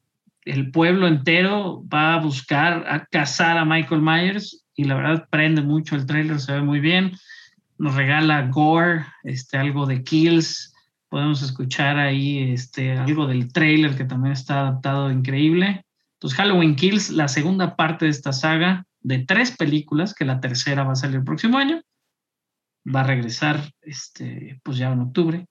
[0.51, 5.61] el pueblo entero va a buscar a cazar a Michael Myers y la verdad prende
[5.61, 7.11] mucho el trailer, se ve muy bien.
[7.77, 10.73] Nos regala gore, este, algo de kills.
[11.09, 15.85] Podemos escuchar ahí este, algo del trailer que también está adaptado increíble.
[16.13, 20.83] Entonces, Halloween Kills, la segunda parte de esta saga de tres películas, que la tercera
[20.83, 21.81] va a salir el próximo año.
[22.93, 25.45] Va a regresar este, pues ya en octubre.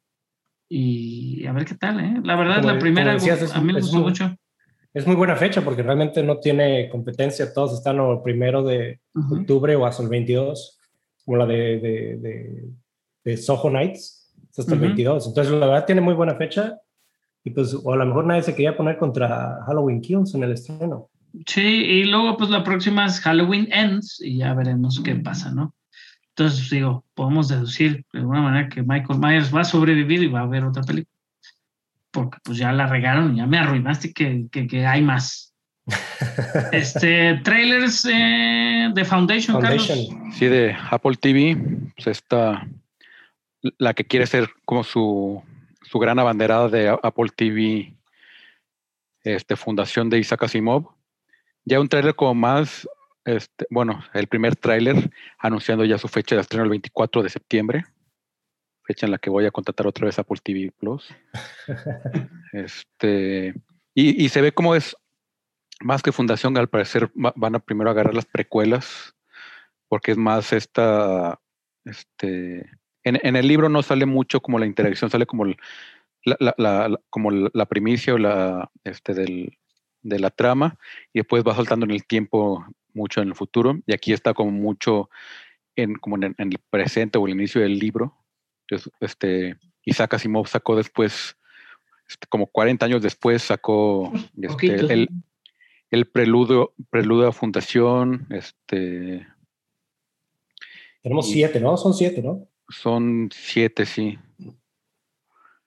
[0.68, 2.20] Y a ver qué tal, ¿eh?
[2.24, 4.36] La verdad, Como- la primera decías, es a mí me gustó mucho.
[4.97, 7.52] Es muy buena fecha porque realmente no tiene competencia.
[7.52, 9.40] Todos están o el primero de Ujú.
[9.40, 10.78] octubre o hasta el 22,
[11.23, 12.64] como la de, de, de,
[13.23, 15.27] de Soho Nights, hasta el 22.
[15.27, 16.78] Entonces, la verdad, tiene muy buena fecha.
[17.44, 20.52] Y pues, o a lo mejor nadie se quería poner contra Halloween Kills en el
[20.52, 21.10] estreno.
[21.47, 25.74] Sí, y luego pues la próxima es Halloween Ends y ya veremos qué pasa, ¿no?
[26.31, 30.40] Entonces digo, podemos deducir de alguna manera que Michael Myers va a sobrevivir y va
[30.40, 31.15] a haber otra película.
[32.16, 35.55] Porque pues ya la regaron, ya me arruinaste que, que, que hay más.
[36.72, 39.86] Este, trailers eh, de Foundation, Carlos.
[40.32, 41.59] Sí, de Apple TV,
[41.94, 42.66] pues esta,
[43.76, 45.43] la que quiere ser como su,
[45.82, 47.94] su gran abanderada de Apple TV,
[49.22, 50.88] este, fundación de Isaac Asimov.
[51.66, 52.88] Ya un tráiler como más,
[53.26, 57.84] este, bueno, el primer tráiler anunciando ya su fecha de estreno el 24 de septiembre,
[58.86, 61.08] fecha en la que voy a contratar otra vez Apple TV Plus.
[62.52, 63.54] Este,
[63.94, 64.96] y, y se ve como es
[65.80, 69.14] más que fundación, al parecer va- van a primero agarrar las precuelas,
[69.88, 71.38] porque es más esta,
[71.84, 72.60] este,
[73.04, 75.56] en, en el libro no sale mucho como la interacción, sale como el-
[76.24, 79.58] la, la- la- como la primicia o la, este, del,
[80.02, 80.78] de la trama,
[81.12, 82.64] y después va saltando en el tiempo
[82.94, 85.10] mucho en el futuro, y aquí está como mucho
[85.76, 88.16] en, como en, en el presente o el inicio del libro.
[88.68, 91.36] Entonces, este, Isaac Asimov sacó después,
[92.09, 95.09] este, como 40 años después, sacó este, el,
[95.90, 99.26] el preludio, preludio a fundación, este,
[101.02, 101.76] Tenemos Y- siete, ¿no?
[101.76, 102.48] Son siete, ¿no?
[102.68, 104.18] son siete, sí.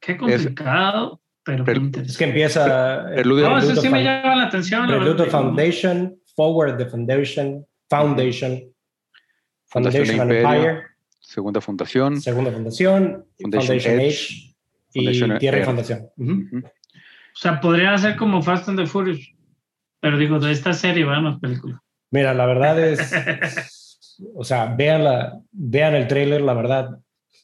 [0.02, 3.06] Qué complicado, pero qué Pero- Es que empieza...
[3.16, 4.82] Preludio- No, eso sí me llama la atención.
[4.82, 5.32] la Prelude verdad.
[5.32, 8.64] Foundation, Forward the Foundation, Foundation,
[9.68, 10.82] Foundation Imperio, Empire,
[11.20, 12.20] Segunda fundación.
[12.22, 14.56] Segunda Fundación, Foundation Foundation, Edge, Age
[14.94, 15.64] y Foundation Tierra y.
[15.64, 16.10] Fundación.
[16.18, 16.32] Ujú.
[16.32, 16.58] Ujú.
[16.68, 19.20] O sea, podrían hacer como Fast and the Furious.
[20.02, 21.80] Pero digo, de esta serie van las películas.
[22.12, 27.00] Mira, la verdad es, o sea, vean, la, vean el tráiler, la verdad,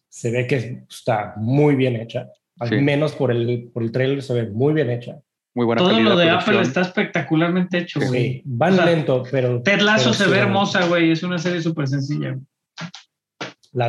[0.10, 2.28] se ve que está muy bien hecha.
[2.60, 2.76] Al Sí.
[2.78, 5.20] menos por el, por el tráiler se ve muy bien hecha.
[5.54, 6.56] Muy buena Todo calidad lo de producción.
[6.56, 8.24] Apple está espectacularmente hecho, güey.
[8.24, 9.62] Sí, van O sea, lento, pero...
[9.62, 11.12] Ted Lasso pero se sí ve hermosa, güey.
[11.12, 12.32] Es una serie súper sencilla.
[12.32, 12.42] güey.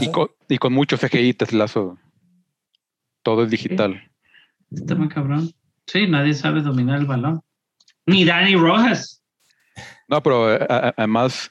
[0.01, 1.99] Y con, y con mucho CGI, Teslazo.
[3.23, 4.11] Todo es digital.
[4.73, 5.51] Está muy cabrón.
[5.87, 7.41] Sí, nadie sabe dominar el balón.
[8.05, 9.23] Ni Dani Rojas.
[10.09, 11.51] No, pero eh, a- además,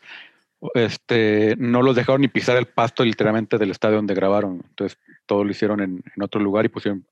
[0.74, 4.62] este, no los dejaron ni pisar el pasto literalmente del estadio donde grabaron.
[4.68, 7.06] Entonces, todo lo hicieron en, en otro lugar y pusieron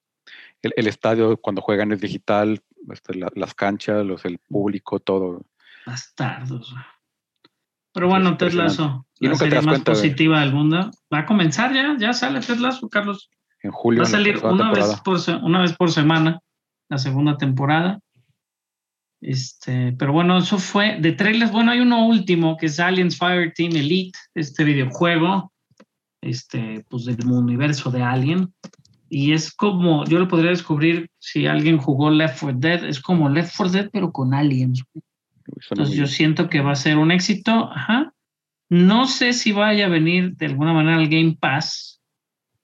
[0.62, 5.42] el, el estadio cuando juegan es digital, este, la- las canchas, los, el público, todo.
[5.86, 6.74] Bastardos.
[7.94, 8.54] Pero bueno, Ted.
[8.54, 10.92] Lasso, Y la nunca te serie das más cuenta, positiva del mundo.
[11.14, 13.30] Va a comenzar ya, ya sale Ted Lasso, Carlos.
[13.62, 14.02] En julio.
[14.02, 16.40] Va a salir una vez, por, una vez por semana,
[16.90, 18.00] la segunda temporada.
[19.22, 21.52] Este, pero bueno, eso fue de trailers.
[21.52, 25.54] Bueno, hay uno último que es Aliens Fireteam Elite, este videojuego
[26.24, 28.54] este, pues del universo de Alien.
[29.10, 33.30] Y es como, yo lo podría descubrir si alguien jugó Left 4 Dead, es como
[33.30, 34.84] Left 4 Dead, pero con aliens.
[35.46, 37.70] Entonces yo siento que va a ser un éxito.
[37.72, 38.14] Ajá.
[38.70, 42.02] No sé si vaya a venir de alguna manera al Game Pass.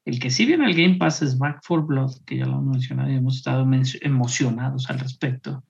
[0.06, 2.68] El que sí viene al Game Pass es Back 4 Blood, que ya lo hemos
[2.68, 3.68] mencionado y hemos estado
[4.02, 5.64] emocionados al respecto.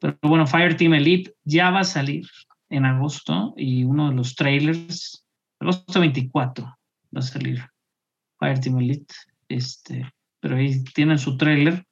[0.00, 2.26] Pero bueno, Fireteam Elite ya va a salir
[2.70, 5.24] en agosto y uno de los trailers,
[5.60, 7.62] agosto 24 va a salir
[8.38, 9.14] Fireteam Elite.
[9.48, 10.10] Este,
[10.40, 11.84] pero ahí tienen su trailer.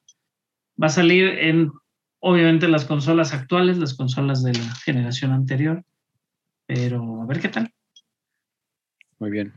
[0.81, 1.71] Va a salir en
[2.19, 5.83] obviamente las consolas actuales, las consolas de la generación anterior.
[6.65, 7.73] Pero a ver qué tal.
[9.17, 9.53] Muy bien.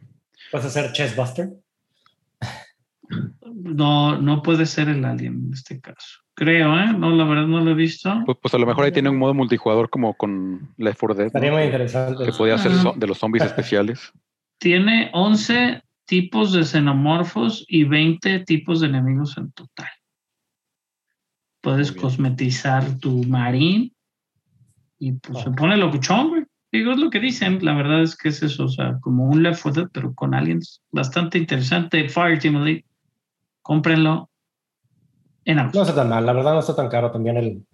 [0.53, 1.51] ¿Vas a hacer Chessbuster?
[3.55, 6.21] No, no puede ser el Alien en este caso.
[6.35, 6.93] Creo, ¿eh?
[6.93, 8.23] No, la verdad no lo he visto.
[8.25, 11.25] Pues, pues a lo mejor ahí tiene un modo multijugador como con Left 4 Dead.
[11.25, 11.27] ¿no?
[11.27, 12.25] Estaría muy interesante.
[12.25, 14.13] Que podía ser de los zombies especiales.
[14.59, 19.89] Tiene 11 tipos de xenomorfos y 20 tipos de enemigos en total.
[21.63, 23.93] Puedes cosmetizar tu marín
[24.99, 25.53] y pues se Ah.
[25.57, 26.45] pone locuchón, güey.
[26.73, 27.59] Digo, es lo que dicen.
[27.65, 30.35] La verdad es que es eso, o sea, como un Left 4 Dead, pero con
[30.35, 30.83] aliens.
[30.91, 32.09] Bastante interesante.
[32.09, 32.87] Fireteam Elite.
[33.63, 34.29] Cómprenlo
[35.45, 35.83] en No agosto.
[35.83, 37.67] está tan mal, la verdad no está tan caro también el,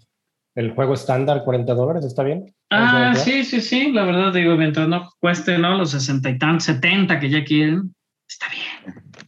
[0.54, 2.54] el juego estándar, 40 dólares, ¿está bien?
[2.70, 3.92] Ah, ¿Está sí, sí, sí.
[3.92, 5.76] La verdad, digo, mientras no cueste, ¿no?
[5.78, 7.94] Los 60 y tantos, 70 que ya quieren,
[8.28, 9.27] está bien.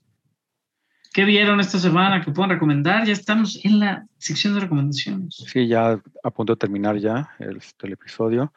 [1.20, 3.05] ¿Qué vieron esta semana que puedan recomendar?
[3.05, 5.34] Ya estamos en la sección de recomendaciones.
[5.36, 8.55] Sí, ya a punto de terminar ya el, este, el episodio.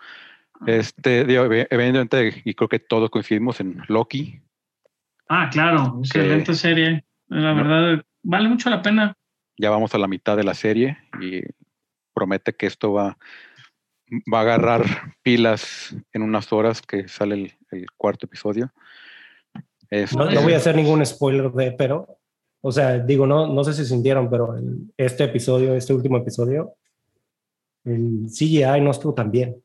[0.65, 4.39] Este, digo, ev- evidentemente, y creo que todos coincidimos en Loki.
[5.27, 7.03] Ah, claro, excelente serie.
[7.27, 9.13] La verdad, vale mucho la pena.
[9.57, 11.41] Ya vamos a la mitad de la serie y
[12.13, 13.17] promete que esto va,
[14.33, 14.85] va a agarrar
[15.21, 18.71] pilas en unas horas que sale el, el cuarto episodio.
[19.89, 22.07] Este, No, no voy a hacer ningún spoiler de, pero,
[22.65, 26.75] o sea, digo, no, no sé si sintieron, pero el- este episodio, este último episodio,
[27.83, 29.57] el CGI no estuvo tan bien.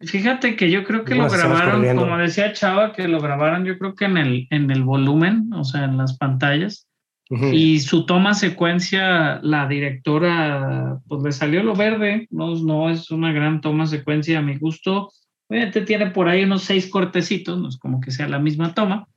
[0.00, 3.94] Fíjate que yo creo que lo grabaron, como decía Chava, que lo grabaron yo creo
[3.94, 6.86] que en el, en el volumen, o sea, en las pantallas.
[7.30, 7.46] Ujú.
[7.46, 13.32] Y su toma secuencia, la directora, pues le salió lo verde, no, no es una
[13.32, 15.10] gran toma secuencia a mi gusto.
[15.48, 19.08] Obviamente tiene por ahí unos seis cortecitos, no es como que sea la misma toma,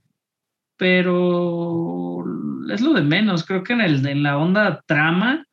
[0.77, 2.23] pero
[2.71, 3.45] es lo de menos.
[3.45, 5.45] Creo que en, el, en la onda trama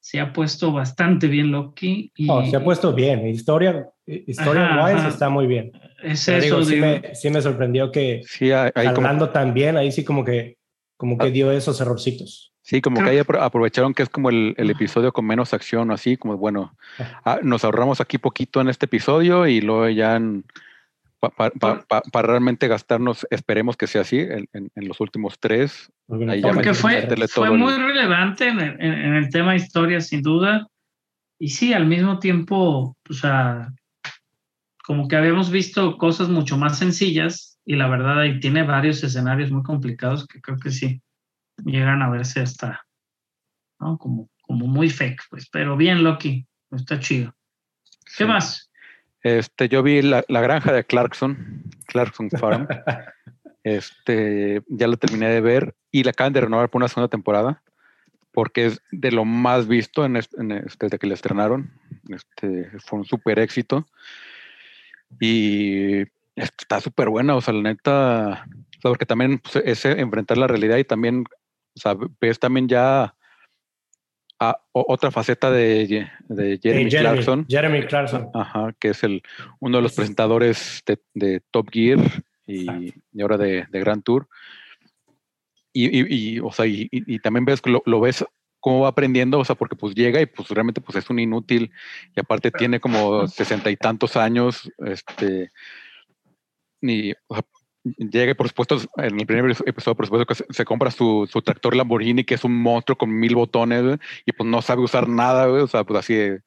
[0.00, 2.12] se ha puesto bastante bien Loki.
[2.16, 3.26] Y No, se ha puesto bien.
[3.26, 5.08] Historia, historia Ajá, wise ajá.
[5.08, 5.72] está muy bien.
[6.02, 9.30] es Pero eso, digo, sí, me, sí me sorprendió que sí, hay, hay como, hablando
[9.30, 10.56] tan bien, ahí sí como que,
[10.96, 11.30] como que Ah.
[11.30, 12.52] dio esos errorcitos.
[12.62, 15.90] sí, como que ahí apro- aprovecharon que es como el, el episodio con menos acción
[15.90, 16.76] o así, como bueno,
[17.24, 20.44] ah, nos ahorramos aquí poquito en este episodio y luego ya en-
[21.30, 25.00] pa- pa- pa- pa- para realmente gastarnos, esperemos que sea así, en, en- en los
[25.00, 25.90] últimos tres.
[26.28, 30.22] Ahí Porque fue, fue todo el- muy relevante en el, en el tema historia, sin
[30.22, 30.66] duda.
[31.38, 33.68] Y sí, al mismo tiempo, o sea,
[34.84, 39.50] como que habíamos visto cosas mucho más sencillas y la verdad ahí tiene varios escenarios
[39.50, 41.02] muy complicados que creo que sí
[41.64, 42.86] llegan a verse hasta,
[43.80, 43.98] ¿no?
[43.98, 47.34] Como, como muy fake, pues, pero bien Loki, está chido.
[48.16, 48.24] ¿Qué Sí.
[48.24, 48.65] más?
[49.26, 52.68] Este, yo vi la, la granja de Clarkson, Clarkson Farm.
[53.64, 57.60] este, ya la terminé de ver y la acaban de renovar por una segunda temporada
[58.30, 61.72] porque es de lo más visto en est- en est- desde que la estrenaron.
[62.08, 63.84] Este, fue un súper éxito
[65.18, 66.02] y
[66.36, 68.46] está súper buena, o sea, la neta,
[68.78, 71.24] o sea, porque también pues, es enfrentar la realidad y también,
[71.74, 73.14] o sea, ves también ya
[74.38, 77.46] a- o- otra faceta de, de Jeremy, Jeremy, Clarkson.
[77.48, 78.30] Jeremy Clarkson.
[78.34, 79.22] Ajá, que es el,
[79.60, 81.98] uno de los presentadores de, de Top Gear
[82.46, 84.28] y, y ahora de, Grand Tour.
[85.72, 86.88] Y, y- y, o sea, y,
[87.20, 88.24] también ves, lo, lo ves
[88.60, 91.70] cómo va aprendiendo, o sea, porque pues llega y pues realmente pues es un inútil
[92.16, 95.50] y aparte tiene como sesenta y tantos años, este,
[96.80, 97.44] y o sea,
[97.98, 101.40] llega por supuesto en el primer episodio por supuesto que se, se compra su, su
[101.42, 105.46] tractor Lamborghini que es un monstruo con mil botones y pues no sabe usar nada,
[105.46, 106.40] güey, o sea, pues así de-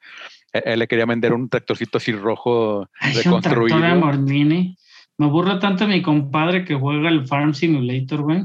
[0.51, 3.33] él- él le quería vender un tractorcito así rojo Ay, un tractor
[3.63, 3.79] reconstruido.
[3.79, 4.75] Lamborghini.
[5.17, 8.43] Me aburre tanto mi compadre que juega el Farm Simulator, güey.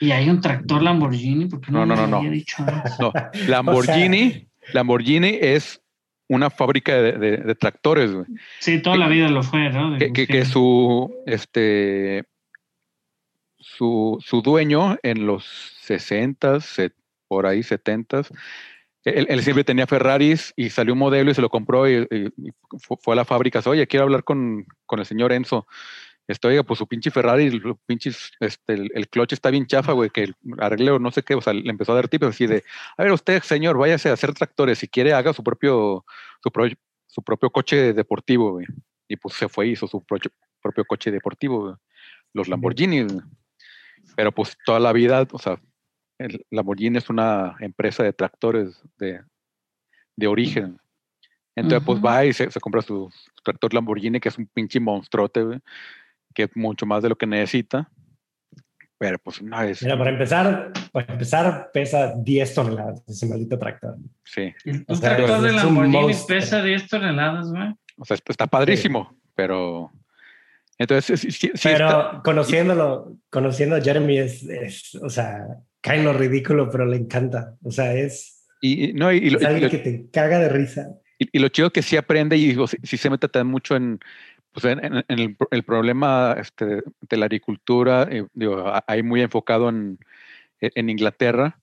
[0.00, 2.16] Y hay un tractor Lamborghini, porque no, No, no, me no, no.
[2.18, 2.98] había dicho antes?
[2.98, 3.12] No,
[3.48, 5.80] Lamborghini, Lamborghini es
[6.34, 8.26] una fábrica de, de- de tractores, güey.
[8.58, 9.96] Sí, toda la vida lo fue, ¿no?
[9.98, 10.10] que,
[10.44, 12.24] su este
[13.58, 15.44] su, su dueño en los
[15.82, 16.58] 60
[17.28, 18.22] por ahí 70
[19.04, 22.26] él, él siempre tenía Ferraris y salió un modelo y se lo compró y, y-
[22.48, 25.66] y fu- fue a la fábrica oye quiero hablar con, con el señor Enzo
[26.32, 29.92] Este, oiga, pues su pinche Ferrari, el, pinches, este, el, el clutch está bien chafa,
[29.92, 32.26] güey, que el arregle o no sé qué, o sea, le empezó a dar tips
[32.26, 32.64] así de,
[32.96, 36.04] a ver, usted, señor, váyase a hacer tractores, si quiere, haga su propio,
[36.42, 36.68] su, pro-
[37.06, 38.66] su propio coche deportivo, güey.
[39.08, 40.30] Y pues se fue y hizo su propio,
[40.62, 41.74] propio coche deportivo, güey.
[42.32, 43.02] los Lamborghini.
[43.02, 43.20] güey.
[44.16, 45.60] Pero pues toda la vida, o sea,
[46.18, 49.20] el Lamborghini es una empresa de tractores de,
[50.16, 50.78] de origen.
[51.54, 53.10] Entonces, pues va y se, se compra su
[53.44, 55.58] tractor Lamborghini, que es un pinche monstruote, güey,
[56.32, 57.90] que es mucho más de lo que necesita.
[58.98, 59.82] Pero pues no es.
[59.82, 63.96] Mira, para empezar, para empezar, pesa 10 toneladas ese maldito tractor.
[64.24, 64.54] Sí.
[64.64, 67.74] El O un sea, tractor de un Lamborghini pesa 10 toneladas, güey.
[67.96, 69.90] O sea, está padrísimo, pero.
[70.78, 75.46] Entonces, sí, sí- sí pero está- conociéndolo, conociendo a Jeremy es, es, o sea,
[75.80, 77.56] cae en lo ridículo, pero le encanta.
[77.64, 80.38] O sea, es, y, y- no, y, y es y alguien lo- que te caga
[80.38, 80.88] de risa.
[81.18, 83.74] y- y lo chido que sí aprende y o, sí, sí se mete también mucho
[83.76, 83.98] en,
[84.52, 89.68] pues, en, el, pro- el problema este, de la agricultura, eh, digo, ahí muy enfocado
[89.68, 89.98] en,
[90.60, 91.58] en Inglaterra,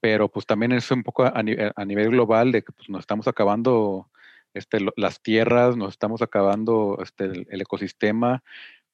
[0.00, 3.00] pero pues también es un poco a, ni- a nivel global de que pues, nos
[3.00, 4.08] estamos acabando
[4.54, 8.42] este, las tierras, nos estamos acabando este, el, ecosistema.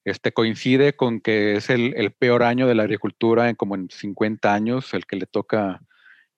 [0.05, 4.53] Este coincide con que es el, peor año de la agricultura en como en 50
[4.53, 5.81] años, el que le toca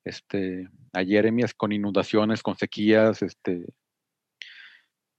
[0.05, 3.67] este, a Jeremy, es con inundaciones, con sequías, este.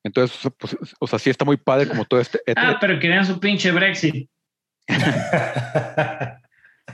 [0.03, 2.39] Entonces, pues, o sea, sí está muy padre como todo este.
[2.55, 4.29] Ah, pero querían su pinche Brexit.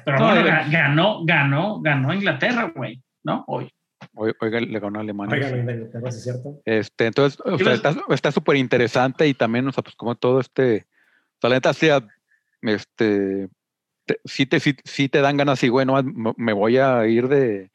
[0.06, 3.02] Pero No, bueno, ganó, ganó, ganó Inglaterra, güey.
[3.24, 3.44] ¿No?
[3.48, 3.70] Hoy.
[4.16, 5.36] Oiga, oiga, le ganó a Alemania.
[5.36, 6.62] Venga, Inglaterra, ¿sí es cierto?
[6.66, 10.42] Este, entonces, o ¿Qué sea, está súper interesante y también, o sea, pues como todo
[10.42, 10.88] este,
[11.38, 11.88] o sea, la neta, sí,
[12.64, 13.48] este,
[14.06, 17.30] te, sí, te, sí, sí te dan ganas y, bueno, me, me voy a ir
[17.30, 17.72] de,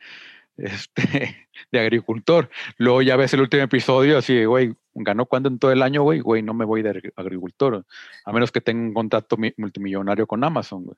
[0.58, 2.50] este, de agricultor.
[2.76, 6.20] Luego ya ves el último episodio, así, güey, ganó cuando en todo el año, güey,
[6.20, 7.86] güey, no me voy de agri- agricultor,
[8.24, 10.96] a menos que tenga un contrato mi- multimillonario con Amazon, güey.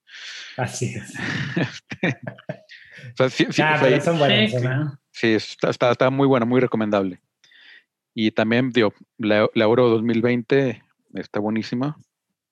[0.56, 1.14] Así es.
[3.14, 4.38] O sea, sí, sí, Ah, o sea, pero son buenas.
[4.50, 4.98] Sí, son- claro.
[5.10, 7.20] Sí, está, está, está muy buena, muy recomendable.
[8.14, 10.82] Y también, digo, la, la Euro 2020
[11.14, 11.96] está buenísima.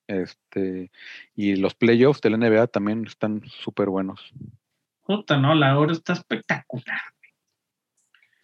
[0.07, 0.91] Este,
[1.35, 4.33] y los playoffs de la NBA también están súper buenos.
[5.09, 6.99] Puta, no, la euro está espectacular.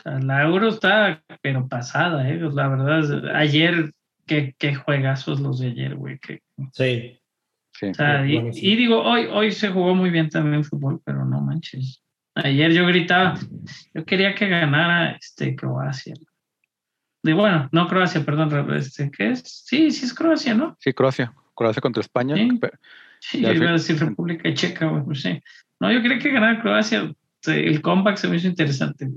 [0.03, 2.39] la euro está, pero pasada, ¿eh?
[2.53, 3.91] La verdad, es- ayer,
[4.25, 6.17] qué, qué juegazos los de ayer, güey.
[6.17, 6.41] que-
[6.73, 7.21] Sí.
[7.71, 7.87] Sí.
[7.89, 12.01] o sea, y, digo, hoy, hoy se jugó muy bien también fútbol, pero no manches.
[12.33, 13.37] Ayer yo gritaba,
[13.93, 16.15] yo quería que ganara este Croacia.
[17.21, 19.41] Y bueno, no Croacia, perdón, este, ¿qué es?
[19.65, 20.75] Sí, sí es Croacia, ¿no?
[20.79, 21.31] Sí, Croacia.
[21.53, 22.35] Croacia contra España.
[23.19, 23.41] Sí.
[23.41, 25.39] yo iba a decir República Checa, güey, pues sí.
[25.85, 27.13] No, yo quería que ganara Croacia.
[27.47, 29.09] El comeback se me hizo interesante.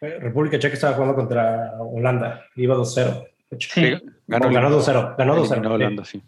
[0.00, 2.44] República Checa estaba jugando contra Holanda.
[2.56, 3.26] Iba 2-0.
[3.50, 3.68] de hecho.
[3.72, 5.16] Sí, sí, Ganó, el- 2-0.
[5.16, 5.52] Ganó 2-0.
[5.52, 6.22] eliminó a Holanda, sí.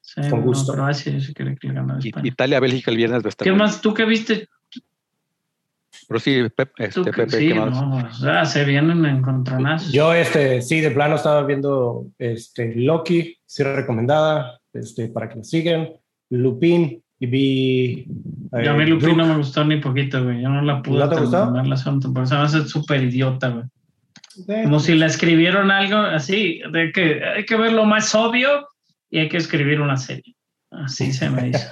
[0.00, 0.72] sí, con no, gusto.
[0.72, 1.70] Croacia, yo sí quería que Y-
[2.08, 2.26] España.
[2.28, 3.80] Italia, Bélgica el viernes va a estar ¿Qué más?
[3.80, 4.48] ¿Tú qué viste?
[6.08, 7.70] Pero sí, Pep- ¿Tú este, qué- Pepe, sí, ¿qué más?
[7.80, 9.92] no, o sea, se vienen encontronazos.
[9.92, 15.44] Yo, este, sí, de plano estaba viendo este, Loki, sí recomendada, este, para que lo
[15.44, 15.88] sigan.
[16.30, 18.06] Lupin, y vi.
[18.62, 20.42] Yo a mí eh, Lupin no me gustó ni poquito, güey.
[20.42, 22.28] Yo no la pude ¿No te terminar la segunda temporada.
[22.28, 23.64] Se me hace súper idiota, güey.
[24.48, 28.68] Eh, Como si la escribieron algo así, de que hay que ver lo más obvio
[29.10, 30.34] y hay que escribir una serie.
[30.70, 31.66] Así se me hizo.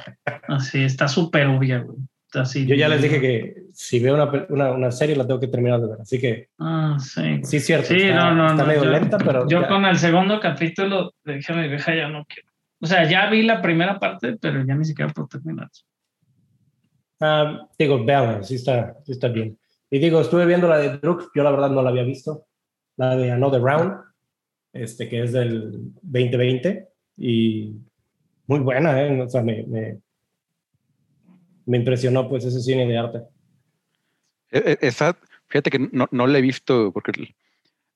[0.48, 1.98] Así, está súper obvia, güey.
[2.32, 5.46] Así, Yo ya les dije que si veo una, una, una serie la tengo que
[5.46, 5.98] terminar de ver.
[6.00, 7.40] Así que Ah, sí.
[7.44, 7.88] sí, cierto.
[7.88, 9.48] Sí, está, no, no, está no, medio yo- lenta, pero.
[9.48, 12.48] Yo ya- con el segundo capítulo de Déjame vieja ya no quiero.
[12.80, 15.70] O sea, ya vi la primera parte, pero ya ni siquiera puedo terminar.
[17.20, 19.58] Ah, digo, véanla, sí está, sí está bien.
[19.90, 22.46] Y digo, estuve viendo la de Druk, yo la verdad no la había visto.
[22.96, 23.94] La de Another Round,
[24.72, 26.88] este, que es del 2020.
[27.16, 27.76] Y
[28.46, 29.20] muy buena, ¿eh?
[29.20, 30.00] O sea, me, me,
[31.66, 33.22] me impresionó pues ese cine de arte.
[34.50, 35.16] E- e- Esa,
[35.48, 37.34] fíjate que no, no la he visto porque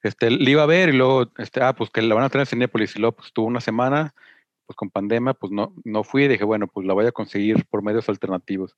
[0.03, 2.43] este, la iba a ver y luego, este, ah, pues que la van a tener
[2.43, 4.15] en Cinépolis y luego pues tuvo una semana,
[4.69, 7.83] pues con pandemia, pues no, no fui dije, bueno, pues la voy a conseguir por
[7.83, 8.77] medios alternativos.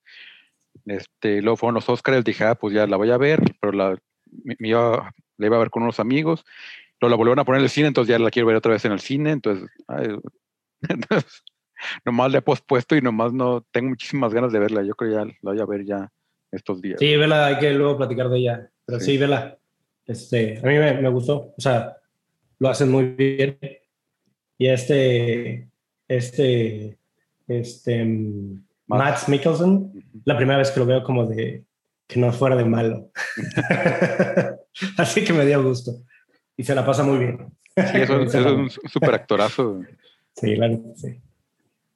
[0.87, 3.99] Este, luego fueron los Oscars, dije, ah, pues ya la voy a ver, pero la,
[4.45, 6.45] me, me iba, la iba a ver con unos amigos,
[7.01, 8.85] luego la volvieron a poner en el cine, entonces ya la quiero ver otra vez
[8.85, 10.17] en el cine, entonces, ay,
[10.89, 11.43] entonces
[12.05, 15.25] nomás la he pospuesto y nomás no, tengo muchísimas ganas de verla, yo creo ya
[15.25, 16.13] la voy a ver ya
[16.53, 17.01] estos días.
[17.01, 18.71] Sí, vela, hay que luego platicar de ella.
[18.85, 19.19] Pero sí, Sí.
[19.19, 19.59] vela.
[20.07, 21.55] Este, a mí me, me gustó.
[21.57, 21.97] O sea,
[22.59, 23.59] lo hacen muy bien.
[24.59, 25.70] Y este,
[26.11, 26.99] este,
[27.47, 29.29] este, mm, Matt.
[29.29, 29.93] Ujú.
[30.25, 31.65] la primera vez que lo veo como de
[32.09, 33.13] que no fuera de malo.
[34.99, 35.93] Así que me dio gusto.
[36.57, 37.53] Y se la pasa muy bien.
[37.77, 39.83] Sí, eso, es un súper actorazo.
[40.35, 41.21] Sí, la neta, sí.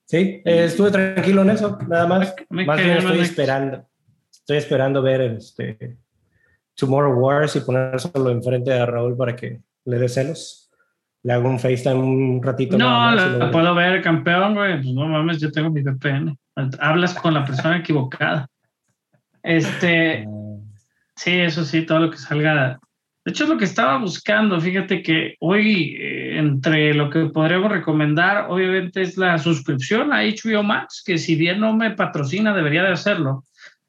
[0.04, 2.34] Sí, eh, estuve tranquilo en eso, nada más.
[2.50, 3.88] Me más bien en estoy esperando.
[4.30, 5.96] Estoy esperando ver este
[6.76, 10.63] Tomorrow Wars y ponérselo enfrente a Raúl para que le dé celos.
[11.24, 12.76] Le hago un FaceTime un ratito.
[12.76, 14.82] No, más la, puedo ver, campeón, güey.
[14.82, 16.36] Pues no mames, yo tengo mi VPN.
[16.78, 18.46] Hablas con la persona equivocada.
[19.42, 20.26] Este,
[21.16, 22.78] sí, eso sí, todo lo que salga.
[23.24, 24.60] De hecho, es lo que estaba buscando.
[24.60, 30.62] Fíjate que hoy, eh, entre lo que podríamos recomendar, obviamente es la suscripción a HBO
[30.62, 33.44] Max, que si bien no me patrocina, debería de hacerlo,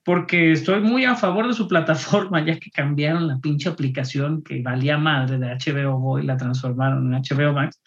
[0.05, 4.61] porque estoy muy a favor de su plataforma, ya que cambiaron la pinche aplicación que
[4.61, 7.81] valía madre de HBO Go y la transformaron en HBO Max.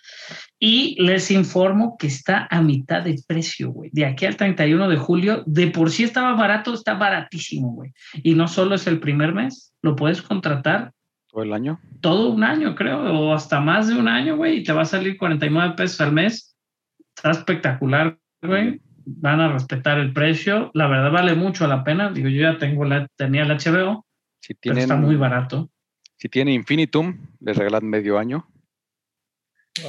[0.58, 3.90] Y les informo que está a mitad de precio, güey.
[3.92, 7.92] De aquí al 31 de julio, de por sí estaba barato, está baratísimo, güey.
[8.24, 10.90] Y no solo es el primer mes, lo puedes contratar
[11.30, 11.78] Todo el año.
[12.00, 14.86] todo un año, creo, o hasta más de un año, güey, y te va a
[14.86, 16.56] salir 49 pesos al mes.
[17.14, 18.80] Está espectacular, güey.
[19.10, 20.70] Van a respetar el precio.
[20.74, 22.10] La verdad vale mucho la pena.
[22.10, 24.04] Digo, yo ya tengo la, tenía el HBO,
[24.40, 25.70] Si pero está muy barato.
[26.16, 28.46] si tiene Infinitum, les regalan medio año.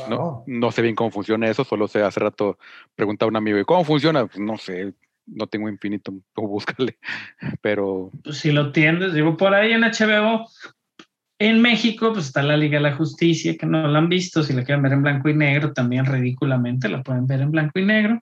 [0.08, 2.60] No, no sé bien cómo funciona eso, solo sé, hace rato
[2.96, 4.28] preguntaba a un amigo, ¿y cómo funciona?
[4.28, 4.94] Pues no sé,
[5.26, 6.98] no tengo Infinitum, tú búscale.
[7.62, 10.46] Pero Pues, si lo tienes, digo, por ahí en HBO.
[11.42, 14.44] En México, pues está la Liga de la Justicia, que no la han visto.
[14.44, 17.80] Si la quieren ver en blanco y negro, también ridículamente la pueden ver en blanco
[17.80, 18.22] y negro.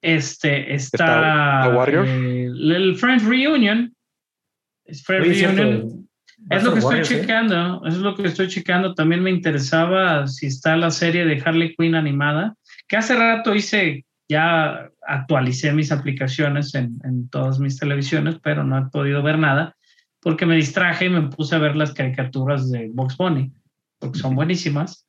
[0.00, 2.06] Este está, ¿Está- Warrior?
[2.06, 3.92] eh, el Friends Reunion.
[4.84, 6.08] Es Friends Oye, Reunion.
[6.50, 7.20] Es lo que estoy Warriors, ¿eh?
[7.20, 8.94] checando, es lo que estoy checando.
[8.94, 12.54] También me interesaba si está la serie de Harley Quinn animada,
[12.86, 18.78] que hace rato hice, ya actualicé mis aplicaciones en, en todas mis televisiones, pero no
[18.78, 19.74] he podido ver nada
[20.20, 23.52] porque me distraje y me puse a ver las caricaturas de Box Bunny,
[23.98, 25.06] porque son buenísimas.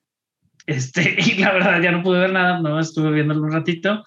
[0.66, 4.04] Este, y la verdad ya no pude ver nada, no estuve viéndolo un ratito.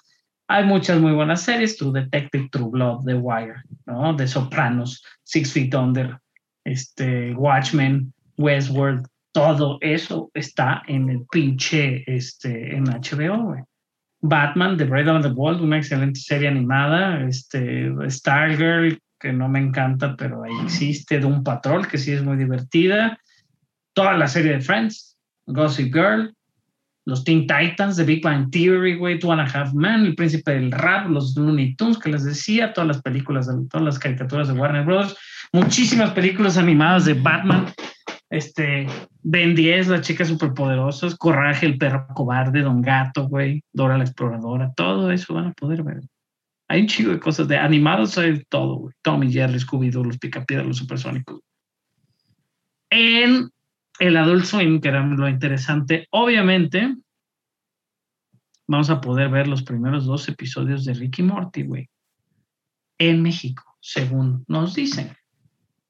[0.49, 4.15] Hay muchas muy buenas series, True Detective, True Blood, The Wire, ¿no?
[4.17, 6.19] The Sopranos, Six Feet Under,
[6.65, 13.63] este, Watchmen, Westworld, todo eso está en el pinche, este, en HBO, güey.
[14.21, 19.59] Batman, The Brave and the Bold, una excelente serie animada, este, Stargirl, que no me
[19.59, 23.19] encanta, pero ahí existe, Doom Patrol, que sí es muy divertida,
[23.95, 25.17] toda la serie de Friends,
[25.47, 26.35] Gossip Girl,
[27.05, 30.53] los Teen Titans, The Big Bang Theory, güey, Two and a Half Men, El Príncipe
[30.53, 34.55] del Rap, los Looney Tunes, que les decía, todas las películas, todas las caricaturas de
[34.55, 35.17] Warner Bros.,
[35.53, 37.67] muchísimas películas animadas de Batman,
[38.31, 38.87] este,
[39.23, 44.73] Ben 10, las chicas superpoderosas, Coraje, el perro cobarde, Don Gato, güey, Dora la exploradora,
[44.75, 46.01] todo eso van a poder ver.
[46.69, 48.95] Hay un chico de cosas de animados, hay todo, güey.
[49.03, 51.41] Tommy Jerry, Scooby-Doo, los Picapiedras, los Supersónicos.
[52.89, 53.51] En
[53.99, 56.97] el Adult Swim, que era lo interesante, obviamente,
[58.67, 61.89] vamos a poder ver los primeros dos episodios de Ricky Morty, güey.
[62.99, 65.17] En México, según nos dicen.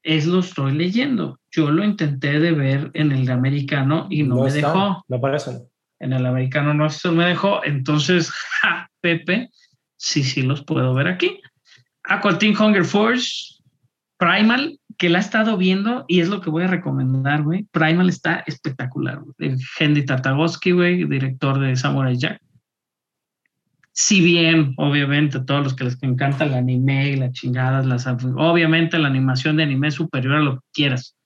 [0.03, 1.39] Es lo estoy leyendo.
[1.51, 5.05] Yo lo intenté de ver en el americano y no, me está, dejó.
[5.07, 5.62] No aparecen.
[6.01, 7.65] En el americano no se me dejó.
[7.65, 8.31] Entonces,
[8.62, 9.51] ja, Pepe,
[9.97, 11.41] sí, sí los puedo ver aquí.
[12.03, 13.62] Aqua Teen Hunger Force,
[14.19, 17.65] Primal, que la he estado viendo y es lo que voy a recomendar, güey.
[17.73, 19.19] Primal está espectacular.
[19.20, 19.57] güey.
[19.81, 22.41] Henry Tartakovsky, güey, director de Samurai Jack.
[23.93, 28.97] Si bien, obviamente, todos los que les encanta el anime y las chingadas, las, obviamente
[28.97, 31.16] la animación de anime es superior a lo que quieras.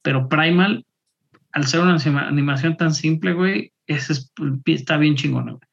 [0.00, 0.84] Pero Primal,
[1.50, 4.32] al ser una anima- animación tan simple, güey, es, es-
[4.64, 5.68] está bien chingona, güey.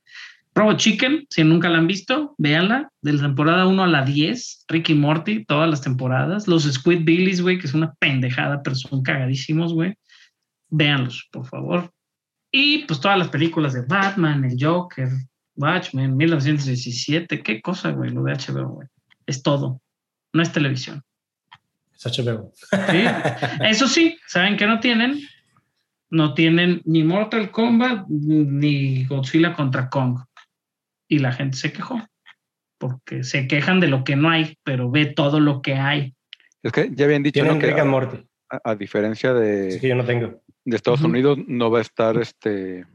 [0.53, 2.91] Robo Chicken, si nunca la han visto, véanla.
[3.01, 6.47] De la temporada 1 a la 10, Ricky Morty, todas las temporadas.
[6.47, 9.93] Los Squid Billies, güey, que es una pendejada, pero son cagadísimos, güey.
[10.69, 11.91] Véanlos, por favor.
[12.51, 15.07] Y pues todas las películas de Batman, el Joker,
[15.55, 18.87] Watchmen, 1917, qué cosa, güey, lo de HBO, güey.
[19.25, 19.81] Es todo.
[20.33, 21.01] No es televisión.
[21.93, 22.51] Es HBO.
[22.91, 23.05] ¿sí?
[23.61, 25.21] Eso sí, ¿saben que no tienen?
[26.09, 30.19] No tienen ni Mortal Kombat ni Godzilla contra Kong.
[31.11, 31.99] Y la gente se quejó.
[32.77, 36.15] Porque se quejan de lo que no hay, pero ve todo lo que hay.
[36.63, 37.59] es que ya habían dicho ¿no?
[37.59, 37.83] Que a,
[38.49, 40.41] a- a diferencia de, Así que yo no tengo.
[40.65, 41.01] de Estados.
[41.01, 42.85] Unidos, no va a estar este,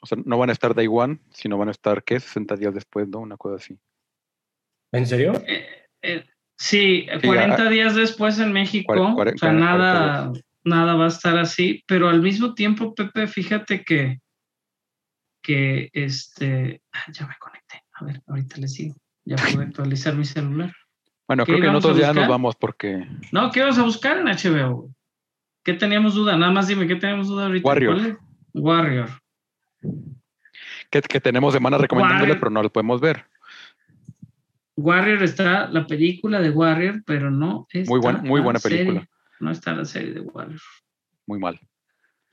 [0.00, 2.20] o sea, no van a estar day one, sino van a estar, ¿qué?
[2.20, 3.18] 60 días después, ¿no?
[3.18, 3.76] Una cosa así.
[4.92, 5.32] ¿En serio?
[5.46, 6.24] Eh,
[6.56, 10.32] sí, Sí, 40 a- días después en México, o sea, nada,
[10.62, 14.20] nada va a estar así, pero al mismo tiempo, Pepe, fíjate que,
[15.42, 17.63] que este, ah, ya me conecté,
[17.94, 20.72] a ver, ahorita les digo, ya pude actualizar mi celular.
[21.26, 24.26] Bueno, ¿Qué creo que nosotros ya nos vamos porque No, ¿qué vas a buscar en
[24.26, 24.90] HBO?
[25.64, 26.36] ¿Qué teníamos duda?
[26.36, 27.66] Nada más dime, ¿qué teníamos duda ahorita?
[27.66, 27.94] Warrior.
[27.94, 28.16] ¿Cuál es?
[28.52, 29.08] Warrior.
[30.90, 32.38] que, que tenemos semanas recomendándole, Warrior.
[32.40, 33.24] pero no lo podemos ver.
[34.76, 38.78] Warrior está la película de Warrior, pero no está Muy buena- muy buena serie.
[38.78, 39.08] película.
[39.40, 40.60] No está la serie de Warrior.
[41.26, 41.58] Muy mal.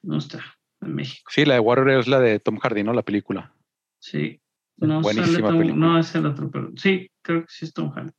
[0.02, 0.44] No está
[0.82, 1.30] en México.
[1.34, 2.94] Sí, la de Warrior es la de Tom Hardy, ¿no?
[2.94, 3.54] La película.
[4.00, 4.42] Sí.
[4.82, 5.80] No sale Tom-.
[5.80, 8.12] No es el otro, pero sí, creo que sí es Tom Hardy.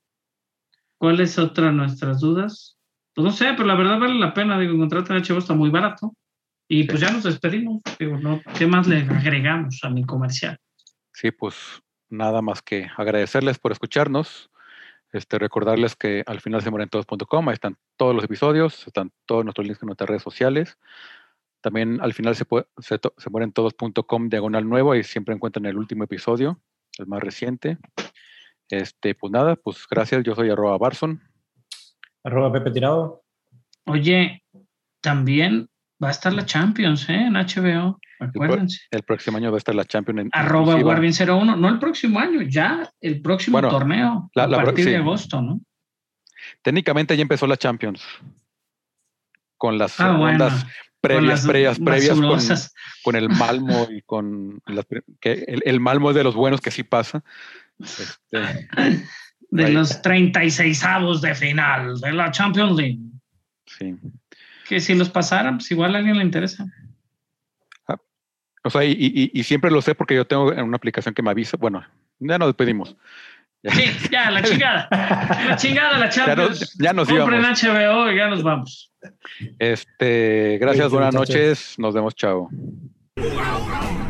[0.97, 2.78] ¿Cuáles otras nuestras dudas?
[3.14, 4.59] Pues no sé, pero la verdad vale la pena.
[4.59, 6.14] Digo, contratar en HBO está muy barato.
[6.68, 7.82] Y pues ya nos despedimos.
[7.98, 10.59] Digo, no, ¿qué más le agregamos a mi comercial?
[11.12, 14.51] Sí, pues nada más que agradecerles por escucharnos.
[15.12, 19.44] Este, recordarles que al final se mueren todos.com, ahí están todos los episodios, están todos
[19.44, 20.78] nuestros links en nuestras redes sociales.
[21.62, 25.76] También al final se, puede- se, se mueren todos.com diagonal nuevo y siempre encuentran el
[25.78, 26.60] último episodio,
[26.98, 27.78] el más reciente.
[28.68, 31.22] Este, pues nada, pues gracias, yo soy arroba Barson.
[32.24, 33.22] Arroba Pepe Tirado.
[33.86, 34.43] Oye,
[35.01, 35.68] también
[36.02, 37.26] va a estar la Champions, ¿eh?
[37.26, 37.98] En HBO.
[38.20, 38.78] Acuérdense.
[38.90, 40.76] El próximo año va a estar la Champions en Arroba.
[40.76, 41.56] Warvin 01.
[41.56, 44.30] No el próximo año, ya el próximo Bueno, torneo.
[44.34, 44.97] la- a la partir de sí.
[44.97, 45.60] agosto, ¿no?
[46.62, 48.05] Técnicamente ya empezó la Champions.
[49.56, 50.48] Con las Ah, bueno.
[51.03, 52.73] Previas, previas, previas
[53.03, 54.87] con, el Malmo y con las
[55.20, 57.23] que el, el Malmo es de los buenos que sí pasa.
[57.79, 58.69] Este,
[59.51, 59.73] de ahí.
[59.74, 62.99] los 36 avos de final de la Champions League.
[63.66, 63.95] sí.
[64.69, 66.65] Que si los pasaran, pues igual a alguien le interesa.
[68.65, 71.31] O sea, y, y- y siempre lo sé porque yo tengo una aplicación que me
[71.31, 71.57] avisa.
[71.57, 71.85] Bueno,
[72.20, 72.97] ya nos despedimos.
[73.62, 74.89] Ya, Sí, ya, la chingada.
[75.48, 76.60] La chingada, la ya Champions.
[76.60, 77.62] nos, ya nos Compren íbamos.
[77.62, 78.93] HBO y ya nos vamos.
[79.59, 81.34] Este, gracias, Sí, buenas muchachos.
[81.36, 81.74] noches.
[81.78, 82.48] Nos vemos, chao.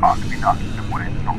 [0.03, 1.39] Al final se mueren todos.